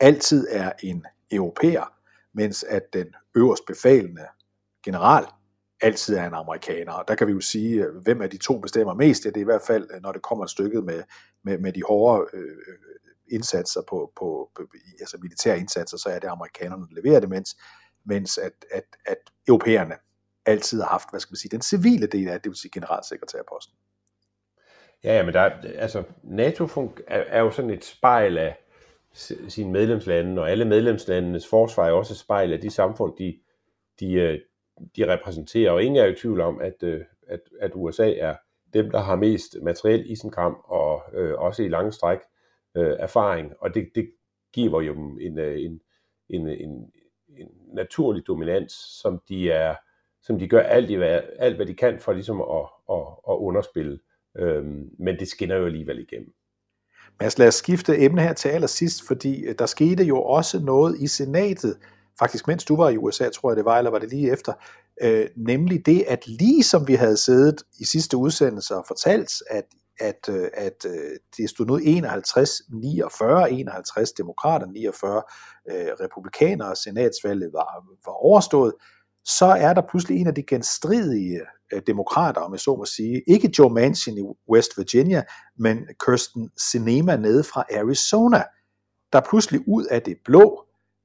altid 0.00 0.46
er 0.50 0.72
en 0.82 1.04
europæer, 1.30 1.92
mens 2.32 2.64
at 2.64 2.92
den 2.92 3.06
øverst 3.34 3.66
befalende 3.66 4.26
general 4.84 5.24
altid 5.80 6.16
er 6.16 6.26
en 6.26 6.34
amerikaner. 6.34 6.92
Og 6.92 7.04
der 7.08 7.14
kan 7.14 7.26
vi 7.26 7.32
jo 7.32 7.40
sige, 7.40 7.84
øh, 7.84 7.96
hvem 7.96 8.22
af 8.22 8.30
de 8.30 8.38
to 8.38 8.58
bestemmer 8.58 8.94
mest. 8.94 9.24
Ja, 9.24 9.30
det 9.30 9.36
er 9.36 9.40
i 9.40 9.44
hvert 9.44 9.62
fald, 9.66 9.88
øh, 9.94 10.02
når 10.02 10.12
det 10.12 10.22
kommer 10.22 10.44
et 10.44 10.50
stykke 10.50 10.82
med, 10.82 11.02
med, 11.42 11.58
med 11.58 11.72
de 11.72 11.82
hårde 11.82 12.26
øh, 12.32 12.56
indsatser 13.30 13.80
på, 13.88 14.12
på, 14.16 14.50
på 14.54 14.62
altså 15.00 15.18
militære 15.22 15.58
indsatser, 15.58 15.96
så 15.96 16.08
er 16.08 16.18
det 16.18 16.28
amerikanerne, 16.28 16.86
der 16.88 17.02
leverer 17.02 17.20
det, 17.20 17.28
mens, 17.28 17.56
mens 18.04 18.38
at, 18.38 18.52
at, 18.70 18.84
at 19.06 19.18
europæerne 19.48 19.94
altid 20.46 20.80
har 20.80 20.88
haft, 20.88 21.10
hvad 21.10 21.20
skal 21.20 21.32
man 21.32 21.36
sige, 21.36 21.50
den 21.50 21.62
civile 21.62 22.06
del 22.06 22.28
af 22.28 22.40
det, 22.40 22.50
vil 22.50 22.56
sige 22.56 22.70
generalsekretærposten. 22.74 23.74
Ja, 25.04 25.16
ja, 25.16 25.24
men 25.24 25.34
der, 25.34 25.40
altså, 25.78 26.02
NATO 26.22 26.64
er, 27.06 27.18
er 27.18 27.40
jo 27.40 27.50
sådan 27.50 27.70
et 27.70 27.84
spejl 27.84 28.38
af 28.38 28.56
sine 29.48 29.72
medlemslande, 29.72 30.42
og 30.42 30.50
alle 30.50 30.64
medlemslandenes 30.64 31.46
forsvar 31.46 31.86
er 31.86 31.92
også 31.92 32.14
et 32.14 32.18
spejl 32.18 32.52
af 32.52 32.60
de 32.60 32.70
samfund, 32.70 33.16
de, 33.18 33.38
de, 34.00 34.12
øh, 34.12 34.40
de 34.96 35.12
repræsenterer, 35.12 35.70
og 35.70 35.82
ingen 35.82 36.04
er 36.04 36.06
i 36.06 36.14
tvivl 36.14 36.40
om, 36.40 36.60
at, 36.60 36.82
øh, 36.82 37.00
at, 37.28 37.40
at 37.60 37.70
USA 37.74 38.12
er 38.12 38.36
dem, 38.74 38.90
der 38.90 38.98
har 38.98 39.16
mest 39.16 39.56
materiel 39.62 40.10
isenkram, 40.10 40.56
og 40.64 41.02
øh, 41.12 41.34
også 41.34 41.62
i 41.62 41.68
lange 41.68 41.92
stræk 41.92 42.18
øh, 42.76 42.96
erfaring, 42.98 43.52
og 43.60 43.74
det, 43.74 43.90
det 43.94 44.10
giver 44.52 44.80
jo 44.80 44.94
dem 44.94 45.18
en, 45.20 45.38
øh, 45.38 45.60
en, 45.60 45.80
en, 46.28 46.48
en, 46.48 46.92
en 47.38 47.48
naturlig 47.74 48.26
dominans, 48.26 48.72
som 48.72 49.22
de 49.28 49.50
er 49.50 49.74
som 50.22 50.38
de 50.38 50.48
gør 50.48 50.60
alt, 50.60 50.90
alt 51.38 51.56
hvad 51.56 51.66
de 51.66 51.74
kan 51.74 52.00
for 52.00 52.12
ligesom 52.12 52.40
at, 52.40 52.66
at, 52.92 53.06
at 53.28 53.34
underspille. 53.34 53.98
Øhm, 54.38 54.90
men 54.98 55.18
det 55.18 55.28
skinner 55.28 55.56
jo 55.56 55.66
alligevel 55.66 55.98
igennem. 55.98 56.32
Mads, 57.20 57.38
lad 57.38 57.48
os 57.48 57.54
skifte 57.54 57.98
emne 57.98 58.22
her 58.22 58.32
til 58.32 58.48
allersidst, 58.48 59.06
fordi 59.06 59.44
øh, 59.44 59.54
der 59.58 59.66
skete 59.66 60.04
jo 60.04 60.22
også 60.22 60.60
noget 60.60 61.00
i 61.00 61.06
senatet, 61.06 61.78
faktisk 62.18 62.48
mens 62.48 62.64
du 62.64 62.76
var 62.76 62.88
i 62.88 62.96
USA, 62.96 63.28
tror 63.28 63.50
jeg 63.50 63.56
det 63.56 63.64
var, 63.64 63.78
eller 63.78 63.90
var 63.90 63.98
det 63.98 64.10
lige 64.10 64.32
efter, 64.32 64.52
øh, 65.02 65.28
nemlig 65.36 65.86
det, 65.86 66.04
at 66.08 66.26
lige 66.26 66.64
som 66.64 66.88
vi 66.88 66.94
havde 66.94 67.16
siddet 67.16 67.62
i 67.80 67.84
sidste 67.84 68.16
udsendelse 68.16 68.76
og 68.76 68.84
fortalt, 68.88 69.32
at 69.50 69.64
at, 70.00 70.28
øh, 70.28 70.48
at 70.54 70.86
øh, 70.86 71.16
det 71.36 71.50
stod 71.50 71.66
nu 71.66 71.76
51, 71.82 72.50
49, 72.68 73.52
51 73.52 74.12
demokrater, 74.12 74.66
49 74.66 75.22
øh, 75.70 75.86
republikanere, 76.00 76.76
senatsvalget 76.76 77.50
var, 77.52 77.84
var 78.06 78.12
overstået, 78.12 78.72
så 79.24 79.46
er 79.46 79.74
der 79.74 79.82
pludselig 79.90 80.20
en 80.20 80.26
af 80.26 80.34
de 80.34 80.42
genstridige 80.42 81.40
øh, 81.72 81.82
demokrater, 81.86 82.40
om 82.40 82.52
jeg 82.52 82.60
så 82.60 82.76
må 82.76 82.84
sige, 82.84 83.22
ikke 83.26 83.50
Joe 83.58 83.70
Manchin 83.70 84.18
i 84.18 84.22
West 84.50 84.78
Virginia, 84.78 85.22
men 85.58 85.78
Kirsten 86.06 86.50
Sinema 86.70 87.16
nede 87.16 87.44
fra 87.44 87.64
Arizona, 87.72 88.42
der 89.12 89.20
pludselig 89.20 89.60
ud 89.68 89.84
af 89.84 90.02
det 90.02 90.16
blå 90.24 90.64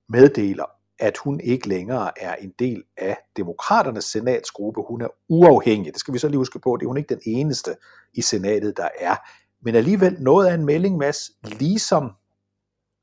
meddeler, 0.10 0.66
at 1.00 1.18
hun 1.18 1.40
ikke 1.40 1.68
længere 1.68 2.12
er 2.18 2.36
en 2.36 2.54
del 2.60 2.84
af 2.98 3.18
demokraternes 3.38 4.06
senatsgruppe. 4.06 4.82
Hun 4.82 5.02
er 5.02 5.08
uafhængig. 5.30 5.94
Det 5.94 6.00
skal 6.00 6.14
vi 6.14 6.20
så 6.20 6.28
lige 6.28 6.38
huske 6.38 6.60
på. 6.60 6.78
Det 6.80 6.86
er 6.86 6.88
hun 6.88 6.98
ikke 6.98 7.16
den 7.16 7.22
eneste 7.26 7.76
i 8.14 8.22
senatet, 8.22 8.78
der 8.78 8.90
er. 9.00 9.16
Men 9.62 9.76
alligevel 9.76 10.18
noget 10.20 10.48
af 10.48 10.54
en 10.54 10.66
melding, 10.66 10.98
Mads, 10.98 11.32
ligesom 11.44 12.12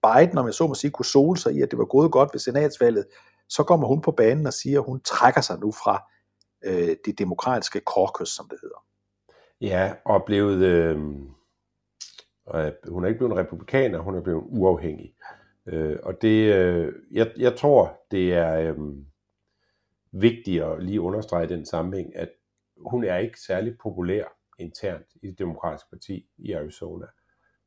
Biden, 0.02 0.38
om 0.38 0.46
jeg 0.46 0.54
så 0.54 0.66
må 0.66 0.74
sige, 0.74 0.90
kunne 0.90 1.04
sole 1.04 1.38
sig 1.38 1.54
i, 1.54 1.62
at 1.62 1.70
det 1.70 1.78
var 1.78 1.84
gået 1.84 2.12
godt 2.12 2.30
ved 2.32 2.40
senatsvalget, 2.40 3.06
så 3.48 3.62
kommer 3.62 3.88
hun 3.88 4.00
på 4.00 4.10
banen 4.10 4.46
og 4.46 4.52
siger, 4.52 4.80
at 4.80 4.86
hun 4.86 5.00
trækker 5.00 5.40
sig 5.40 5.60
nu 5.60 5.72
fra 5.72 6.10
øh, 6.64 6.96
det 7.04 7.18
demokratiske 7.18 7.80
caucus, 7.94 8.28
som 8.28 8.48
det 8.48 8.58
hedder. 8.62 8.84
Ja, 9.60 9.92
og 10.04 10.24
blevet, 10.26 10.62
øh, 10.62 10.96
øh 12.54 12.72
hun 12.88 13.04
er 13.04 13.08
ikke 13.08 13.18
blevet 13.18 13.32
en 13.32 13.38
republikaner, 13.38 13.98
hun 13.98 14.14
er 14.14 14.20
blevet 14.20 14.42
uafhængig. 14.46 15.14
Øh, 15.72 15.98
og 16.02 16.22
det, 16.22 16.54
øh, 16.54 16.92
jeg, 17.10 17.32
jeg 17.36 17.56
tror, 17.56 18.00
det 18.10 18.34
er 18.34 18.60
øh, 18.60 18.76
vigtigt 20.12 20.62
at 20.62 20.82
lige 20.84 21.00
understrege 21.00 21.48
den 21.48 21.66
sammenhæng, 21.66 22.16
at 22.16 22.30
hun 22.76 23.04
er 23.04 23.16
ikke 23.16 23.40
særlig 23.40 23.78
populær 23.78 24.24
internt 24.58 25.06
i 25.22 25.26
det 25.26 25.38
demokratiske 25.38 25.90
parti 25.90 26.26
i 26.38 26.52
Arizona. 26.52 27.06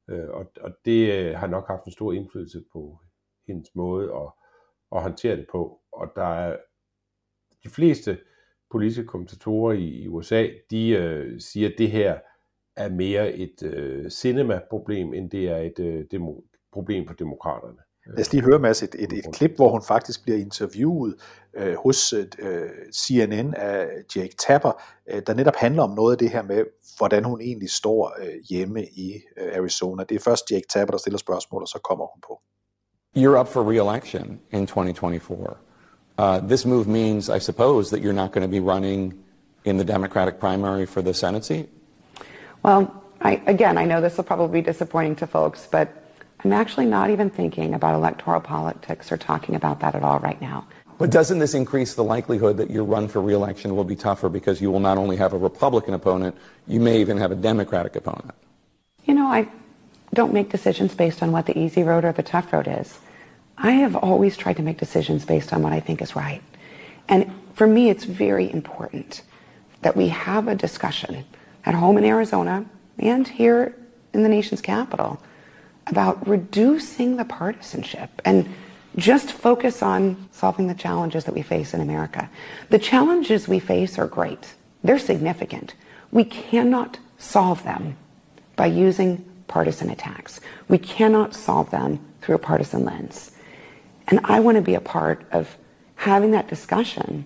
Øh, 0.08 0.30
og, 0.30 0.52
og 0.62 0.72
det 0.86 1.14
øh, 1.14 1.36
har 1.38 1.48
nok 1.48 1.68
haft 1.68 1.86
en 1.86 1.92
stor 1.92 2.14
indflydelse 2.14 2.64
på 2.72 3.00
hendes 3.48 3.76
måde 3.76 4.16
at, 4.16 4.32
at 4.96 5.02
håndtere 5.02 5.38
det 5.38 5.48
på. 5.52 5.82
Og 5.92 6.12
der 6.16 6.26
er 6.26 6.58
de 7.64 7.70
fleste 7.70 8.18
politiske 8.72 9.06
kommentatorer 9.06 9.74
i, 9.74 9.88
i 9.88 10.08
USA, 10.08 10.48
de 10.72 10.90
øh, 10.90 11.40
siger, 11.42 11.70
at 11.70 11.76
det 11.78 11.92
her 11.92 12.20
er 12.76 12.90
mere 12.90 13.34
et 13.34 13.64
øh, 13.64 14.10
cinema-problem, 14.10 15.14
end 15.14 15.32
det 15.32 15.50
er 15.50 15.58
et 15.58 15.80
øh, 15.80 16.06
demo, 16.12 16.42
problem 16.72 17.08
for 17.08 17.14
demokraterne. 17.14 17.80
Lad 18.06 18.20
os 18.20 18.32
lige 18.32 18.44
høre, 18.44 18.60
Mads, 18.60 18.84
et, 18.84 18.96
et, 19.00 19.14
et 19.14 19.26
klip, 19.34 19.56
hvor 19.56 19.70
hun 19.70 19.82
faktisk 19.88 20.24
bliver 20.24 20.40
interviewet 20.40 21.16
øh, 21.54 21.76
hos 21.76 22.14
øh, 22.14 22.70
CNN 22.94 23.54
af 23.54 23.88
Jake 24.16 24.36
Tapper, 24.48 24.82
øh, 25.10 25.22
der 25.28 25.34
netop 25.34 25.56
handler 25.56 25.84
om 25.84 25.90
noget 25.90 26.12
af 26.12 26.18
det 26.18 26.30
her 26.30 26.42
med, 26.42 26.64
hvordan 26.98 27.24
hun 27.24 27.42
egentlig 27.42 27.70
står 27.70 28.16
øh, 28.22 28.34
hjemme 28.50 28.86
i 28.86 29.22
øh, 29.38 29.58
Arizona. 29.58 30.04
Det 30.04 30.16
er 30.16 30.20
først 30.20 30.52
Jake 30.52 30.66
Tapper, 30.70 30.92
der 30.92 30.98
stiller 30.98 31.18
spørgsmål, 31.18 31.62
og 31.62 31.68
så 31.68 31.80
kommer 31.84 32.06
hun 32.14 32.22
på. 32.28 32.42
You're 33.18 33.40
up 33.40 33.48
for 33.48 33.72
re-election 33.72 34.40
in 34.52 34.68
2024. 34.68 35.56
Uh, 36.18 36.48
this 36.48 36.66
move 36.66 36.88
means, 36.88 37.30
I 37.30 37.40
suppose, 37.40 37.90
that 37.90 38.04
you're 38.04 38.22
not 38.22 38.32
going 38.32 38.52
to 38.52 38.62
be 38.62 38.72
running 38.74 39.14
in 39.66 39.78
the 39.78 39.94
Democratic 39.94 40.40
primary 40.40 40.86
for 40.86 41.02
the 41.02 41.14
Senate 41.14 41.46
seat? 41.46 41.70
Well, 42.64 42.88
I, 43.22 43.42
again, 43.48 43.78
I 43.78 43.86
know 43.86 44.02
this 44.02 44.18
will 44.18 44.24
probably 44.24 44.62
be 44.62 44.66
disappointing 44.72 45.16
to 45.18 45.28
folks, 45.28 45.68
but 45.72 46.03
I'm 46.44 46.52
actually 46.52 46.86
not 46.86 47.10
even 47.10 47.30
thinking 47.30 47.74
about 47.74 47.96
electoral 47.96 48.42
politics 48.42 49.12
or 49.12 49.18
talking 49.18 49.56
about 49.56 49.80
that 49.80 49.96
at 49.96 50.04
all 50.04 50.20
right 50.20 50.42
now. 50.42 50.68
But 50.98 51.10
doesn't 51.10 51.40
this 51.40 51.54
increase 51.54 51.96
the 51.96 52.04
likelihood 52.04 52.58
that 52.58 52.70
your 52.70 52.84
run 52.84 53.08
for 53.08 53.22
reelection 53.22 53.76
will 53.76 53.84
be 53.84 53.96
tougher 53.96 54.30
because 54.30 54.62
you 54.62 54.70
will 54.70 54.80
not 54.80 54.98
only 54.98 55.16
have 55.18 55.34
a 55.34 55.38
Republican 55.38 55.94
opponent, 55.94 56.36
you 56.68 56.80
may 56.80 57.00
even 57.00 57.18
have 57.18 57.32
a 57.32 57.36
Democratic 57.36 57.96
opponent? 57.96 58.36
You 59.06 59.14
know, 59.14 59.28
I 59.28 59.48
don't 60.14 60.34
make 60.34 60.50
decisions 60.50 60.94
based 60.94 61.24
on 61.24 61.32
what 61.32 61.46
the 61.46 61.58
easy 61.58 61.84
road 61.84 62.06
or 62.06 62.12
the 62.12 62.24
tough 62.24 62.54
road 62.54 62.68
is. 62.68 63.00
I 63.58 63.72
have 63.72 63.96
always 63.96 64.38
tried 64.38 64.58
to 64.58 64.64
make 64.64 64.78
decisions 64.78 65.26
based 65.26 65.54
on 65.54 65.64
what 65.64 65.74
I 65.74 65.80
think 65.80 66.02
is 66.02 66.16
right. 66.16 66.42
And 67.08 67.32
for 67.54 67.68
me, 67.68 67.90
it's 67.90 68.04
very 68.04 68.52
important 68.52 69.22
that 69.82 69.96
we 69.96 70.10
have 70.10 70.48
a 70.48 70.56
discussion 70.56 71.26
at 71.66 71.74
home 71.74 71.98
in 71.98 72.04
Arizona 72.04 72.66
and 73.00 73.28
here 73.28 73.76
in 74.14 74.24
the 74.24 74.30
nation's 74.30 74.62
capital 74.62 75.22
about 75.88 76.28
reducing 76.28 77.18
the 77.18 77.26
partisanship 77.26 78.10
and 78.26 78.54
just 78.96 79.32
focus 79.32 79.82
on 79.82 80.30
solving 80.32 80.68
the 80.68 80.74
challenges 80.74 81.26
that 81.26 81.34
we 81.34 81.42
face 81.42 81.74
in 81.74 81.82
America. 81.82 82.30
The 82.70 82.80
challenges 82.80 83.48
we 83.48 83.60
face 83.60 83.98
are 83.98 84.08
great. 84.08 84.54
They're 84.84 85.00
significant. 85.00 85.74
We 86.12 86.26
cannot 86.26 87.00
solve 87.18 87.64
them 87.64 87.98
by 88.56 88.68
using 88.68 89.26
partisan 89.48 89.90
attacks. 89.90 90.40
We 90.68 90.78
cannot 90.78 91.34
solve 91.34 91.72
them 91.72 92.00
through 92.22 92.36
a 92.36 92.40
partisan 92.40 92.86
lens. 92.86 93.32
And 94.08 94.20
I 94.24 94.40
want 94.40 94.58
to 94.58 94.62
be 94.62 94.76
a 94.76 94.82
part 94.82 95.26
of 95.32 95.58
having 95.96 96.32
that 96.32 96.48
discussion 96.48 97.26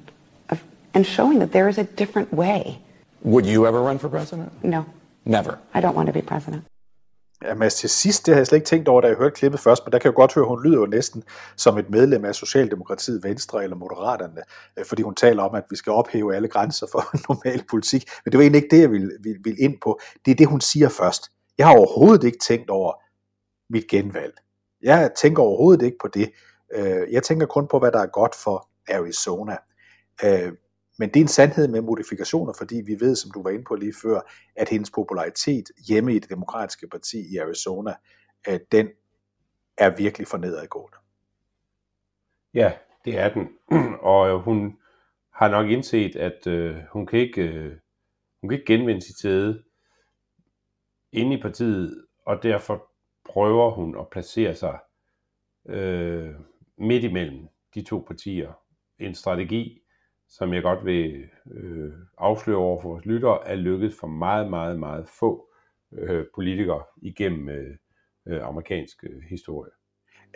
of, 0.49 0.63
and 0.93 1.05
showing 1.05 1.39
that 1.39 1.51
there 1.51 1.67
is 1.67 1.77
a 1.77 1.83
different 1.83 2.33
way. 2.33 2.79
Would 3.23 3.45
you 3.45 3.65
ever 3.65 3.81
run 3.81 3.97
for 3.97 4.09
president? 4.09 4.63
No. 4.63 4.85
Never. 5.25 5.59
I 5.73 5.81
don't 5.81 5.95
want 5.95 6.07
to 6.07 6.13
be 6.13 6.21
president. 6.21 6.65
Jamen 7.41 7.69
til 7.69 7.89
sidst, 7.89 8.25
det 8.25 8.33
har 8.33 8.39
jeg 8.39 8.47
slet 8.47 8.57
ikke 8.57 8.65
tænkt 8.65 8.87
over, 8.87 9.01
da 9.01 9.07
jeg 9.07 9.17
hørte 9.17 9.35
klippet 9.35 9.59
først, 9.59 9.85
men 9.85 9.91
der 9.91 9.99
kan 9.99 10.09
jeg 10.09 10.13
jo 10.13 10.21
godt 10.21 10.33
høre, 10.33 10.45
at 10.45 10.49
hun 10.49 10.63
lyder 10.63 10.79
jo 10.79 10.85
næsten 10.85 11.23
som 11.57 11.77
et 11.77 11.89
medlem 11.89 12.25
af 12.25 12.35
Socialdemokratiet, 12.35 13.23
Venstre 13.23 13.63
eller 13.63 13.75
Moderaterne, 13.75 14.41
øh, 14.77 14.85
fordi 14.85 15.01
hun 15.01 15.15
taler 15.15 15.43
om, 15.43 15.55
at 15.55 15.63
vi 15.69 15.75
skal 15.75 15.91
ophæve 15.91 16.35
alle 16.35 16.47
grænser 16.47 16.87
for 16.91 16.99
normal 17.29 17.63
politik. 17.69 18.09
Men 18.25 18.31
det 18.31 18.37
var 18.37 18.41
egentlig 18.41 18.63
ikke 18.63 18.75
det, 18.75 18.81
jeg 18.81 18.91
ville, 18.91 19.11
ville, 19.23 19.39
ville 19.43 19.59
ind 19.59 19.77
på. 19.81 19.99
Det 20.25 20.31
er 20.31 20.35
det, 20.35 20.47
hun 20.47 20.61
siger 20.61 20.89
først. 20.89 21.31
Jeg 21.57 21.67
har 21.67 21.77
overhovedet 21.77 22.23
ikke 22.23 22.39
tænkt 22.39 22.69
over 22.69 22.93
mit 23.69 23.87
genvalg. 23.87 24.33
Jeg 24.81 25.11
tænker 25.21 25.43
overhovedet 25.43 25.85
ikke 25.85 25.97
på 26.01 26.07
det. 26.07 26.31
Øh, 26.73 27.11
jeg 27.11 27.23
tænker 27.23 27.45
kun 27.45 27.67
på, 27.67 27.79
hvad 27.79 27.91
der 27.91 27.99
er 27.99 28.07
godt 28.07 28.35
for 28.35 28.69
Arizona. 28.89 29.57
Øh, 30.23 30.51
men 30.99 31.09
det 31.09 31.15
er 31.15 31.21
en 31.21 31.27
sandhed 31.27 31.67
med 31.67 31.81
modifikationer, 31.81 32.53
fordi 32.57 32.75
vi 32.85 32.99
ved, 32.99 33.15
som 33.15 33.31
du 33.31 33.43
var 33.43 33.49
inde 33.49 33.63
på 33.63 33.75
lige 33.75 33.93
før, 34.01 34.21
at 34.55 34.69
hendes 34.69 34.91
popularitet 34.91 35.65
hjemme 35.87 36.15
i 36.15 36.19
det 36.19 36.29
demokratiske 36.29 36.87
parti 36.87 37.33
i 37.33 37.37
Arizona, 37.37 37.93
den 38.71 38.87
er 39.77 39.95
virkelig 39.97 40.27
for 40.27 40.37
nedadgående. 40.37 40.97
Ja, 42.53 42.73
det 43.05 43.17
er 43.19 43.33
den. 43.33 43.49
Og 44.13 44.29
øh, 44.29 44.35
hun 44.35 44.77
har 45.33 45.49
nok 45.49 45.69
indset, 45.69 46.15
at 46.15 46.47
øh, 46.47 46.77
hun 46.91 47.05
kan 47.05 47.19
ikke 47.19 47.41
øh, 47.41 47.77
hun 48.41 48.49
kan 48.49 48.59
ikke 48.59 48.73
genvinde 48.73 49.01
sit 49.01 49.19
sæde 49.19 49.63
inde 51.11 51.37
i 51.37 51.41
partiet, 51.41 52.05
og 52.25 52.43
derfor 52.43 52.91
prøver 53.25 53.71
hun 53.71 53.99
at 53.99 54.09
placere 54.09 54.55
sig 54.55 54.79
øh, 55.69 56.35
midt 56.77 57.03
imellem 57.03 57.47
de 57.75 57.81
to 57.81 58.03
partier. 58.07 58.53
En 58.99 59.15
strategi, 59.15 59.81
som 60.29 60.53
jeg 60.53 60.63
godt 60.63 60.85
vil 60.85 61.23
øh, 61.51 61.91
afsløre 62.17 62.57
over 62.57 62.81
for 62.81 62.89
vores 62.89 63.05
lyttere, 63.05 63.47
er 63.47 63.55
lykkedes 63.55 63.95
for 63.99 64.07
meget, 64.07 64.49
meget, 64.49 64.79
meget 64.79 65.09
få 65.19 65.47
øh, 65.93 66.25
politikere 66.35 66.83
igennem 67.01 67.49
øh, 67.49 67.75
øh, 68.27 68.47
amerikansk 68.47 69.03
øh, 69.03 69.21
historie. 69.29 69.71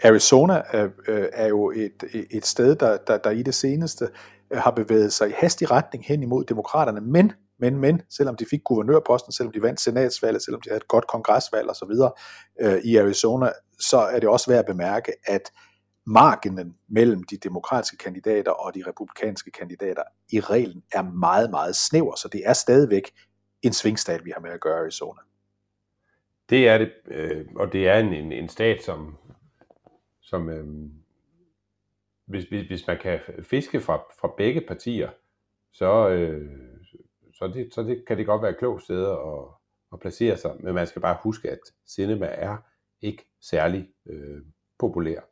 Arizona 0.04 0.62
er, 0.72 0.89
øh, 1.08 1.28
er 1.34 1.48
jo 1.48 1.72
et, 1.72 2.28
et 2.32 2.46
sted, 2.46 2.76
der, 2.76 2.98
der, 2.98 3.18
der 3.18 3.30
i 3.30 3.44
det 3.44 3.54
seneste 3.54 4.10
øh, 4.52 4.58
har 4.58 4.72
bevæget 4.72 5.14
sig 5.14 5.30
i 5.30 5.34
hastig 5.38 5.72
retning 5.72 6.06
hen 6.06 6.24
imod 6.24 6.44
demokraterne, 6.44 7.02
men, 7.02 7.32
men, 7.60 7.78
men, 7.78 8.02
selvom 8.10 8.36
de 8.36 8.46
fik 8.50 8.64
guvernørposten, 8.64 9.32
selvom 9.32 9.54
de 9.54 9.62
vandt 9.62 9.82
senatsvalget, 9.82 10.42
selvom 10.42 10.62
de 10.62 10.70
havde 10.70 10.78
et 10.78 10.88
godt 10.88 11.08
kongresvalg 11.08 11.70
osv. 11.70 11.92
Øh, 12.62 12.78
i 12.84 12.98
Arizona, 12.98 13.50
så 13.80 13.98
er 13.98 14.20
det 14.20 14.30
også 14.30 14.52
værd 14.52 14.60
at 14.60 14.66
bemærke, 14.66 15.12
at 15.26 15.52
øh, 16.08 16.14
marginen 16.14 16.78
mellem 16.88 17.24
de 17.24 17.38
demokratiske 17.38 17.97
kandidater 17.97 18.52
og 18.52 18.76
de 18.76 18.84
republikanske 18.88 19.52
kandidater 19.52 20.04
i 20.32 20.39
reglen 20.39 20.84
er 20.91 21.02
meget, 21.02 21.49
meget 21.49 21.76
snæver, 21.76 22.16
så 22.16 22.28
det 22.28 22.41
er 22.45 22.54
stadigvæk 22.54 23.12
en 23.62 23.74
svingstat, 23.74 24.26
vi 24.26 24.32
har 24.32 24.41
med 24.41 24.49
at 24.49 24.60
gøre 24.60 24.78
i 24.78 24.82
Arizona. 24.82 25.20
Det 26.49 26.68
er 26.68 26.78
det, 26.78 26.91
øh, 27.06 27.45
og 27.56 27.74
det 27.74 27.88
er 27.88 27.99
en, 27.99 28.14
en, 28.14 28.32
en 28.32 28.49
stat, 28.49 28.84
som, 28.84 29.18
som 30.22 30.49
øh, 30.49 30.66
hvis, 32.26 32.43
hvis, 32.43 32.68
hvis 32.68 32.88
man 32.88 32.97
kan 32.97 33.20
fiske 33.43 33.82
fra, 33.82 33.95
fra 33.95 34.34
begge 34.38 34.62
partier, 34.62 35.10
så, 35.74 36.10
øh, 36.10 36.49
så, 37.34 37.47
det, 37.47 37.74
så 37.74 37.84
det, 37.84 38.04
kan 38.08 38.18
det 38.18 38.26
godt 38.26 38.41
være 38.41 38.52
et 38.52 38.58
klogt 38.58 38.84
sted 38.84 39.06
at, 39.06 39.43
at 39.93 39.99
placere 39.99 40.38
sig, 40.38 40.56
men 40.60 40.76
man 40.76 40.88
skal 40.88 41.02
bare 41.02 41.18
huske, 41.24 41.49
at 41.49 41.60
cinema 41.88 42.26
er 42.26 42.58
ikke 43.02 43.26
særlig 43.41 43.89
øh, 44.06 44.41
populær. 44.80 45.31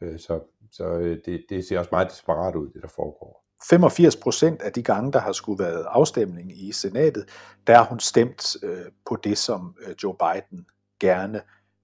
Øh, 0.00 0.18
så 0.18 0.40
så 0.72 0.84
øh, 0.84 1.18
det, 1.24 1.44
det 1.48 1.64
ser 1.64 1.78
også 1.78 1.88
meget 1.92 2.10
desperat 2.10 2.54
ud, 2.54 2.70
det 2.70 2.82
der 2.82 2.88
foregår. 2.88 3.46
85 3.68 4.16
procent 4.16 4.62
af 4.62 4.72
de 4.72 4.82
gange, 4.82 5.12
der 5.12 5.18
har 5.18 5.32
skulle 5.32 5.64
været 5.64 5.86
afstemning 5.88 6.52
i 6.62 6.72
senatet, 6.72 7.28
der 7.66 7.76
har 7.76 7.84
hun 7.84 8.00
stemt 8.00 8.56
øh, 8.62 8.84
på 9.06 9.16
det, 9.24 9.38
som 9.38 9.76
øh, 9.86 9.94
Joe 10.02 10.14
Biden 10.14 10.66
gerne 11.00 11.42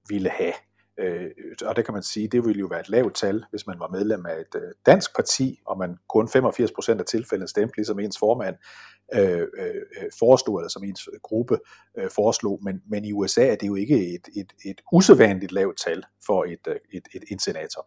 ville 0.09 0.31
have. 0.31 0.53
Øh, 0.99 1.31
og 1.67 1.77
det 1.77 1.85
kan 1.85 1.95
man 1.95 2.03
sige, 2.03 2.29
det 2.29 2.45
ville 2.45 2.61
jo 2.61 2.67
være 2.67 2.81
et 2.81 2.89
lavt 2.89 3.14
tal, 3.14 3.45
hvis 3.51 3.67
man 3.67 3.81
var 3.81 3.89
medlem 3.89 4.27
af 4.27 4.41
et 4.41 4.55
øh, 4.55 4.73
dansk 4.87 5.17
parti, 5.17 5.61
og 5.67 5.79
man 5.79 5.97
kun 6.09 6.29
85 6.29 6.73
procent 6.73 7.01
af 7.01 7.07
tilfældene 7.07 7.49
stemte, 7.49 7.77
ligesom 7.77 7.99
ens 7.99 8.19
formand 8.19 8.57
øh, 9.14 9.47
øh, 9.59 9.83
foreslog, 10.19 10.59
eller 10.59 10.69
som 10.69 10.85
ens 10.85 11.09
gruppe 11.23 11.59
øh, 11.99 12.11
foreslog. 12.11 12.61
Men, 12.62 12.83
men 12.87 13.05
i 13.05 13.12
USA 13.12 13.47
er 13.47 13.57
det 13.57 13.67
jo 13.67 13.75
ikke 13.75 14.14
et, 14.14 14.29
et, 14.37 14.53
et 14.64 14.81
usædvanligt 14.93 15.53
lavt 15.53 15.79
tal 15.79 16.03
for 16.27 16.45
et, 16.45 16.67
et, 16.67 16.79
et, 16.93 17.07
et, 17.14 17.23
en 17.31 17.39
senator. 17.39 17.87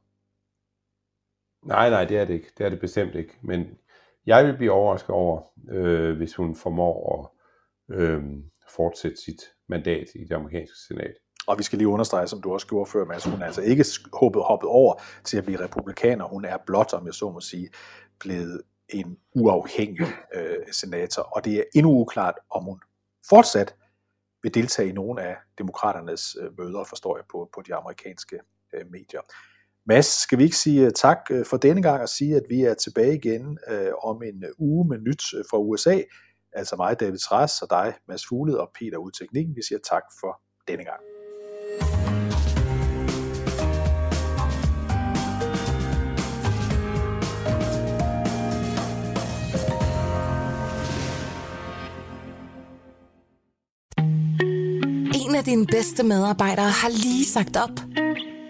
Nej, 1.66 1.90
nej, 1.90 2.06
det 2.06 2.18
er 2.18 2.26
det 2.26 2.34
ikke. 2.34 2.52
Det 2.58 2.66
er 2.66 2.70
det 2.70 2.80
bestemt 2.80 3.16
ikke. 3.16 3.38
Men 3.42 3.66
jeg 4.26 4.46
vil 4.46 4.58
blive 4.58 4.72
overrasket 4.72 5.10
over, 5.10 5.42
øh, 5.70 6.18
hvis 6.18 6.36
hun 6.36 6.56
formår 6.56 7.32
at 7.90 7.96
øh, 7.96 8.24
fortsætte 8.76 9.18
sit 9.18 9.42
mandat 9.68 10.08
i 10.16 10.24
det 10.24 10.36
amerikanske 10.36 10.78
senat. 10.88 11.14
Og 11.48 11.58
vi 11.58 11.64
skal 11.64 11.78
lige 11.78 11.88
understrege, 11.88 12.28
som 12.28 12.42
du 12.42 12.54
også 12.54 12.68
gjorde 12.68 12.92
før, 12.92 13.06
Mads, 13.06 13.26
hun 13.26 13.42
er 13.42 13.46
altså 13.46 13.62
ikke 13.62 13.86
hoppet, 14.14 14.44
hoppet 14.44 14.70
over 14.70 15.02
til 15.24 15.38
at 15.38 15.44
blive 15.44 15.60
republikaner. 15.60 16.26
Hun 16.26 16.46
er 16.46 16.58
blot, 16.66 16.94
om 16.94 17.06
jeg 17.06 17.14
så 17.14 17.32
må 17.32 17.40
sige, 17.40 17.70
blevet 18.20 18.62
en 18.90 19.18
uafhængig 19.36 20.08
øh, 20.36 20.56
senator. 20.72 21.22
Og 21.22 21.46
det 21.46 21.54
er 21.58 21.64
endnu 21.76 21.92
uklart, 21.92 22.36
om 22.50 22.64
hun 22.64 22.82
fortsat 23.30 23.76
vil 24.44 24.54
deltage 24.54 24.90
i 24.90 24.92
nogle 24.92 25.22
af 25.22 25.36
demokraternes 25.58 26.38
øh, 26.42 26.58
møder, 26.58 26.84
forstår 26.84 27.18
jeg 27.18 27.26
på, 27.32 27.50
på 27.54 27.62
de 27.62 27.76
amerikanske 27.76 28.40
øh, 28.74 28.92
medier. 28.92 29.22
Mads, 29.90 30.06
skal 30.06 30.38
vi 30.38 30.44
ikke 30.44 30.58
sige 30.58 30.86
øh, 30.86 30.92
tak 30.92 31.18
øh, 31.32 31.46
for 31.46 31.58
denne 31.58 31.82
gang 31.82 32.02
og 32.02 32.10
sige, 32.10 32.36
at 32.36 32.44
vi 32.50 32.62
er 32.62 32.74
tilbage 32.74 33.16
igen 33.16 33.58
øh, 33.70 33.92
om 34.04 34.24
en 34.24 34.44
øh, 34.44 34.50
uge 34.58 34.88
med 34.90 34.98
nyt 34.98 35.24
fra 35.50 35.58
USA. 35.58 36.02
Altså 36.54 36.76
mig, 36.76 37.00
David 37.00 37.18
Træs, 37.18 37.62
og 37.62 37.70
dig, 37.70 37.94
Mads 38.08 38.28
Fugled 38.30 38.56
og 38.56 38.70
Peter 38.80 38.98
ud 38.98 39.12
teknikken. 39.12 39.56
Vi 39.56 39.62
siger 39.68 39.80
tak 39.90 40.04
for 40.20 40.42
denne 40.68 40.84
gang. 40.84 41.02
En 55.26 55.36
af 55.36 55.44
dine 55.44 55.66
bedste 55.66 56.04
medarbejdere 56.04 56.70
har 56.70 56.90
lige 56.90 57.26
sagt 57.26 57.58
op. 57.58 57.99